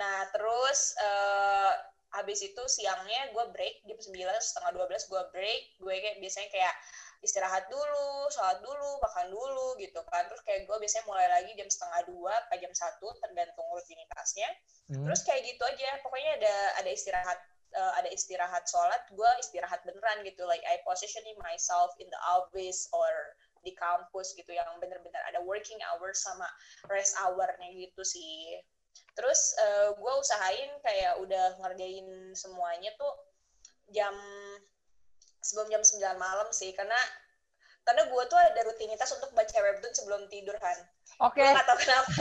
nah 0.00 0.24
terus 0.32 0.96
uh, 1.04 1.76
habis 2.16 2.40
itu 2.42 2.62
siangnya 2.66 3.28
gue 3.36 3.44
break 3.52 3.84
jam 3.86 4.00
sembilan 4.00 4.40
setengah 4.40 4.72
dua 4.72 4.86
belas 4.88 5.04
gue 5.06 5.22
break 5.36 5.62
gue 5.78 5.94
kayak 6.00 6.16
biasanya 6.18 6.48
kayak 6.48 6.74
istirahat 7.20 7.68
dulu 7.68 8.28
sholat 8.32 8.58
dulu 8.64 8.90
makan 9.00 9.28
dulu 9.28 9.76
gitu 9.76 10.00
kan. 10.08 10.24
Terus 10.28 10.42
kayak 10.44 10.64
gue 10.64 10.76
biasanya 10.80 11.04
mulai 11.08 11.28
lagi 11.28 11.52
jam 11.56 11.68
setengah 11.68 12.00
dua 12.08 12.32
atau 12.48 12.56
jam 12.56 12.72
satu 12.72 13.08
tergantung 13.20 13.66
rutinitasnya. 13.72 14.48
Hmm. 14.90 15.06
terus 15.06 15.22
kayak 15.22 15.46
gitu 15.46 15.62
aja 15.62 16.02
pokoknya 16.02 16.42
ada 16.42 16.54
ada 16.82 16.90
istirahat 16.90 17.38
uh, 17.78 17.92
ada 18.02 18.10
istirahat 18.10 18.66
sholat 18.66 19.06
gue 19.12 19.30
istirahat 19.38 19.84
beneran 19.86 20.24
gitu. 20.26 20.42
Like 20.48 20.64
I 20.66 20.82
positioning 20.82 21.38
myself 21.44 21.94
in 22.00 22.08
the 22.10 22.20
office 22.26 22.90
or 22.90 23.36
di 23.60 23.76
kampus 23.76 24.32
gitu 24.40 24.56
yang 24.56 24.68
bener-bener 24.80 25.20
ada 25.28 25.44
working 25.44 25.76
hours 25.92 26.24
sama 26.24 26.48
rest 26.88 27.12
hournya 27.20 27.68
gitu 27.76 28.02
sih. 28.02 28.56
Terus 29.14 29.54
uh, 29.60 29.64
eh, 29.64 29.88
gue 29.94 30.12
usahain 30.16 30.70
kayak 30.80 31.20
udah 31.20 31.60
ngerjain 31.60 32.32
semuanya 32.32 32.90
tuh 32.96 33.12
jam 33.90 34.14
sebelum 35.40 35.68
jam 35.72 35.82
9 35.82 36.20
malam 36.20 36.48
sih 36.52 36.70
karena 36.76 36.96
karena 37.84 38.06
gue 38.06 38.22
tuh 38.28 38.38
ada 38.38 38.60
rutinitas 38.68 39.10
untuk 39.16 39.32
baca 39.32 39.56
webtoon 39.56 39.94
sebelum 39.96 40.22
tidur 40.28 40.54
kan. 40.60 40.76
Oke. 41.26 41.40
Okay. 41.40 41.48
Gue 41.48 41.56
gak 41.56 41.66
tau 41.66 41.78
kenapa. 41.80 42.10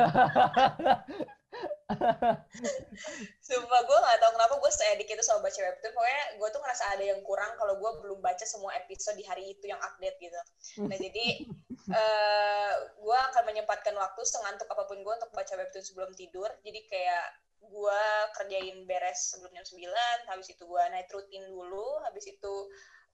Sumpah 3.43 3.81
gue 3.83 3.97
gak 3.99 4.19
tau 4.23 4.31
kenapa 4.33 4.55
gue 4.55 4.71
seedik 4.71 5.09
itu 5.11 5.23
sama 5.23 5.43
baca 5.43 5.59
webtoon. 5.59 5.91
Pokoknya 5.93 6.23
gue 6.39 6.47
tuh 6.49 6.61
ngerasa 6.63 6.83
ada 6.95 7.03
yang 7.05 7.21
kurang 7.27 7.51
kalau 7.59 7.75
gue 7.75 7.91
belum 8.01 8.19
baca 8.23 8.45
semua 8.47 8.71
episode 8.79 9.19
di 9.19 9.25
hari 9.27 9.51
itu 9.51 9.67
yang 9.67 9.77
update 9.83 10.17
gitu. 10.23 10.39
Nah 10.87 10.97
jadi 10.97 11.25
uh, 11.99 12.73
gue 12.97 13.17
akan 13.29 13.43
menyempatkan 13.45 13.93
waktu 13.93 14.21
sengantuk 14.25 14.65
apa 14.71 14.87
pun 14.87 15.03
gue 15.03 15.13
untuk 15.21 15.31
baca 15.35 15.53
webtoon 15.59 15.83
sebelum 15.83 16.11
tidur. 16.15 16.49
Jadi 16.63 16.87
kayak 16.87 17.25
gue 17.69 18.03
kerjain 18.39 18.87
beres 18.89 19.35
sebelum 19.35 19.53
jam 19.53 19.67
9, 19.67 20.31
habis 20.31 20.47
itu 20.49 20.63
gue 20.65 20.83
night 20.89 21.11
routine 21.13 21.45
dulu, 21.51 22.01
habis 22.07 22.25
itu 22.25 22.53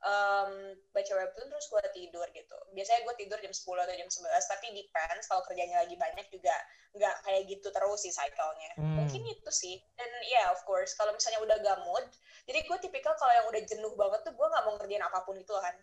um, 0.03 0.51
baca 0.91 1.13
webtoon 1.15 1.47
terus 1.47 1.67
gue 1.71 1.81
tidur 1.95 2.27
gitu. 2.35 2.57
Biasanya 2.75 3.07
gue 3.07 3.15
tidur 3.25 3.39
jam 3.39 3.53
10 3.53 3.63
atau 3.63 3.95
jam 3.95 4.09
11, 4.09 4.51
tapi 4.51 4.65
depends 4.75 5.25
kalau 5.29 5.41
kerjanya 5.47 5.85
lagi 5.85 5.95
banyak 5.95 6.27
juga 6.33 6.55
nggak 6.95 7.15
kayak 7.27 7.41
gitu 7.51 7.67
terus 7.71 7.99
sih 8.03 8.13
cycle-nya. 8.13 8.71
Hmm. 8.79 9.03
Mungkin 9.03 9.21
itu 9.27 9.51
sih. 9.51 9.75
Dan 9.95 10.09
ya 10.27 10.43
yeah, 10.43 10.45
of 10.51 10.59
course, 10.67 10.95
kalau 10.95 11.11
misalnya 11.15 11.39
udah 11.43 11.57
gak 11.59 11.79
mood, 11.87 12.05
jadi 12.47 12.59
gue 12.63 12.77
tipikal 12.83 13.15
kalau 13.15 13.33
yang 13.33 13.47
udah 13.47 13.61
jenuh 13.63 13.93
banget 13.95 14.19
tuh 14.23 14.33
gue 14.35 14.47
nggak 14.47 14.63
mau 14.63 14.73
ngerjain 14.79 15.03
apa 15.03 15.19
pun 15.23 15.35
itu 15.35 15.53
kan. 15.53 15.75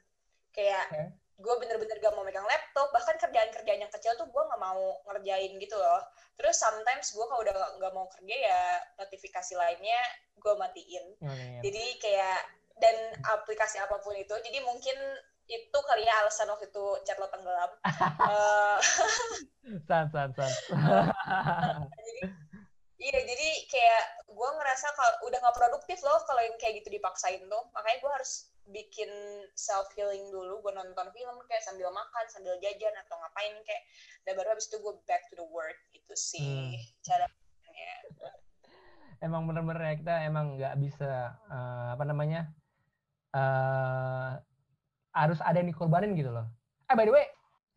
Kayak 0.52 0.84
okay. 0.92 1.08
gue 1.40 1.54
bener-bener 1.58 1.96
gak 1.98 2.14
mau 2.14 2.24
megang 2.24 2.46
laptop, 2.46 2.88
bahkan 2.92 3.16
kerjaan-kerjaan 3.18 3.80
yang 3.82 3.92
kecil 3.92 4.12
tuh 4.16 4.28
gue 4.28 4.42
nggak 4.42 4.60
mau 4.60 5.00
ngerjain 5.10 5.52
gitu 5.58 5.76
loh. 5.76 6.00
Terus 6.38 6.56
sometimes 6.56 7.12
gue 7.12 7.24
kalau 7.28 7.40
udah 7.44 7.54
nggak 7.80 7.92
mau 7.92 8.06
kerja 8.08 8.36
ya 8.36 8.60
notifikasi 9.00 9.52
lainnya 9.58 10.00
gue 10.38 10.54
matiin. 10.56 11.06
Oh. 11.20 11.60
Jadi 11.60 11.84
kayak 12.00 12.61
dan 12.82 12.96
aplikasi 13.38 13.78
apa 13.78 14.02
pun 14.02 14.18
itu 14.18 14.34
jadi 14.42 14.58
mungkin 14.66 14.98
itu 15.50 15.78
kali 15.84 16.02
ya 16.06 16.14
alasan 16.22 16.50
waktu 16.50 16.70
itu 16.70 16.84
chat 17.02 17.18
lo 17.18 17.26
tenggelam. 17.28 17.70
Uh, 18.22 18.78
san 19.88 20.06
san 20.14 20.30
san. 20.32 20.52
Jadi 21.98 22.20
iya 23.02 23.18
jadi 23.26 23.48
kayak 23.66 24.30
gue 24.30 24.50
ngerasa 24.62 24.94
kalau 24.94 25.26
udah 25.26 25.42
nggak 25.42 25.58
produktif 25.58 25.98
loh 26.06 26.22
kalau 26.22 26.38
yang 26.38 26.54
kayak 26.62 26.80
gitu 26.80 26.94
dipaksain 26.94 27.42
tuh. 27.50 27.64
Makanya 27.74 27.98
gue 27.98 28.12
harus 28.14 28.54
bikin 28.70 29.10
self 29.58 29.90
healing 29.98 30.30
dulu 30.30 30.62
gue 30.62 30.72
nonton 30.72 31.10
film 31.10 31.36
kayak 31.50 31.66
sambil 31.66 31.90
makan 31.90 32.24
sambil 32.30 32.54
jajan 32.62 32.94
atau 33.02 33.18
ngapain 33.18 33.54
kayak. 33.66 33.82
Dan 34.22 34.38
baru 34.38 34.54
habis 34.54 34.70
itu 34.70 34.78
gue 34.78 34.94
back 35.10 35.26
to 35.28 35.34
the 35.34 35.46
work 35.50 35.76
gitu 35.90 36.14
sih 36.14 36.78
hmm. 36.78 36.78
caranya 37.02 37.90
emang 39.22 39.46
bener-bener 39.46 39.82
ya 39.86 39.94
kita 39.94 40.14
emang 40.26 40.58
nggak 40.58 40.74
bisa 40.82 41.38
uh, 41.46 41.94
apa 41.94 42.04
namanya 42.06 42.50
uh, 43.32 44.38
harus 45.12 45.38
ada 45.44 45.60
yang 45.60 45.68
dikorbanin 45.68 46.16
gitu 46.16 46.32
loh. 46.32 46.46
Eh 46.88 46.94
by 46.96 47.04
the 47.04 47.12
way, 47.12 47.26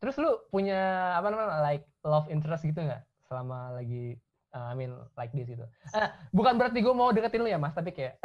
terus 0.00 0.16
lu 0.16 0.40
punya 0.48 1.12
apa 1.16 1.28
namanya 1.32 1.60
like 1.64 1.84
love 2.04 2.28
interest 2.32 2.64
gitu 2.64 2.80
nggak 2.80 3.04
selama 3.26 3.74
lagi 3.74 4.16
uh, 4.56 4.72
I 4.72 4.74
mean 4.74 4.96
like 5.20 5.32
this 5.36 5.48
gitu. 5.52 5.68
Uh, 5.92 6.08
bukan 6.32 6.56
berarti 6.56 6.80
gue 6.80 6.94
mau 6.96 7.12
deketin 7.12 7.44
lu 7.44 7.50
ya 7.52 7.60
mas, 7.60 7.76
tapi 7.76 7.92
kayak. 7.92 8.16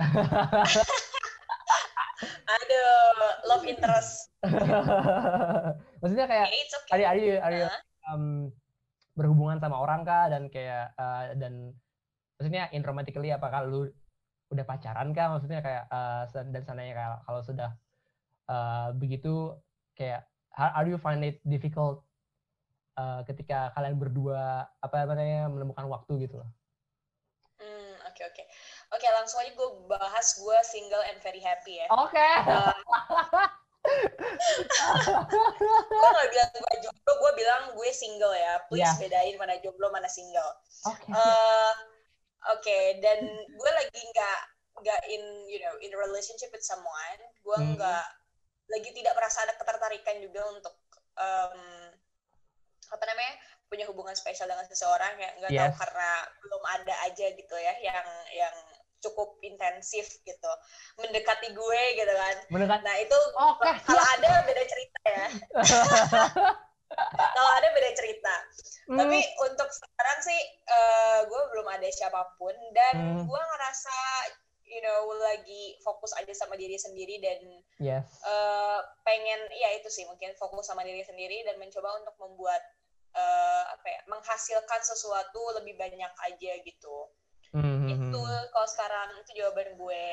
Aduh, 2.52 3.32
love 3.48 3.66
interest. 3.68 4.32
Maksudnya 6.04 6.28
kayak 6.28 6.48
okay, 6.52 6.64
okay. 6.92 7.04
are 7.08 7.20
you, 7.20 7.40
are 7.40 7.56
you, 7.56 7.68
um, 8.12 8.52
berhubungan 9.16 9.60
sama 9.60 9.80
orang 9.80 10.08
kah 10.08 10.32
dan 10.32 10.48
kayak 10.48 10.92
uh, 10.96 11.36
dan 11.36 11.76
maksudnya 12.40 12.72
in 12.74 12.82
romantically 12.82 13.30
apakah 13.30 13.68
lu 13.68 13.92
udah 14.52 14.66
pacaran 14.68 15.16
kah 15.16 15.32
maksudnya 15.32 15.64
kayak 15.64 15.88
uh, 15.88 16.28
dan 16.28 16.64
sananya 16.68 16.94
kayak 16.94 17.18
kalau 17.24 17.42
sudah 17.42 17.70
uh, 18.52 18.92
begitu 19.00 19.56
kayak 19.96 20.28
how, 20.52 20.84
do 20.84 20.92
you 20.92 21.00
find 21.00 21.24
it 21.24 21.40
difficult 21.48 22.04
uh, 23.00 23.24
ketika 23.24 23.72
kalian 23.74 23.96
berdua 23.96 24.68
apa 24.84 25.08
namanya 25.08 25.48
menemukan 25.48 25.88
waktu 25.88 26.28
gitu 26.28 26.44
loh. 26.44 26.50
Hmm 27.64 27.96
oke 28.04 28.12
okay, 28.12 28.28
oke 28.28 28.36
okay. 28.36 28.46
oke 28.92 29.00
okay, 29.00 29.10
langsung 29.16 29.40
aja 29.40 29.52
gue 29.56 29.70
bahas 29.88 30.28
gue 30.36 30.58
single 30.68 31.04
and 31.08 31.18
very 31.24 31.40
happy 31.40 31.80
ya. 31.80 31.88
Oke. 31.96 32.12
Okay. 32.12 32.34
Uh, 32.52 32.76
gue 35.90 36.10
gak 36.14 36.30
bilang 36.30 36.52
gue 36.54 36.76
jomblo, 36.86 37.12
gue 37.18 37.32
bilang 37.34 37.64
gue 37.74 37.90
single 37.96 38.36
ya. 38.36 38.62
Please 38.70 38.86
yeah. 38.86 39.00
bedain 39.00 39.36
mana 39.42 39.58
jomblo, 39.64 39.90
mana 39.90 40.06
single. 40.12 40.52
Okay. 40.86 41.10
Uh, 41.14 41.74
okay, 42.50 42.98
dan 43.04 43.20
gue 43.50 43.72
lagi 43.72 44.02
nggak 44.02 44.42
nggak 44.82 45.02
in 45.14 45.24
you 45.52 45.60
know 45.62 45.74
in 45.84 45.94
a 45.94 46.00
relationship 46.00 46.50
with 46.50 46.66
someone, 46.66 47.22
gue 47.44 47.58
hmm. 47.58 47.78
nggak 47.78 48.06
hmm. 48.08 48.70
lagi 48.72 48.90
tidak 48.96 49.14
merasa 49.14 49.46
ada 49.46 49.54
ketertarikan 49.60 50.18
juga 50.24 50.42
untuk 50.54 50.76
um, 51.20 51.62
apa 52.92 53.04
namanya 53.08 53.34
punya 53.72 53.88
hubungan 53.88 54.12
spesial 54.12 54.52
dengan 54.52 54.68
seseorang 54.68 55.16
ya 55.16 55.32
nggak 55.40 55.52
yes. 55.56 55.60
tahu 55.64 55.72
karena 55.80 56.10
belum 56.44 56.64
ada 56.76 56.96
aja 57.08 57.26
gitu 57.32 57.56
ya 57.56 57.74
yang 57.80 58.08
yang 58.36 58.56
cukup 59.02 59.40
intensif 59.42 60.22
gitu 60.28 60.52
mendekati 61.00 61.56
gue 61.56 61.82
gitu 61.98 62.14
kan 62.14 62.36
Mendekat. 62.54 62.80
nah 62.86 62.96
itu 63.00 63.18
okay, 63.34 63.74
kalau 63.88 64.04
ada 64.20 64.46
beda 64.46 64.64
cerita 64.68 65.00
ya 65.08 65.28
kalau 67.18 67.52
ada 67.58 67.68
beda 67.72 67.92
cerita 67.96 68.36
Hmm, 68.90 68.98
tapi 68.98 69.24
untuk 69.40 69.70
sekarang 69.72 70.20
sih 70.20 70.42
eh, 70.68 71.20
gue 71.24 71.42
belum 71.54 71.64
ada 71.70 71.88
siapa 71.94 72.34
pun 72.36 72.52
dan 72.76 72.96
Hmm. 72.98 73.24
gue 73.24 73.42
ngerasa 73.42 73.96
you 74.68 74.82
know 74.84 75.08
lagi 75.22 75.80
fokus 75.80 76.12
aja 76.20 76.34
sama 76.36 76.60
diri 76.60 76.76
sendiri 76.76 77.22
dan 77.24 77.40
yes. 77.80 78.04
eh, 78.26 78.80
pengen 79.08 79.48
ya 79.54 79.70
itu 79.80 79.88
sih 79.88 80.04
mungkin 80.10 80.36
fokus 80.36 80.68
sama 80.68 80.84
diri 80.84 81.06
sendiri 81.08 81.46
dan 81.48 81.56
mencoba 81.62 82.04
untuk 82.04 82.16
membuat 82.20 82.60
eh, 83.16 83.64
apa 83.70 83.86
ya 83.86 84.02
menghasilkan 84.12 84.82
sesuatu 84.84 85.40
lebih 85.62 85.78
banyak 85.80 86.12
aja 86.28 86.52
gitu 86.66 87.08
Hmm, 87.52 87.64
hmm, 87.64 87.80
hmm. 87.84 88.12
itu 88.12 88.22
kalau 88.56 88.68
sekarang 88.68 89.08
itu 89.20 89.32
jawaban 89.44 89.76
gue 89.76 90.06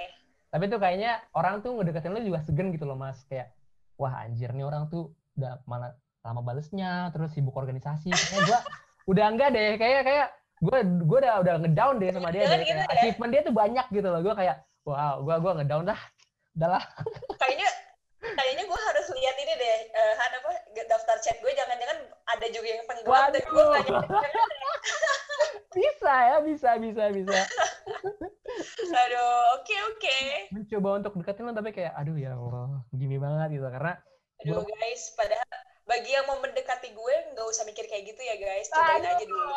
Tapi 0.50 0.64
tuh 0.66 0.78
kayaknya 0.82 1.22
orang 1.38 1.62
tuh 1.62 1.70
ngedeketin 1.78 2.10
lu 2.10 2.24
juga 2.24 2.42
segen 2.42 2.74
gitu 2.74 2.82
loh 2.88 2.98
mas. 2.98 3.22
Kayak, 3.30 3.54
wah 3.94 4.24
anjir 4.26 4.50
nih 4.50 4.66
orang 4.66 4.90
tuh 4.90 5.12
udah 5.38 5.60
malah 5.68 5.94
lama 6.26 6.40
balesnya, 6.42 7.10
terus 7.14 7.32
sibuk 7.34 7.54
organisasi. 7.54 8.10
Kayaknya 8.10 8.40
gua 8.48 8.60
udah 9.12 9.24
enggak 9.30 9.48
deh, 9.54 9.70
kayak 9.80 10.02
kayak 10.04 10.26
gue 10.58 10.78
gue 11.06 11.18
udah 11.22 11.34
udah 11.38 11.54
ngedown 11.62 12.02
deh 12.02 12.10
sama 12.10 12.34
dia 12.34 12.42
deh. 12.50 12.66
gitu 12.66 12.74
Kayak 12.74 12.90
ya. 12.90 12.94
achievement 12.98 13.30
dia 13.30 13.42
tuh 13.46 13.54
banyak 13.54 13.86
gitu 13.94 14.08
loh. 14.10 14.20
Gue 14.20 14.34
kayak, 14.34 14.56
wow, 14.82 15.22
gue 15.22 15.36
gua 15.38 15.52
ngedown 15.62 15.84
lah. 15.86 16.00
kayaknya 17.40 17.70
kayaknya 18.18 18.64
gue 18.66 18.80
harus 18.90 19.06
lihat 19.14 19.36
ini 19.38 19.52
deh 19.54 19.78
eh, 19.94 20.12
Han, 20.18 20.32
apa 20.42 20.50
daftar 20.90 21.16
chat 21.22 21.38
gue 21.38 21.52
jangan-jangan 21.54 21.98
ada 22.26 22.46
juga 22.50 22.66
yang 22.66 22.82
tenggelam 22.90 23.30
dan 23.30 23.44
gue 23.54 23.64
bisa 25.78 26.10
ya, 26.10 26.36
bisa, 26.42 26.70
bisa, 26.82 27.04
bisa. 27.14 27.38
aduh 28.90 29.30
oke 29.60 29.76
oke 29.94 30.18
Mencoba 30.50 30.88
untuk 30.98 31.12
deketin 31.22 31.46
lo 31.46 31.52
tapi 31.54 31.70
kayak, 31.70 31.94
aduh 31.94 32.16
ya 32.18 32.34
Allah, 32.34 32.82
gini 32.90 33.20
banget 33.20 33.60
gitu. 33.60 33.68
Karena 33.70 33.94
aduh 34.42 34.64
guys 34.66 35.02
padahal 35.14 35.67
bagi 35.88 36.12
yang 36.12 36.28
mau 36.28 36.36
mendekati 36.36 36.92
gue 36.92 37.14
nggak 37.32 37.46
usah 37.48 37.64
mikir 37.64 37.88
kayak 37.88 38.12
gitu 38.12 38.20
ya 38.20 38.36
guys 38.36 38.68
cobain 38.68 39.00
Aduh. 39.00 39.08
aja 39.08 39.24
dulu 39.24 39.48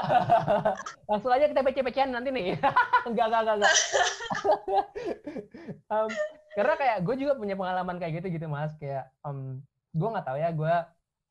Langsung 1.11 1.31
aja 1.35 1.45
kita 1.51 1.59
pece-pecean 1.59 2.15
nanti 2.15 2.31
nih. 2.31 2.55
enggak, 3.09 3.25
enggak, 3.27 3.41
enggak, 3.43 3.55
enggak. 3.59 3.75
Em, 5.91 6.07
karena 6.55 6.73
kayak 6.79 6.97
gue 7.03 7.15
juga 7.19 7.35
punya 7.35 7.59
pengalaman 7.59 7.99
kayak 7.99 8.23
gitu 8.23 8.31
gitu 8.31 8.47
mas. 8.47 8.71
Kayak 8.79 9.11
em, 9.27 9.59
gue 9.91 10.07
nggak 10.07 10.23
tahu 10.23 10.37
ya, 10.39 10.49
gue 10.55 10.75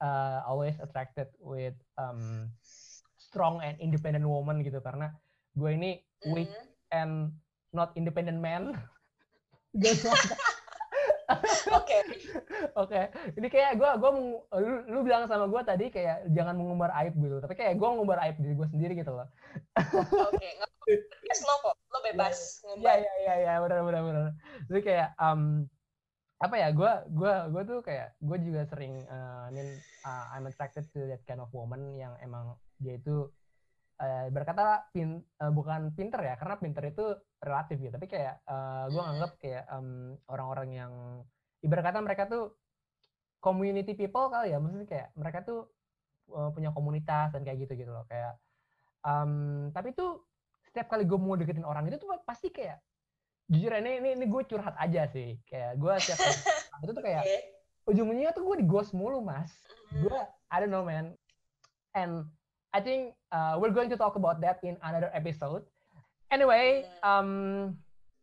uh, 0.04 0.38
always 0.44 0.76
attracted 0.84 1.32
with 1.40 1.72
um, 1.96 2.52
strong 3.16 3.64
and 3.64 3.80
independent 3.80 4.28
woman 4.28 4.60
gitu. 4.60 4.84
Karena 4.84 5.16
gue 5.56 5.70
ini 5.72 5.90
weak 6.28 6.52
Mm. 6.52 6.68
and 6.92 7.14
not 7.72 7.96
independent 7.96 8.36
man. 8.44 8.76
Gak. 9.80 9.96
Oke 11.78 11.98
Oke, 12.76 13.00
ini 13.36 13.48
kayak 13.48 13.76
gue, 13.80 13.90
gua 13.98 14.10
lu, 14.60 14.74
lu 14.88 15.00
bilang 15.02 15.24
sama 15.26 15.48
gue 15.48 15.62
tadi 15.64 15.86
kayak 15.88 16.28
jangan 16.30 16.54
mengumbar 16.54 16.92
aib 17.02 17.14
gitu, 17.16 17.40
tapi 17.42 17.54
kayak 17.56 17.74
gue 17.76 17.88
ngumbar 17.88 18.18
aib 18.26 18.36
diri 18.38 18.54
gue 18.54 18.68
sendiri 18.70 18.92
gitu 18.94 19.12
loh. 19.12 19.28
oke 20.00 20.46
nggak 20.46 20.70
apa-apa. 20.70 21.44
lo 21.46 21.54
kok 21.64 21.74
lo 21.90 21.98
bebas 22.04 22.36
Iya, 22.36 22.64
ngumbar 22.66 22.94
iya, 23.00 23.12
iya, 23.20 23.34
iya, 23.42 23.52
benar, 23.62 23.78
benar, 23.86 24.02
benar. 24.04 24.22
Jadi 24.68 24.80
kayak, 24.84 25.08
um, 25.18 25.42
apa 26.40 26.54
ya, 26.56 26.68
gue, 26.72 26.92
gue, 27.12 27.34
gue 27.52 27.62
tuh 27.68 27.78
kayak, 27.84 28.08
gue 28.20 28.38
juga 28.40 28.60
sering, 28.68 28.94
uh, 29.08 29.48
I 29.48 29.50
mean, 29.52 29.68
uh, 30.04 30.24
I'm 30.32 30.48
attracted 30.48 30.88
to 30.96 31.00
that 31.10 31.22
kind 31.28 31.40
of 31.40 31.52
woman 31.52 31.96
yang 31.96 32.16
emang 32.24 32.56
dia 32.80 32.96
itu 32.96 33.28
uh, 34.00 34.26
berkata 34.32 34.88
pin, 34.90 35.20
uh, 35.38 35.52
bukan 35.52 35.92
pinter 35.92 36.20
ya, 36.24 36.34
karena 36.40 36.56
pinter 36.56 36.84
itu 36.88 37.04
relatif 37.44 37.76
ya, 37.78 37.90
tapi 37.92 38.06
kayak 38.08 38.34
uh, 38.48 38.88
gue 38.88 39.02
Hmm. 39.02 39.12
anggap 39.16 39.30
kayak 39.36 39.64
um, 39.70 40.16
orang-orang 40.32 40.68
yang 40.72 40.92
ibarat 41.60 41.84
kata 41.92 42.00
mereka 42.00 42.24
tuh 42.26 42.56
community 43.40 43.92
people 43.96 44.28
kali 44.32 44.52
ya, 44.52 44.58
maksudnya 44.60 44.88
kayak 44.88 45.08
mereka 45.16 45.38
tuh 45.44 45.60
uh, 46.32 46.48
punya 46.52 46.72
komunitas 46.72 47.32
dan 47.36 47.44
kayak 47.44 47.68
gitu 47.68 47.76
gitu 47.84 47.92
loh, 47.92 48.04
kayak 48.08 48.36
um, 49.04 49.68
tapi 49.72 49.92
tuh 49.92 50.24
setiap 50.64 50.92
kali 50.92 51.08
gue 51.08 51.16
mau 51.16 51.36
deketin 51.36 51.64
orang 51.64 51.88
itu 51.88 51.96
tuh 52.00 52.12
pasti 52.24 52.52
kayak 52.52 52.80
jujur 53.50 53.72
ini 53.74 53.98
ini, 53.98 54.08
ini 54.16 54.26
gue 54.28 54.42
curhat 54.46 54.76
aja 54.78 55.08
sih, 55.10 55.40
kayak 55.48 55.76
gue 55.80 55.92
setiap 56.00 56.18
kali 56.20 56.36
itu 56.84 56.92
tuh 56.96 57.04
kayak 57.04 57.22
Oke. 57.24 57.38
ujung-ujungnya 57.90 58.32
tuh 58.36 58.44
gue 58.46 58.56
di 58.62 58.66
ghost 58.68 58.92
mulu 58.92 59.20
mas, 59.24 59.50
gue 59.92 60.18
I 60.52 60.56
don't 60.60 60.70
know 60.70 60.84
man, 60.86 61.16
and 61.96 62.28
I 62.70 62.80
think 62.80 63.18
uh, 63.34 63.58
we're 63.58 63.74
going 63.74 63.90
to 63.90 63.98
talk 63.98 64.14
about 64.14 64.38
that 64.46 64.62
in 64.62 64.78
another 64.82 65.10
episode. 65.10 65.66
Anyway, 66.30 66.86
um, 67.02 67.74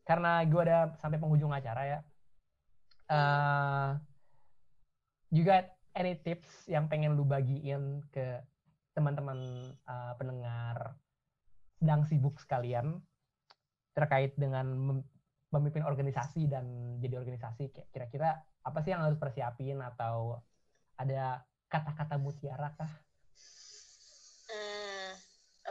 karena 0.08 0.48
gue 0.48 0.62
udah 0.64 0.96
sampai 0.96 1.20
penghujung 1.20 1.52
acara 1.52 1.84
ya, 1.84 2.00
uh, 3.12 3.90
you 5.36 5.44
got 5.44 5.68
any 5.92 6.16
tips 6.24 6.48
yang 6.72 6.88
pengen 6.88 7.20
lu 7.20 7.28
bagiin 7.28 8.00
ke 8.16 8.40
teman-teman 8.96 9.40
uh, 9.84 10.16
pendengar 10.16 10.96
sedang 11.78 12.08
sibuk 12.08 12.40
sekalian 12.40 13.04
terkait 13.94 14.34
dengan 14.40 14.66
mem- 14.74 15.10
memimpin 15.52 15.84
organisasi 15.86 16.48
dan 16.50 16.98
jadi 17.04 17.20
organisasi 17.20 17.70
kayak 17.76 17.90
kira-kira 17.94 18.30
apa 18.64 18.80
sih 18.84 18.92
yang 18.96 19.04
harus 19.04 19.20
persiapin 19.20 19.80
atau 19.84 20.40
ada 20.98 21.44
kata-kata 21.68 22.16
mutiara 22.16 22.74
kah? 22.80 22.90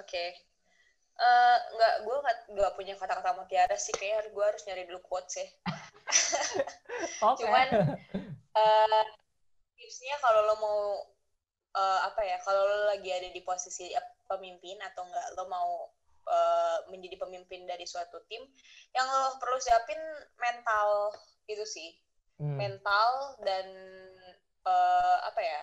Hmm, 0.07 0.15
oke. 0.15 0.27
Eh, 1.17 1.57
nggak, 1.75 1.95
gue 2.05 2.17
nggak 2.23 2.37
nggak 2.55 2.73
punya 2.79 2.95
kata-kata 2.95 3.35
mutiara 3.35 3.75
sih. 3.75 3.91
Kayaknya 3.97 4.31
gue 4.31 4.45
harus 4.45 4.63
nyari 4.69 4.83
dulu 4.87 5.01
quotes 5.03 5.35
ya. 5.43 5.49
Oke. 7.27 7.43
Cuman, 7.43 7.69
Eh, 8.57 9.05
tipsnya 9.77 10.17
kalau 10.25 10.49
lo 10.49 10.55
mau 10.57 10.81
eh, 11.77 12.01
apa 12.09 12.25
ya? 12.25 12.41
Kalau 12.41 12.63
lo 12.65 12.79
lagi 12.89 13.13
ada 13.13 13.29
di 13.29 13.45
posisi 13.45 13.93
pemimpin 14.25 14.81
atau 14.81 15.05
enggak, 15.05 15.27
lo 15.37 15.45
mau 15.45 15.93
eh, 16.25 16.79
menjadi 16.89 17.21
pemimpin 17.21 17.69
dari 17.69 17.85
suatu 17.85 18.23
tim, 18.33 18.49
yang 18.97 19.05
lo 19.05 19.37
perlu 19.37 19.61
siapin 19.61 20.01
mental 20.41 21.13
itu 21.51 21.67
sih. 21.67 21.91
Hmm. 22.37 22.61
mental 22.61 23.41
dan 23.49 23.65
eh, 24.69 25.17
apa 25.25 25.41
ya 25.41 25.63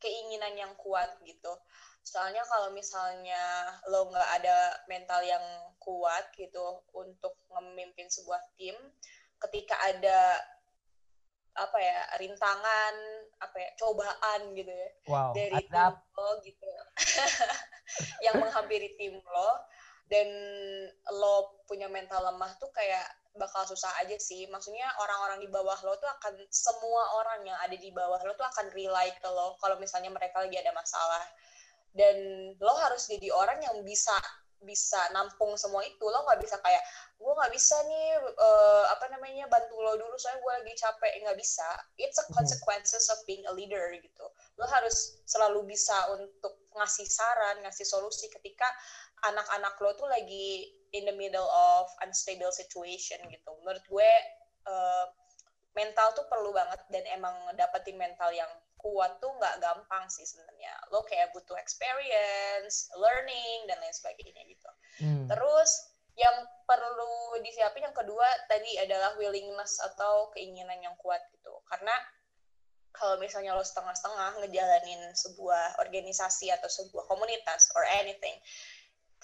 keinginan 0.00 0.56
yang 0.56 0.72
kuat 0.80 1.20
gitu 1.20 1.52
soalnya 2.04 2.44
kalau 2.44 2.68
misalnya 2.76 3.40
lo 3.88 4.12
nggak 4.12 4.30
ada 4.44 4.76
mental 4.92 5.24
yang 5.24 5.42
kuat 5.80 6.28
gitu 6.36 6.84
untuk 6.92 7.32
memimpin 7.48 8.06
sebuah 8.12 8.40
tim 8.60 8.76
ketika 9.40 9.72
ada 9.88 10.36
apa 11.54 11.78
ya 11.78 12.00
rintangan 12.18 12.94
apa 13.40 13.56
ya 13.56 13.70
cobaan 13.78 14.52
gitu 14.52 14.68
ya 14.68 14.90
Wow. 15.08 15.32
dari 15.32 15.54
tim 15.64 15.70
Adap. 15.70 16.02
lo 16.18 16.30
gitu 16.44 16.66
yang 18.26 18.36
menghampiri 18.42 18.98
tim 19.00 19.16
lo 19.22 19.50
dan 20.10 20.28
lo 21.14 21.64
punya 21.64 21.88
mental 21.88 22.20
lemah 22.20 22.52
tuh 22.60 22.68
kayak 22.74 23.06
bakal 23.34 23.64
susah 23.66 23.90
aja 24.02 24.14
sih 24.20 24.46
maksudnya 24.50 24.86
orang-orang 25.00 25.40
di 25.42 25.48
bawah 25.48 25.78
lo 25.86 25.96
tuh 25.98 26.10
akan 26.20 26.36
semua 26.52 27.02
orang 27.22 27.46
yang 27.46 27.58
ada 27.62 27.74
di 27.74 27.90
bawah 27.90 28.20
lo 28.22 28.34
tuh 28.36 28.46
akan 28.46 28.68
rely 28.74 29.08
ke 29.18 29.28
lo 29.30 29.56
kalau 29.58 29.78
misalnya 29.80 30.10
mereka 30.12 30.42
lagi 30.42 30.58
ada 30.58 30.70
masalah 30.74 31.22
dan 31.94 32.16
lo 32.58 32.74
harus 32.74 33.06
jadi 33.06 33.30
orang 33.30 33.62
yang 33.62 33.78
bisa 33.86 34.14
bisa 34.64 34.96
nampung 35.12 35.54
semua 35.60 35.84
itu. 35.84 36.02
Lo 36.08 36.24
nggak 36.24 36.40
bisa 36.40 36.56
kayak 36.64 36.80
gue 37.20 37.32
nggak 37.36 37.52
bisa 37.52 37.76
nih 37.84 38.16
eh, 38.18 38.84
apa 38.90 39.06
namanya 39.12 39.44
bantu 39.46 39.76
lo 39.78 39.94
dulu 39.94 40.16
soalnya 40.16 40.40
gue 40.40 40.52
lagi 40.64 40.74
capek. 40.74 41.12
Nggak 41.22 41.38
bisa. 41.38 41.68
It's 42.00 42.16
a 42.18 42.24
Mhm. 42.26 42.32
consequences 42.34 43.04
of 43.12 43.20
being 43.28 43.44
a 43.46 43.52
leader 43.52 43.92
gitu. 43.94 44.26
Lo 44.58 44.64
harus 44.66 45.20
selalu 45.28 45.68
bisa 45.68 45.94
untuk 46.16 46.64
ngasih 46.74 47.06
saran 47.06 47.62
ngasih 47.62 47.86
solusi 47.86 48.26
ketika 48.32 48.66
anak-anak 49.30 49.76
lo 49.78 49.94
tuh 49.94 50.08
lagi 50.10 50.66
in 50.96 51.04
the 51.06 51.14
middle 51.14 51.46
of 51.46 51.86
unstable 52.02 52.50
situation 52.50 53.20
gitu. 53.30 53.50
Menurut 53.62 53.84
gue 53.86 54.10
eh, 54.64 55.06
mental 55.76 56.14
tuh 56.16 56.24
perlu 56.30 56.54
banget 56.54 56.80
dan 56.88 57.04
emang 57.12 57.34
dapetin 57.58 57.98
mental 57.98 58.30
yang 58.32 58.48
kuat 58.84 59.16
tuh 59.16 59.32
nggak 59.40 59.64
gampang 59.64 60.04
sih 60.12 60.28
sebenarnya 60.28 60.76
lo 60.92 61.00
kayak 61.08 61.32
butuh 61.32 61.56
experience 61.56 62.92
learning 63.00 63.64
dan 63.64 63.80
lain 63.80 63.96
sebagainya 63.96 64.44
gitu 64.44 64.68
Hmm. 65.00 65.26
Terus 65.26 65.70
yang 66.14 66.46
perlu 66.62 67.34
disiapin 67.42 67.82
yang 67.82 67.96
kedua 67.96 68.26
tadi 68.46 68.78
adalah 68.78 69.18
willingness 69.18 69.82
atau 69.82 70.30
keinginan 70.30 70.78
yang 70.78 70.94
kuat 71.02 71.18
gitu. 71.34 71.50
Karena 71.66 71.94
kalau 72.94 73.18
misalnya 73.18 73.58
lo 73.58 73.66
setengah-setengah 73.66 74.38
ngejalanin 74.38 75.02
sebuah 75.18 75.82
organisasi 75.82 76.54
atau 76.54 76.70
sebuah 76.70 77.10
komunitas 77.10 77.74
or 77.74 77.82
anything, 77.98 78.38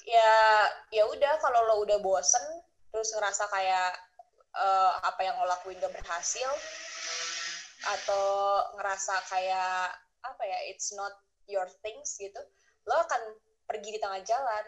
ya 0.02 0.32
ya 0.90 1.06
udah 1.06 1.38
kalau 1.38 1.62
lo 1.70 1.86
udah 1.86 2.02
bosen 2.02 2.42
terus 2.90 3.14
ngerasa 3.14 3.46
kayak 3.46 3.94
eh, 4.58 4.92
apa 5.06 5.20
yang 5.22 5.38
lo 5.38 5.46
lakuin 5.46 5.78
gak 5.78 5.94
berhasil 5.94 6.50
atau 7.84 8.26
ngerasa 8.76 9.14
kayak 9.32 9.96
apa 10.20 10.42
ya 10.44 10.58
it's 10.68 10.92
not 10.92 11.12
your 11.48 11.64
things 11.80 12.16
gitu 12.20 12.40
lo 12.88 12.96
akan 13.04 13.22
pergi 13.70 13.94
di 13.96 14.00
tengah 14.02 14.20
jalan. 14.26 14.64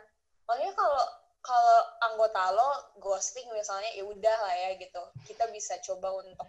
Makanya 0.47 0.73
kalau 0.79 1.03
kalau 1.43 1.79
anggota 2.07 2.55
lo 2.55 2.71
ghosting 3.03 3.51
misalnya 3.51 3.91
ya 3.99 4.07
udah 4.07 4.37
lah 4.47 4.55
ya 4.55 4.71
gitu. 4.79 5.03
Kita 5.27 5.51
bisa 5.51 5.75
coba 5.83 6.23
untuk 6.23 6.49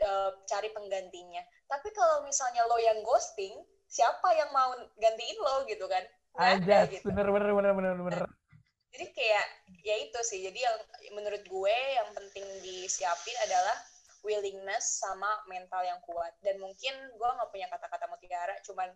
uh, 0.00 0.30
cari 0.48 0.72
penggantinya. 0.72 1.44
Tapi 1.68 1.92
kalau 1.92 2.24
misalnya 2.24 2.64
lo 2.64 2.80
yang 2.80 3.04
ghosting 3.04 3.52
siapa 3.92 4.32
yang 4.32 4.48
mau 4.56 4.72
gantiin 4.96 5.38
lo 5.42 5.68
gitu 5.68 5.84
kan? 5.84 6.00
Ada 6.32 6.88
gitu. 6.88 7.12
bener 7.12 7.28
bener 7.28 7.52
bener 7.52 7.72
bener 7.76 7.96
bener. 8.00 8.24
Jadi 8.92 9.06
kayak 9.12 9.46
ya 9.84 9.96
itu 10.00 10.20
sih. 10.24 10.40
Jadi 10.48 10.64
yang 10.64 10.76
menurut 11.12 11.44
gue 11.44 11.76
yang 11.76 12.08
penting 12.16 12.44
disiapin 12.64 13.36
adalah 13.44 13.76
willingness 14.22 15.02
sama 15.02 15.28
mental 15.46 15.82
yang 15.82 15.98
kuat. 16.06 16.34
Dan 16.42 16.58
mungkin 16.58 16.94
gue 17.14 17.28
nggak 17.28 17.50
punya 17.50 17.66
kata-kata 17.70 18.06
mutiara 18.10 18.54
cuman 18.66 18.90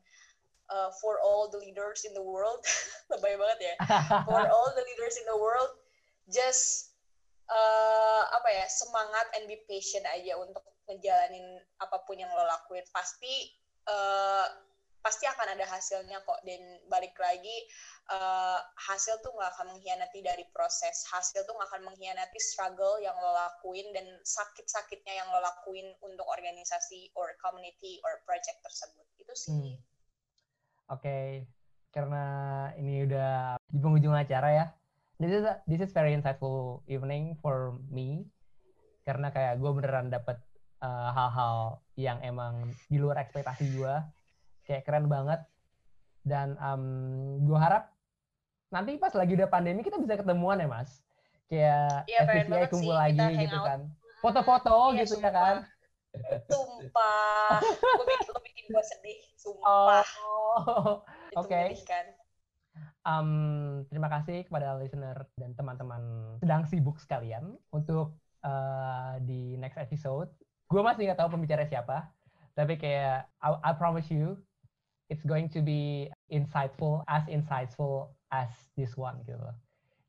uh, 0.71 0.91
for 1.03 1.19
all 1.23 1.51
the 1.51 1.59
leaders 1.59 2.07
in 2.07 2.15
the 2.15 2.23
world 2.23 2.63
lebay 3.13 3.35
banget 3.39 3.75
ya. 3.75 3.75
For 4.27 4.43
all 4.55 4.71
the 4.75 4.85
leaders 4.87 5.19
in 5.19 5.27
the 5.29 5.39
world 5.39 5.71
just 6.27 6.97
uh, 7.51 8.23
apa 8.35 8.49
ya 8.51 8.67
semangat 8.67 9.27
and 9.39 9.47
be 9.47 9.59
patient 9.71 10.07
aja 10.11 10.35
untuk 10.39 10.63
ngejalanin 10.87 11.63
apa 11.83 12.03
pun 12.07 12.19
yang 12.19 12.31
lo 12.31 12.47
lakuin. 12.47 12.87
Pasti 12.91 13.55
uh, 13.91 14.47
pasti 15.05 15.25
akan 15.29 15.55
ada 15.55 15.67
hasilnya 15.69 16.23
kok. 16.27 16.41
Dan 16.43 16.61
balik 16.91 17.15
lagi 17.17 17.57
uh, 18.11 18.61
hasil 18.91 19.23
tuh 19.23 19.33
nggak 19.35 19.51
akan 19.57 19.67
mengkhianati 19.77 20.21
dari 20.23 20.45
proses. 20.51 21.07
Hasil 21.11 21.47
tuh 21.47 21.55
nggak 21.55 21.71
akan 21.73 21.83
mengkhianati 21.93 22.39
struggle 22.43 22.99
yang 23.03 23.15
lo 23.19 23.33
lakuin 23.33 23.87
dan 23.95 24.07
sakit-sakitnya 24.23 25.23
yang 25.23 25.29
lo 25.31 25.41
lakuin 25.43 25.91
untuk 26.03 26.27
organisasi 26.27 27.15
or 27.15 27.35
community 27.43 27.99
or 28.03 28.23
project 28.27 28.59
tersebut. 28.63 29.07
Itu 29.21 29.35
sih. 29.35 29.53
Hmm. 29.53 29.77
oke 30.87 31.03
okay. 31.03 31.51
karena 31.91 32.23
ini 32.79 33.03
udah 33.11 33.59
di 33.67 33.79
penghujung 33.83 34.15
acara 34.15 34.49
ya. 34.55 34.67
This 35.17 35.33
is 35.33 35.45
a, 35.49 35.65
this 35.65 35.81
is 35.81 35.91
very 35.97 36.13
insightful 36.13 36.85
evening 36.87 37.41
for 37.41 37.81
me. 37.89 38.29
Karena 39.03 39.33
kayak 39.33 39.59
gue 39.59 39.71
beneran 39.73 40.13
dapet 40.13 40.37
uh, 40.85 41.11
hal-hal 41.15 41.81
yang 41.97 42.21
emang 42.21 42.69
di 42.91 43.01
luar 43.01 43.23
ekspektasi 43.25 43.81
gue 43.81 43.95
kayak 44.67 44.83
keren 44.85 45.07
banget. 45.07 45.41
Dan 46.27 46.59
um, 46.59 46.85
gue 47.47 47.55
harap 47.55 47.95
nanti 48.75 48.99
pas 48.99 49.15
lagi 49.15 49.39
udah 49.39 49.47
pandemi 49.47 49.87
kita 49.87 49.97
bisa 50.03 50.19
ketemuan 50.19 50.59
ya 50.59 50.67
mas. 50.67 51.01
Kayak 51.47 52.03
ya, 52.11 52.27
FPCI 52.27 52.67
kumpul 52.67 52.91
sih, 52.91 52.99
lagi 52.99 53.27
gitu 53.47 53.59
kan. 53.63 53.81
Foto-foto 54.19 54.99
ya, 54.99 55.07
gitu 55.07 55.23
ya 55.23 55.31
kan. 55.31 55.57
Sumpah. 56.51 57.63
Gue 57.63 58.05
bikin 58.11 58.27
lo 58.35 58.41
bikin 58.43 58.65
gue 58.67 58.85
sedih 58.85 59.21
sumpah. 59.39 60.07
Oh, 60.27 61.01
oke. 61.39 61.47
okay. 61.47 61.79
um, 63.07 63.87
terima 63.87 64.11
kasih 64.11 64.43
kepada 64.51 64.75
listener 64.83 65.31
dan 65.39 65.55
teman-teman 65.55 66.03
sedang 66.43 66.67
sibuk 66.67 66.99
sekalian 66.99 67.55
untuk 67.71 68.19
uh, 68.43 69.15
di 69.23 69.55
next 69.63 69.79
episode. 69.79 70.35
Gue 70.67 70.83
masih 70.83 71.07
nggak 71.07 71.23
tahu 71.23 71.39
pembicara 71.39 71.63
siapa 71.71 72.11
tapi 72.57 72.81
kayak 72.81 73.29
I, 73.45 73.49
I 73.61 73.73
promise 73.77 74.09
you 74.09 74.41
it's 75.11 75.25
going 75.25 75.49
to 75.51 75.61
be 75.63 76.11
insightful 76.33 77.07
as 77.07 77.23
insightful 77.31 78.11
as 78.35 78.51
this 78.75 78.99
one 78.99 79.19
gitu 79.27 79.39
loh. 79.39 79.55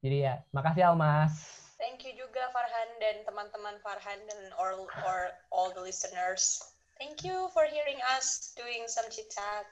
Jadi 0.01 0.29
ya, 0.29 0.41
makasih 0.53 0.93
Almas. 0.93 1.33
Thank 1.77 2.05
you 2.05 2.13
juga 2.17 2.49
Farhan 2.53 2.89
dan 2.97 3.21
teman-teman 3.25 3.77
Farhan 3.85 4.17
dan 4.25 4.41
all 4.57 4.89
or 5.05 5.19
all 5.53 5.69
the 5.73 5.81
listeners. 5.81 6.57
Thank 6.97 7.21
you 7.21 7.53
for 7.53 7.69
hearing 7.69 8.01
us 8.17 8.53
doing 8.57 8.89
some 8.89 9.05
chit 9.13 9.29
chat. 9.29 9.69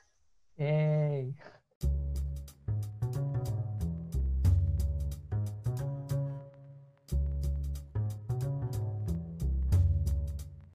Yeah. 0.61 1.04